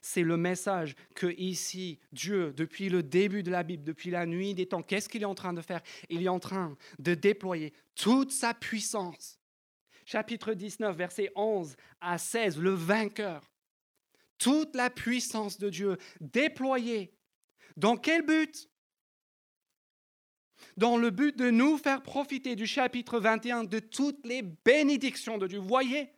C'est 0.00 0.22
le 0.22 0.36
message 0.36 0.94
que 1.14 1.26
ici, 1.38 1.98
Dieu, 2.12 2.52
depuis 2.52 2.88
le 2.88 3.02
début 3.02 3.42
de 3.42 3.50
la 3.50 3.62
Bible, 3.62 3.82
depuis 3.82 4.10
la 4.10 4.26
nuit 4.26 4.54
des 4.54 4.66
temps, 4.66 4.82
qu'est-ce 4.82 5.08
qu'il 5.08 5.22
est 5.22 5.26
en 5.26 5.34
train 5.34 5.52
de 5.52 5.60
faire? 5.60 5.82
Il 6.08 6.22
est 6.22 6.28
en 6.28 6.38
train 6.38 6.76
de 6.98 7.14
déployer 7.14 7.72
toute 7.94 8.30
sa 8.30 8.54
puissance. 8.54 9.41
Chapitre 10.12 10.52
19, 10.52 10.94
versets 10.94 11.32
11 11.36 11.74
à 12.02 12.18
16, 12.18 12.58
le 12.58 12.74
vainqueur. 12.74 13.50
Toute 14.36 14.76
la 14.76 14.90
puissance 14.90 15.56
de 15.56 15.70
Dieu 15.70 15.96
déployée. 16.20 17.14
Dans 17.78 17.96
quel 17.96 18.20
but? 18.20 18.68
Dans 20.76 20.98
le 20.98 21.08
but 21.08 21.34
de 21.38 21.48
nous 21.48 21.78
faire 21.78 22.02
profiter 22.02 22.56
du 22.56 22.66
chapitre 22.66 23.20
21 23.20 23.64
de 23.64 23.78
toutes 23.78 24.26
les 24.26 24.42
bénédictions 24.42 25.38
de 25.38 25.46
Dieu. 25.46 25.60
Voyez, 25.60 26.12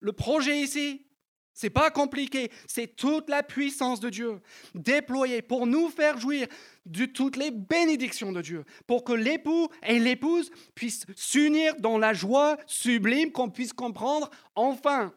le 0.00 0.14
projet 0.14 0.58
ici, 0.58 1.06
c'est 1.54 1.70
pas 1.70 1.90
compliqué, 1.90 2.50
c'est 2.66 2.96
toute 2.96 3.28
la 3.28 3.42
puissance 3.42 4.00
de 4.00 4.10
Dieu 4.10 4.40
déployée 4.74 5.42
pour 5.42 5.66
nous 5.66 5.88
faire 5.88 6.18
jouir 6.18 6.46
de 6.86 7.04
toutes 7.04 7.36
les 7.36 7.50
bénédictions 7.50 8.32
de 8.32 8.42
Dieu, 8.42 8.64
pour 8.86 9.04
que 9.04 9.12
l'époux 9.12 9.68
et 9.86 9.98
l'épouse 9.98 10.50
puissent 10.74 11.04
s'unir 11.16 11.74
dans 11.76 11.98
la 11.98 12.12
joie 12.12 12.56
sublime 12.66 13.32
qu'on 13.32 13.50
puisse 13.50 13.72
comprendre 13.72 14.30
enfin 14.54 15.12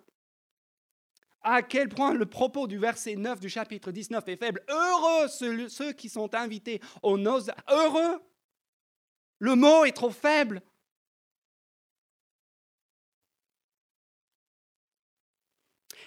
à 1.45 1.61
quel 1.61 1.89
point 1.89 2.13
le 2.13 2.25
propos 2.25 2.67
du 2.67 2.77
verset 2.77 3.15
9 3.15 3.39
du 3.39 3.49
chapitre 3.49 3.91
19 3.91 4.27
est 4.27 4.35
faible. 4.35 4.63
Heureux 4.67 5.27
ceux, 5.69 5.91
qui 5.93 6.09
sont 6.09 6.33
invités 6.33 6.81
aux 7.03 7.17
noces. 7.17 7.51
Heureux. 7.69 8.19
Le 9.39 9.55
mot 9.55 9.85
est 9.85 9.91
trop 9.91 10.09
faible. 10.09 10.61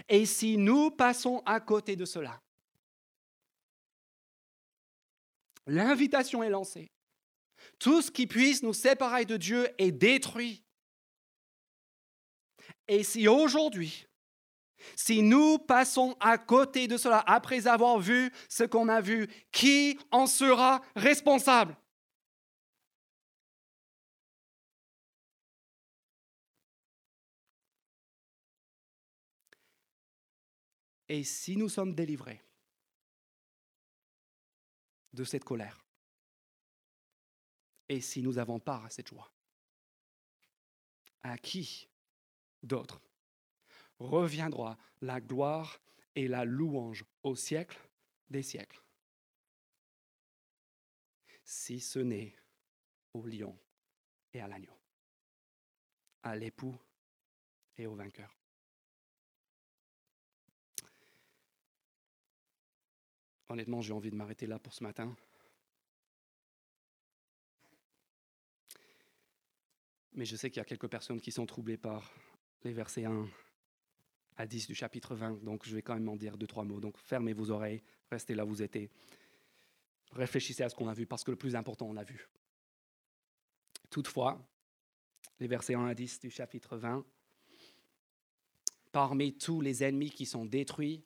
Et 0.08 0.24
si 0.26 0.56
nous 0.56 0.90
passons 0.90 1.42
à 1.44 1.60
côté 1.60 1.96
de 1.96 2.04
cela, 2.04 2.40
l'invitation 5.66 6.42
est 6.42 6.50
lancée. 6.50 6.90
Tout 7.78 8.02
ce 8.02 8.10
qui 8.10 8.26
puisse 8.26 8.62
nous 8.62 8.72
séparer 8.72 9.24
de 9.24 9.36
Dieu 9.36 9.68
est 9.78 9.92
détruit. 9.92 10.64
Et 12.86 13.02
si 13.02 13.28
aujourd'hui, 13.28 14.06
si 14.96 15.22
nous 15.22 15.58
passons 15.58 16.16
à 16.20 16.38
côté 16.38 16.88
de 16.88 16.96
cela 16.96 17.22
après 17.26 17.66
avoir 17.66 17.98
vu 17.98 18.32
ce 18.48 18.64
qu'on 18.64 18.88
a 18.88 19.00
vu, 19.00 19.28
qui 19.52 19.98
en 20.10 20.26
sera 20.26 20.80
responsable? 20.96 21.76
Et 31.08 31.24
si 31.24 31.56
nous 31.56 31.68
sommes 31.68 31.94
délivrés 31.94 32.42
de 35.12 35.24
cette 35.24 35.44
colère, 35.44 35.82
et 37.88 38.00
si 38.00 38.22
nous 38.22 38.38
avons 38.38 38.60
part 38.60 38.84
à 38.84 38.90
cette 38.90 39.08
joie, 39.08 39.32
à 41.22 41.38
qui 41.38 41.88
d'autre 42.62 43.00
reviendra 43.98 44.78
la 45.00 45.20
gloire 45.20 45.80
et 46.14 46.28
la 46.28 46.44
louange 46.44 47.04
au 47.22 47.34
siècle 47.34 47.78
des 48.28 48.42
siècles, 48.42 48.82
si 51.42 51.80
ce 51.80 51.98
n'est 51.98 52.36
au 53.14 53.26
lion 53.26 53.58
et 54.34 54.40
à 54.40 54.48
l'agneau, 54.48 54.78
à 56.22 56.36
l'époux 56.36 56.78
et 57.78 57.86
au 57.86 57.94
vainqueur. 57.94 58.36
Honnêtement, 63.48 63.80
j'ai 63.80 63.92
envie 63.92 64.10
de 64.10 64.16
m'arrêter 64.16 64.46
là 64.46 64.58
pour 64.58 64.74
ce 64.74 64.82
matin. 64.82 65.16
Mais 70.12 70.24
je 70.24 70.36
sais 70.36 70.50
qu'il 70.50 70.58
y 70.58 70.60
a 70.60 70.64
quelques 70.64 70.88
personnes 70.88 71.20
qui 71.20 71.32
sont 71.32 71.46
troublées 71.46 71.76
par 71.78 72.12
les 72.64 72.72
versets 72.72 73.04
1 73.04 73.28
à 74.36 74.46
10 74.46 74.66
du 74.66 74.74
chapitre 74.74 75.14
20, 75.14 75.44
donc 75.44 75.66
je 75.66 75.74
vais 75.74 75.82
quand 75.82 75.94
même 75.94 76.08
en 76.08 76.16
dire 76.16 76.36
deux, 76.36 76.46
trois 76.46 76.64
mots. 76.64 76.80
Donc 76.80 76.98
fermez 76.98 77.32
vos 77.32 77.50
oreilles, 77.50 77.82
restez 78.10 78.34
là 78.34 78.44
où 78.44 78.48
vous 78.48 78.62
êtes. 78.62 78.78
Réfléchissez 80.12 80.62
à 80.62 80.68
ce 80.68 80.74
qu'on 80.74 80.88
a 80.88 80.94
vu, 80.94 81.06
parce 81.06 81.24
que 81.24 81.30
le 81.30 81.36
plus 81.36 81.56
important, 81.56 81.86
on 81.86 81.92
l'a 81.92 82.04
vu. 82.04 82.28
Toutefois, 83.90 84.44
les 85.40 85.46
versets 85.46 85.74
1 85.74 85.86
à 85.86 85.94
10 85.94 86.20
du 86.20 86.30
chapitre 86.30 86.76
20, 86.76 87.04
parmi 88.92 89.36
tous 89.36 89.60
les 89.60 89.84
ennemis 89.84 90.10
qui 90.10 90.26
sont 90.26 90.44
détruits, 90.44 91.04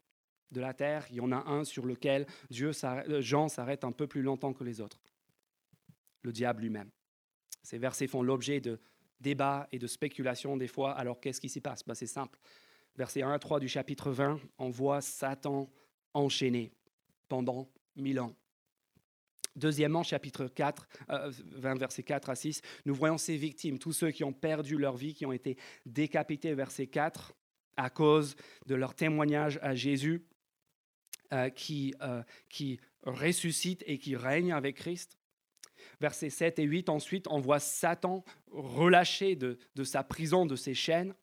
de 0.52 0.60
la 0.60 0.74
terre, 0.74 1.06
il 1.10 1.16
y 1.16 1.20
en 1.20 1.32
a 1.32 1.50
un 1.50 1.64
sur 1.64 1.86
lequel 1.86 2.26
euh, 2.60 3.20
Jean 3.20 3.48
s'arrête 3.48 3.84
un 3.84 3.92
peu 3.92 4.06
plus 4.06 4.22
longtemps 4.22 4.52
que 4.52 4.64
les 4.64 4.80
autres. 4.80 5.00
Le 6.22 6.32
diable 6.32 6.62
lui-même. 6.62 6.90
Ces 7.62 7.78
versets 7.78 8.06
font 8.06 8.22
l'objet 8.22 8.60
de 8.60 8.78
débats 9.20 9.68
et 9.72 9.78
de 9.78 9.86
spéculations 9.86 10.56
des 10.56 10.68
fois. 10.68 10.92
Alors 10.92 11.20
qu'est-ce 11.20 11.40
qui 11.40 11.48
s'y 11.48 11.60
passe? 11.60 11.84
Ben, 11.84 11.94
C'est 11.94 12.06
simple. 12.06 12.38
Verset 12.96 13.22
1 13.22 13.32
à 13.32 13.38
3 13.38 13.58
du 13.58 13.68
chapitre 13.68 14.10
20, 14.10 14.38
on 14.58 14.68
voit 14.68 15.00
Satan 15.00 15.70
enchaîné 16.12 16.72
pendant 17.26 17.66
mille 17.96 18.20
ans. 18.20 18.34
Deuxièmement, 19.56 20.02
chapitre 20.02 20.46
4, 20.46 20.88
20, 21.08 21.78
versets 21.78 22.02
4 22.02 22.30
à 22.30 22.34
6, 22.34 22.60
nous 22.84 22.94
voyons 22.94 23.16
ces 23.16 23.36
victimes, 23.36 23.78
tous 23.78 23.92
ceux 23.92 24.10
qui 24.10 24.24
ont 24.24 24.32
perdu 24.32 24.76
leur 24.76 24.96
vie, 24.96 25.14
qui 25.14 25.24
ont 25.24 25.32
été 25.32 25.56
décapités, 25.86 26.54
verset 26.54 26.86
4, 26.86 27.34
à 27.76 27.90
cause 27.90 28.36
de 28.66 28.74
leur 28.74 28.94
témoignage 28.94 29.58
à 29.62 29.74
Jésus. 29.74 30.22
Euh, 31.32 31.48
qui, 31.48 31.94
euh, 32.02 32.22
qui 32.50 32.78
ressuscite 33.04 33.82
et 33.86 33.96
qui 33.96 34.16
règne 34.16 34.52
avec 34.52 34.76
Christ. 34.76 35.16
Versets 35.98 36.28
7 36.28 36.58
et 36.58 36.64
8, 36.64 36.90
ensuite, 36.90 37.26
on 37.26 37.38
voit 37.40 37.58
Satan 37.58 38.22
relâché 38.50 39.34
de, 39.34 39.58
de 39.74 39.82
sa 39.82 40.04
prison, 40.04 40.44
de 40.44 40.56
ses 40.56 40.74
chaînes, 40.74 41.14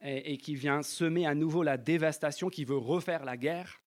et, 0.00 0.32
et, 0.32 0.38
qui 0.38 0.54
vient 0.54 0.82
semer 0.82 1.26
à 1.26 1.34
nouveau 1.34 1.62
la 1.62 1.76
dévastation, 1.76 2.48
qui 2.48 2.64
veut 2.64 2.78
refaire 2.78 3.26
la 3.26 3.36
guerre. 3.36 3.82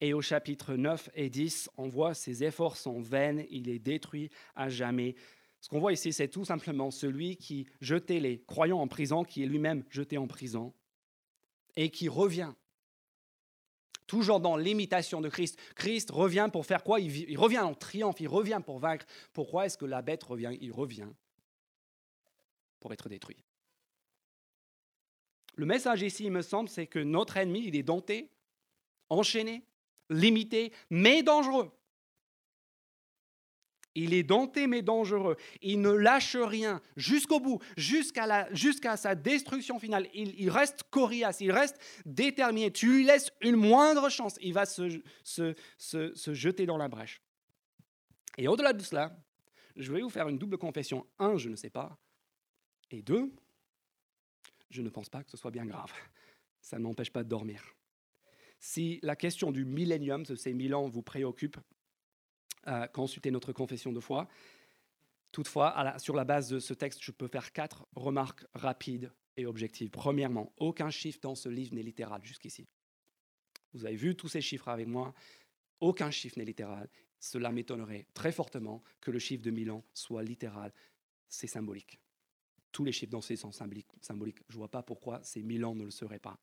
Et 0.00 0.14
au 0.14 0.20
chapitre 0.20 0.74
9 0.74 1.10
et 1.14 1.28
10, 1.28 1.68
on 1.78 1.88
voit 1.88 2.14
ses 2.14 2.44
efforts 2.44 2.76
sont 2.76 3.00
vains, 3.00 3.42
il 3.50 3.68
est 3.68 3.80
détruit 3.80 4.30
à 4.54 4.68
jamais. 4.68 5.16
Ce 5.60 5.68
qu'on 5.68 5.80
voit 5.80 5.92
ici, 5.92 6.12
c'est 6.12 6.28
tout 6.28 6.44
simplement 6.44 6.92
celui 6.92 7.36
qui 7.36 7.66
jetait 7.80 8.20
les 8.20 8.40
croyants 8.44 8.78
en 8.78 8.86
prison, 8.86 9.24
qui 9.24 9.42
est 9.42 9.46
lui-même 9.46 9.82
jeté 9.90 10.16
en 10.16 10.28
prison, 10.28 10.72
et 11.74 11.90
qui 11.90 12.08
revient 12.08 12.52
toujours 14.08 14.40
dans 14.40 14.56
l'imitation 14.56 15.20
de 15.20 15.28
Christ. 15.28 15.56
Christ 15.76 16.10
revient 16.10 16.48
pour 16.52 16.66
faire 16.66 16.82
quoi? 16.82 16.98
Il, 16.98 17.38
revient 17.38 17.60
en 17.60 17.74
triomphe, 17.74 18.20
il 18.20 18.26
revient 18.26 18.60
pour 18.64 18.80
vaincre. 18.80 19.06
Pourquoi 19.32 19.66
est-ce 19.66 19.78
que 19.78 19.84
la 19.84 20.02
bête 20.02 20.24
revient? 20.24 20.56
Il 20.60 20.72
revient 20.72 21.06
pour 22.80 22.92
être 22.92 23.08
détruit. 23.08 23.44
Le 25.54 25.66
message 25.66 26.02
ici, 26.02 26.24
il 26.24 26.32
me 26.32 26.42
semble, 26.42 26.68
c'est 26.68 26.86
que 26.86 26.98
notre 26.98 27.36
ennemi, 27.36 27.64
il 27.66 27.76
est 27.76 27.82
dompté, 27.82 28.30
enchaîné, 29.08 29.64
limité, 30.10 30.72
mais 30.90 31.22
dangereux. 31.22 31.70
Il 34.00 34.14
est 34.14 34.22
dompté 34.22 34.68
mais 34.68 34.80
dangereux. 34.80 35.36
Il 35.60 35.80
ne 35.80 35.90
lâche 35.90 36.36
rien 36.36 36.80
jusqu'au 36.96 37.40
bout, 37.40 37.60
jusqu'à 37.76 38.96
sa 38.96 39.14
destruction 39.16 39.80
finale. 39.80 40.08
Il, 40.14 40.50
reste 40.50 40.84
coriace, 40.84 41.40
il 41.40 41.50
reste 41.50 41.78
déterminé. 42.06 42.70
Tu 42.70 42.86
lui 42.98 43.04
laisses 43.04 43.32
une 43.40 43.56
moindre 43.56 44.08
chance, 44.08 44.36
il 44.40 44.52
va 44.52 44.66
se, 44.66 45.02
se 45.24 46.34
jeter 46.34 46.64
dans 46.64 46.76
la 46.76 46.86
brèche. 46.86 47.20
Et 48.36 48.46
au-delà 48.46 48.72
de 48.72 48.82
cela, 48.82 49.18
je 49.74 49.92
vais 49.92 50.00
vous 50.00 50.10
faire 50.10 50.28
une 50.28 50.38
double 50.38 50.58
confession. 50.58 51.04
Un, 51.18 51.36
je 51.36 51.48
ne 51.48 51.56
sais 51.56 51.70
pas. 51.70 51.98
Et 52.92 53.02
deux, 53.02 53.32
je 54.70 54.80
ne 54.80 54.90
pense 54.90 55.08
pas 55.08 55.24
que 55.24 55.30
ce 55.32 55.36
soit 55.36 55.50
bien 55.50 55.66
grave. 55.66 55.92
Ça 56.60 56.78
ne 56.78 56.84
m'empêche 56.84 57.10
pas 57.10 57.24
de 57.24 57.28
dormir. 57.28 57.64
Si 58.60 59.00
la 59.02 59.16
question 59.16 59.50
du 59.50 59.64
millénium, 59.64 60.22
de 60.22 60.36
ces 60.36 60.54
mille 60.54 60.74
ans, 60.74 60.88
vous 60.88 61.02
préoccupe, 61.02 61.56
consulter 62.92 63.30
notre 63.30 63.52
confession 63.52 63.92
de 63.92 64.00
foi. 64.00 64.28
Toutefois, 65.32 65.98
sur 65.98 66.14
la 66.14 66.24
base 66.24 66.48
de 66.48 66.58
ce 66.58 66.74
texte, 66.74 67.00
je 67.02 67.12
peux 67.12 67.28
faire 67.28 67.52
quatre 67.52 67.86
remarques 67.94 68.44
rapides 68.54 69.12
et 69.36 69.46
objectives. 69.46 69.90
Premièrement, 69.90 70.52
aucun 70.56 70.90
chiffre 70.90 71.20
dans 71.22 71.34
ce 71.34 71.48
livre 71.48 71.74
n'est 71.74 71.82
littéral 71.82 72.24
jusqu'ici. 72.24 72.66
Vous 73.74 73.84
avez 73.84 73.96
vu 73.96 74.16
tous 74.16 74.28
ces 74.28 74.40
chiffres 74.40 74.68
avec 74.68 74.86
moi. 74.86 75.14
Aucun 75.80 76.10
chiffre 76.10 76.38
n'est 76.38 76.44
littéral. 76.44 76.88
Cela 77.20 77.52
m'étonnerait 77.52 78.06
très 78.14 78.32
fortement 78.32 78.82
que 79.00 79.10
le 79.10 79.18
chiffre 79.18 79.44
de 79.44 79.50
Milan 79.50 79.84
soit 79.92 80.22
littéral. 80.22 80.72
C'est 81.28 81.46
symbolique. 81.46 82.00
Tous 82.72 82.84
les 82.84 82.92
chiffres 82.92 83.12
dans 83.12 83.20
ces 83.20 83.36
sont 83.36 83.52
symboliques. 83.52 83.88
Je 84.02 84.12
ne 84.12 84.58
vois 84.58 84.70
pas 84.70 84.82
pourquoi 84.82 85.22
ces 85.22 85.42
Milan 85.42 85.74
ne 85.74 85.84
le 85.84 85.90
seraient 85.90 86.18
pas. 86.18 86.38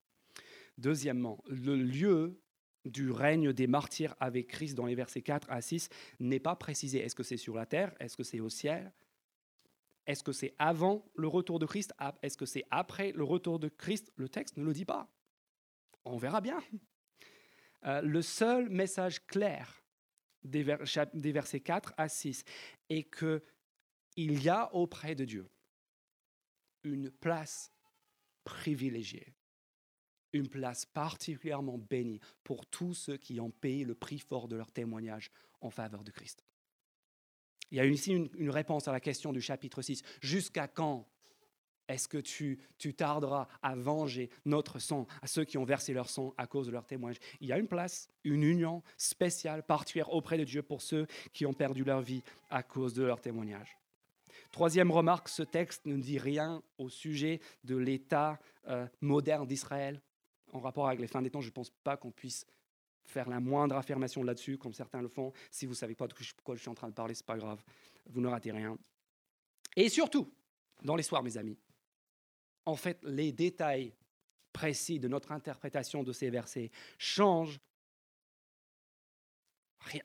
Deuxièmement, 0.78 1.42
le 1.48 1.76
lieu 1.76 2.40
du 2.86 3.10
règne 3.10 3.52
des 3.52 3.66
martyrs 3.66 4.14
avec 4.20 4.48
Christ 4.48 4.74
dans 4.74 4.86
les 4.86 4.94
versets 4.94 5.22
4 5.22 5.50
à 5.50 5.60
6 5.60 5.88
n'est 6.20 6.40
pas 6.40 6.56
précisé. 6.56 6.98
Est-ce 6.98 7.14
que 7.14 7.22
c'est 7.22 7.36
sur 7.36 7.54
la 7.54 7.66
terre? 7.66 7.94
Est-ce 8.00 8.16
que 8.16 8.22
c'est 8.22 8.40
au 8.40 8.48
ciel? 8.48 8.92
Est-ce 10.06 10.22
que 10.22 10.32
c'est 10.32 10.54
avant 10.58 11.04
le 11.14 11.28
retour 11.28 11.58
de 11.58 11.66
Christ? 11.66 11.92
Est-ce 12.22 12.36
que 12.36 12.46
c'est 12.46 12.64
après 12.70 13.12
le 13.12 13.24
retour 13.24 13.58
de 13.58 13.68
Christ? 13.68 14.12
Le 14.16 14.28
texte 14.28 14.56
ne 14.56 14.64
le 14.64 14.72
dit 14.72 14.84
pas. 14.84 15.08
On 16.04 16.16
verra 16.16 16.40
bien. 16.40 16.62
Euh, 17.84 18.00
le 18.00 18.22
seul 18.22 18.68
message 18.68 19.26
clair 19.26 19.84
des, 20.44 20.64
des 21.14 21.32
versets 21.32 21.60
4 21.60 21.94
à 21.96 22.08
6 22.08 22.44
est 22.88 23.04
que 23.04 23.42
il 24.16 24.42
y 24.42 24.48
a 24.48 24.74
auprès 24.74 25.14
de 25.14 25.24
Dieu 25.24 25.50
une 26.84 27.10
place 27.10 27.72
privilégiée 28.44 29.35
une 30.32 30.48
place 30.48 30.84
particulièrement 30.84 31.78
bénie 31.78 32.20
pour 32.44 32.66
tous 32.66 32.94
ceux 32.94 33.16
qui 33.16 33.40
ont 33.40 33.50
payé 33.50 33.84
le 33.84 33.94
prix 33.94 34.18
fort 34.18 34.48
de 34.48 34.56
leur 34.56 34.70
témoignage 34.70 35.30
en 35.60 35.70
faveur 35.70 36.04
de 36.04 36.10
Christ. 36.10 36.44
Il 37.70 37.78
y 37.78 37.80
a 37.80 37.84
ici 37.84 38.12
une, 38.12 38.50
réponse 38.50 38.86
à 38.86 38.92
la 38.92 39.00
question 39.00 39.32
du 39.32 39.40
chapitre 39.40 39.82
6. 39.82 40.02
Jusqu'à 40.20 40.68
quand 40.68 41.08
est-ce 41.88 42.08
que 42.08 42.18
tu, 42.18 42.58
tarderas 42.96 43.48
à 43.62 43.74
venger 43.76 44.30
notre 44.44 44.78
sang, 44.78 45.06
à 45.22 45.26
ceux 45.26 45.44
qui 45.44 45.58
ont 45.58 45.64
versé 45.64 45.92
leur 45.92 46.08
sang 46.08 46.34
à 46.36 46.46
cause 46.46 46.66
de 46.66 46.72
leur 46.72 46.86
témoignage? 46.86 47.20
Il 47.40 47.48
y 47.48 47.52
a 47.52 47.58
une 47.58 47.68
place, 47.68 48.08
une 48.24 48.42
union 48.42 48.82
spéciale, 48.96 49.64
particulière 49.64 50.12
auprès 50.12 50.38
de 50.38 50.44
Dieu 50.44 50.62
pour 50.62 50.82
ceux 50.82 51.06
qui 51.32 51.46
ont 51.46 51.52
perdu 51.52 51.84
leur 51.84 52.02
vie 52.02 52.22
à 52.50 52.62
cause 52.62 52.94
de 52.94 53.04
leur 53.04 53.20
témoignage. 53.20 53.76
Troisième 54.52 54.90
remarque, 54.90 55.28
ce 55.28 55.42
texte 55.42 55.86
ne 55.86 55.96
dit 55.96 56.18
rien 56.18 56.62
au 56.78 56.88
sujet 56.88 57.40
de 57.64 57.76
l'état 57.76 58.38
euh, 58.68 58.86
moderne 59.00 59.46
d'Israël 59.46 60.00
en 60.56 60.60
rapport 60.60 60.88
avec 60.88 61.00
les 61.00 61.06
fins 61.06 61.22
des 61.22 61.30
temps, 61.30 61.40
je 61.40 61.48
ne 61.48 61.52
pense 61.52 61.70
pas 61.70 61.96
qu'on 61.96 62.10
puisse 62.10 62.46
faire 63.04 63.28
la 63.28 63.40
moindre 63.40 63.76
affirmation 63.76 64.22
là-dessus, 64.22 64.58
comme 64.58 64.72
certains 64.72 65.00
le 65.00 65.08
font. 65.08 65.32
Si 65.50 65.66
vous 65.66 65.72
ne 65.72 65.76
savez 65.76 65.94
pas 65.94 66.08
de 66.08 66.14
quoi 66.42 66.56
je 66.56 66.60
suis 66.60 66.68
en 66.68 66.74
train 66.74 66.88
de 66.88 66.94
parler, 66.94 67.14
ce 67.14 67.22
n'est 67.22 67.26
pas 67.26 67.36
grave. 67.36 67.62
Vous 68.06 68.20
ne 68.20 68.28
ratez 68.28 68.50
rien. 68.50 68.76
Et 69.76 69.88
surtout, 69.88 70.32
dans 70.82 70.96
l'histoire, 70.96 71.22
mes 71.22 71.36
amis, 71.36 71.58
en 72.64 72.76
fait, 72.76 73.02
les 73.04 73.32
détails 73.32 73.94
précis 74.52 74.98
de 74.98 75.06
notre 75.06 75.32
interprétation 75.32 76.02
de 76.02 76.12
ces 76.12 76.30
versets 76.30 76.70
changent 76.98 77.60
rien, 79.80 80.02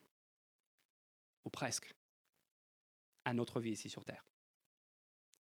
ou 1.45 1.49
presque, 1.49 1.93
à 3.25 3.33
notre 3.33 3.59
vie 3.61 3.71
ici 3.71 3.89
sur 3.89 4.03
Terre, 4.03 4.25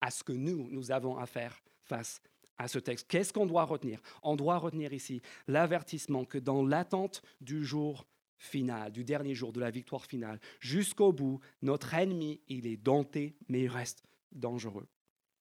à 0.00 0.10
ce 0.10 0.22
que 0.22 0.32
nous, 0.32 0.68
nous 0.70 0.90
avons 0.92 1.16
à 1.16 1.26
faire 1.26 1.60
face 1.80 2.20
à 2.20 2.37
ce 2.66 2.80
texte. 2.80 3.06
Qu'est-ce 3.08 3.32
qu'on 3.32 3.46
doit 3.46 3.64
retenir? 3.64 4.00
On 4.22 4.34
doit 4.34 4.58
retenir 4.58 4.92
ici 4.92 5.22
l'avertissement 5.46 6.24
que 6.24 6.38
dans 6.38 6.64
l'attente 6.64 7.22
du 7.40 7.64
jour 7.64 8.06
final, 8.38 8.90
du 8.92 9.04
dernier 9.04 9.34
jour, 9.34 9.52
de 9.52 9.60
la 9.60 9.70
victoire 9.70 10.04
finale, 10.04 10.40
jusqu'au 10.60 11.12
bout, 11.12 11.40
notre 11.62 11.94
ennemi, 11.94 12.40
il 12.48 12.66
est 12.66 12.76
denté, 12.76 13.36
mais 13.48 13.62
il 13.62 13.68
reste 13.68 14.02
dangereux. 14.32 14.88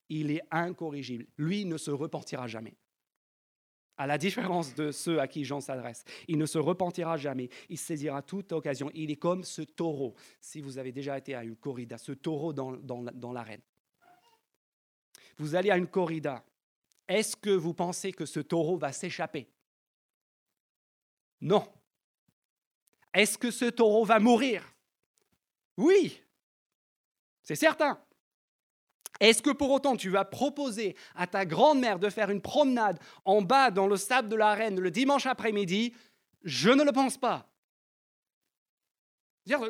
Il 0.10 0.32
est 0.32 0.42
incorrigible. 0.52 1.26
Lui 1.38 1.66
ne 1.66 1.78
se 1.78 1.92
repentira 1.92 2.48
jamais. 2.48 2.76
À 3.98 4.06
la 4.06 4.20
différence 4.20 4.76
de 4.76 4.92
ceux 4.92 5.20
à 5.20 5.28
qui 5.28 5.44
Jean 5.44 5.60
s'adresse, 5.60 6.04
il 6.28 6.38
ne 6.38 6.46
se 6.46 6.60
repentira 6.60 7.18
jamais, 7.18 7.50
il 7.68 7.80
saisira 7.80 8.22
toute 8.22 8.52
occasion. 8.52 8.92
Il 8.94 9.10
est 9.10 9.16
comme 9.16 9.44
ce 9.44 9.64
taureau, 9.64 10.14
si 10.40 10.62
vous 10.62 10.78
avez 10.78 10.92
déjà 10.92 11.18
été 11.18 11.34
à 11.34 11.44
une 11.44 11.56
corrida, 11.56 11.98
ce 11.98 12.12
taureau 12.12 12.54
dans, 12.54 12.74
dans 12.74 13.34
l'arène. 13.34 13.62
Vous 15.40 15.56
allez 15.56 15.72
à 15.72 15.78
une 15.78 15.88
corrida, 15.88 16.44
est-ce 17.08 17.36
que 17.36 17.50
vous 17.50 17.74
pensez 17.74 18.12
que 18.12 18.26
ce 18.26 18.40
taureau 18.40 18.78
va 18.78 18.92
s'échapper? 18.92 19.50
Non. 21.42 21.72
Est-ce 23.14 23.38
que 23.38 23.52
ce 23.52 23.66
taureau 23.66 24.06
va 24.06 24.20
mourir? 24.20 24.76
Oui, 25.78 26.22
c'est 27.44 27.56
certain. 27.56 28.02
Est-ce 29.20 29.42
que 29.42 29.50
pour 29.50 29.72
autant 29.72 29.96
tu 29.96 30.10
vas 30.10 30.26
proposer 30.26 30.96
à 31.16 31.28
ta 31.28 31.46
grand-mère 31.46 32.00
de 32.00 32.10
faire 32.10 32.30
une 32.30 32.42
promenade 32.42 33.00
en 33.26 33.42
bas 33.42 33.72
dans 33.72 33.88
le 33.88 33.98
sable 33.98 34.30
de 34.30 34.36
l'arène 34.36 34.80
le 34.80 34.92
dimanche 34.92 35.26
après-midi? 35.26 35.96
Je 36.44 36.70
ne 36.70 36.84
le 36.84 36.92
pense 36.92 37.18
pas. 37.18 37.50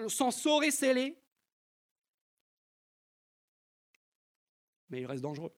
Son 0.08 0.32
sort 0.32 0.64
est 0.64 0.72
scellé, 0.72 1.22
mais 4.90 5.02
il 5.02 5.06
reste 5.06 5.24
dangereux. 5.24 5.57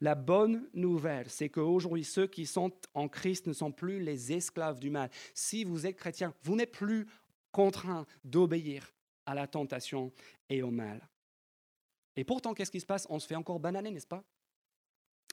La 0.00 0.14
bonne 0.14 0.68
nouvelle, 0.74 1.28
c'est 1.28 1.48
qu'aujourd'hui, 1.48 2.04
ceux 2.04 2.26
qui 2.26 2.46
sont 2.46 2.72
en 2.94 3.08
Christ 3.08 3.46
ne 3.46 3.52
sont 3.52 3.72
plus 3.72 4.00
les 4.00 4.32
esclaves 4.32 4.78
du 4.78 4.90
mal. 4.90 5.10
Si 5.34 5.64
vous 5.64 5.86
êtes 5.86 5.96
chrétien, 5.96 6.34
vous 6.42 6.54
n'êtes 6.54 6.72
plus 6.72 7.06
contraint 7.50 8.06
d'obéir 8.24 8.92
à 9.26 9.34
la 9.34 9.46
tentation 9.46 10.12
et 10.48 10.62
au 10.62 10.70
mal. 10.70 11.08
Et 12.16 12.24
pourtant, 12.24 12.54
qu'est-ce 12.54 12.70
qui 12.70 12.80
se 12.80 12.86
passe? 12.86 13.06
On 13.10 13.18
se 13.18 13.26
fait 13.26 13.34
encore 13.34 13.60
bananer, 13.60 13.90
n'est-ce 13.90 14.06
pas? 14.06 14.24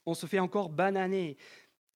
On 0.04 0.14
se 0.14 0.26
fait 0.26 0.38
encore 0.38 0.68
bananer 0.68 1.36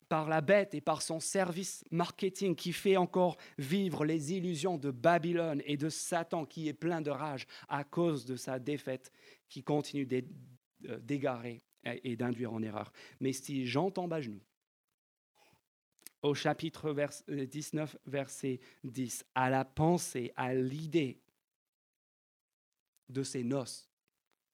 par 0.09 0.27
la 0.27 0.41
bête 0.41 0.73
et 0.73 0.81
par 0.81 1.01
son 1.01 1.21
service 1.21 1.85
marketing 1.89 2.55
qui 2.55 2.73
fait 2.73 2.97
encore 2.97 3.37
vivre 3.57 4.03
les 4.03 4.33
illusions 4.33 4.77
de 4.77 4.91
Babylone 4.91 5.61
et 5.65 5.77
de 5.77 5.87
Satan 5.87 6.45
qui 6.45 6.67
est 6.67 6.73
plein 6.73 6.99
de 6.99 7.09
rage 7.09 7.47
à 7.69 7.85
cause 7.85 8.25
de 8.25 8.35
sa 8.35 8.59
défaite 8.59 9.13
qui 9.47 9.63
continue 9.63 10.05
euh, 10.89 10.99
d'égarer 10.99 11.61
et 11.85 12.15
d'induire 12.15 12.53
en 12.53 12.61
erreur. 12.61 12.91
Mais 13.19 13.33
si 13.33 13.65
j'entends 13.65 14.09
à 14.11 14.21
genoux, 14.21 14.41
au 16.21 16.35
chapitre 16.35 16.93
19, 17.27 17.95
euh, 17.95 17.97
verset 18.05 18.59
10, 18.83 19.25
à 19.33 19.49
la 19.49 19.65
pensée, 19.65 20.31
à 20.35 20.53
l'idée 20.53 21.19
de 23.09 23.23
ces 23.23 23.43
noces, 23.43 23.89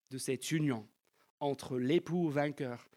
de 0.09 0.17
cette 0.17 0.51
union 0.51 0.87
entre 1.39 1.77
l'époux 1.77 2.29
vainqueur 2.29 2.89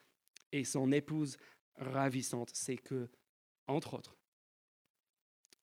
et 0.53 0.65
son 0.65 0.93
épouse 0.93 1.37
ravissante, 1.77 2.51
c'est 2.55 2.77
que, 2.77 3.09
entre 3.67 3.95
autres, 3.95 4.17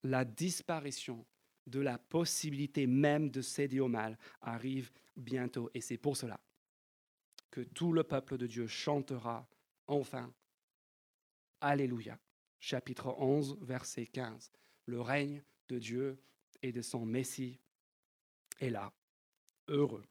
la 0.03 0.26
disparition 0.26 1.26
de 1.65 1.80
la 1.80 1.97
possibilité 1.97 2.88
même 2.88 3.30
de 3.30 3.41
céder 3.41 3.80
au 3.80 3.88
mal 3.88 4.18
arrive 4.41 4.91
bientôt. 5.15 5.70
Et 5.74 5.82
c'est 5.82 5.97
pour 5.97 6.15
cela 6.15 6.39
tout 7.62 7.93
le 7.93 8.03
peuple 8.03 8.38
de 8.38 8.47
Dieu 8.47 8.68
chantera 8.68 9.47
enfin 9.88 10.34
Alléluia. 11.62 12.20
Chapitre 12.60 13.16
11, 13.18 13.58
verset 13.62 14.08
15. 14.08 14.51
Le 14.86 15.01
règne 15.01 15.43
de 15.70 15.80
Dieu 15.80 16.22
et 16.62 16.72
de 16.72 16.82
son 16.82 17.05
Messie 17.05 17.60
est 18.60 18.70
là. 18.70 18.93
Heureux 19.68 20.05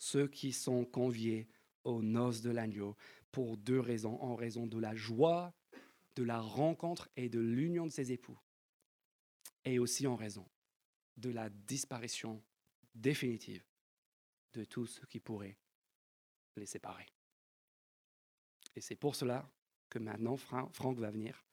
ceux 0.00 0.26
qui 0.26 0.52
sont 0.52 0.86
conviés 0.86 1.46
aux 1.84 2.02
noces 2.02 2.40
de 2.40 2.50
l'agneau 2.50 2.96
pour 3.30 3.58
deux 3.58 3.78
raisons. 3.78 4.20
En 4.22 4.34
raison 4.34 4.66
de 4.66 4.78
la 4.78 4.94
joie 4.94 5.54
de 6.16 6.24
la 6.24 6.40
rencontre 6.40 7.08
et 7.16 7.28
de 7.28 7.38
l'union 7.38 7.86
de 7.86 7.92
ses 7.92 8.10
époux. 8.10 8.38
Et 9.64 9.78
aussi 9.78 10.06
en 10.06 10.16
raison 10.16 10.48
de 11.18 11.30
la 11.30 11.50
disparition 11.50 12.42
définitive 12.94 13.64
de 14.54 14.64
tout 14.64 14.86
ce 14.86 15.04
qui 15.06 15.20
pourrait 15.20 15.58
les 16.56 16.66
séparer. 16.66 17.06
Et 18.76 18.80
c'est 18.80 18.96
pour 18.96 19.14
cela 19.14 19.50
que 19.88 19.98
maintenant 19.98 20.36
Franck 20.36 20.98
va 20.98 21.10
venir 21.10 21.44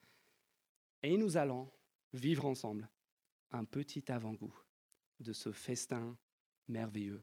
et 1.02 1.16
nous 1.16 1.36
allons 1.36 1.70
vivre 2.12 2.46
ensemble 2.46 2.88
un 3.50 3.64
petit 3.64 4.10
avant-goût 4.10 4.54
de 5.20 5.32
ce 5.32 5.52
festin 5.52 6.16
merveilleux 6.68 7.22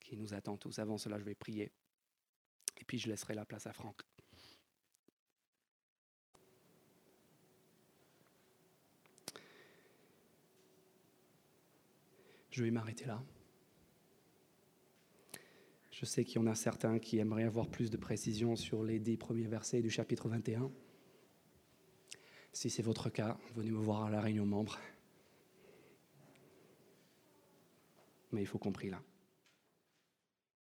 qui 0.00 0.16
nous 0.16 0.34
attend 0.34 0.56
tous. 0.56 0.78
Avant 0.78 0.98
cela, 0.98 1.18
je 1.18 1.24
vais 1.24 1.34
prier 1.34 1.72
et 2.78 2.84
puis 2.84 2.98
je 2.98 3.08
laisserai 3.08 3.34
la 3.34 3.44
place 3.44 3.66
à 3.66 3.72
Franck. 3.72 4.02
Je 12.50 12.62
vais 12.62 12.70
m'arrêter 12.70 13.06
là. 13.06 13.22
Je 15.92 16.06
sais 16.06 16.24
qu'il 16.24 16.36
y 16.36 16.38
en 16.38 16.46
a 16.46 16.54
certains 16.54 16.98
qui 16.98 17.18
aimeraient 17.18 17.44
avoir 17.44 17.68
plus 17.68 17.90
de 17.90 17.98
précision 17.98 18.56
sur 18.56 18.82
les 18.82 18.98
dix 18.98 19.18
premiers 19.18 19.46
versets 19.46 19.82
du 19.82 19.90
chapitre 19.90 20.28
21. 20.28 20.70
Si 22.52 22.70
c'est 22.70 22.82
votre 22.82 23.10
cas, 23.10 23.38
venez 23.54 23.70
me 23.70 23.78
voir 23.78 24.04
à 24.04 24.10
la 24.10 24.20
réunion 24.20 24.46
membre. 24.46 24.78
Mais 28.32 28.40
il 28.40 28.46
faut 28.46 28.58
compris 28.58 28.88
là. 28.88 29.02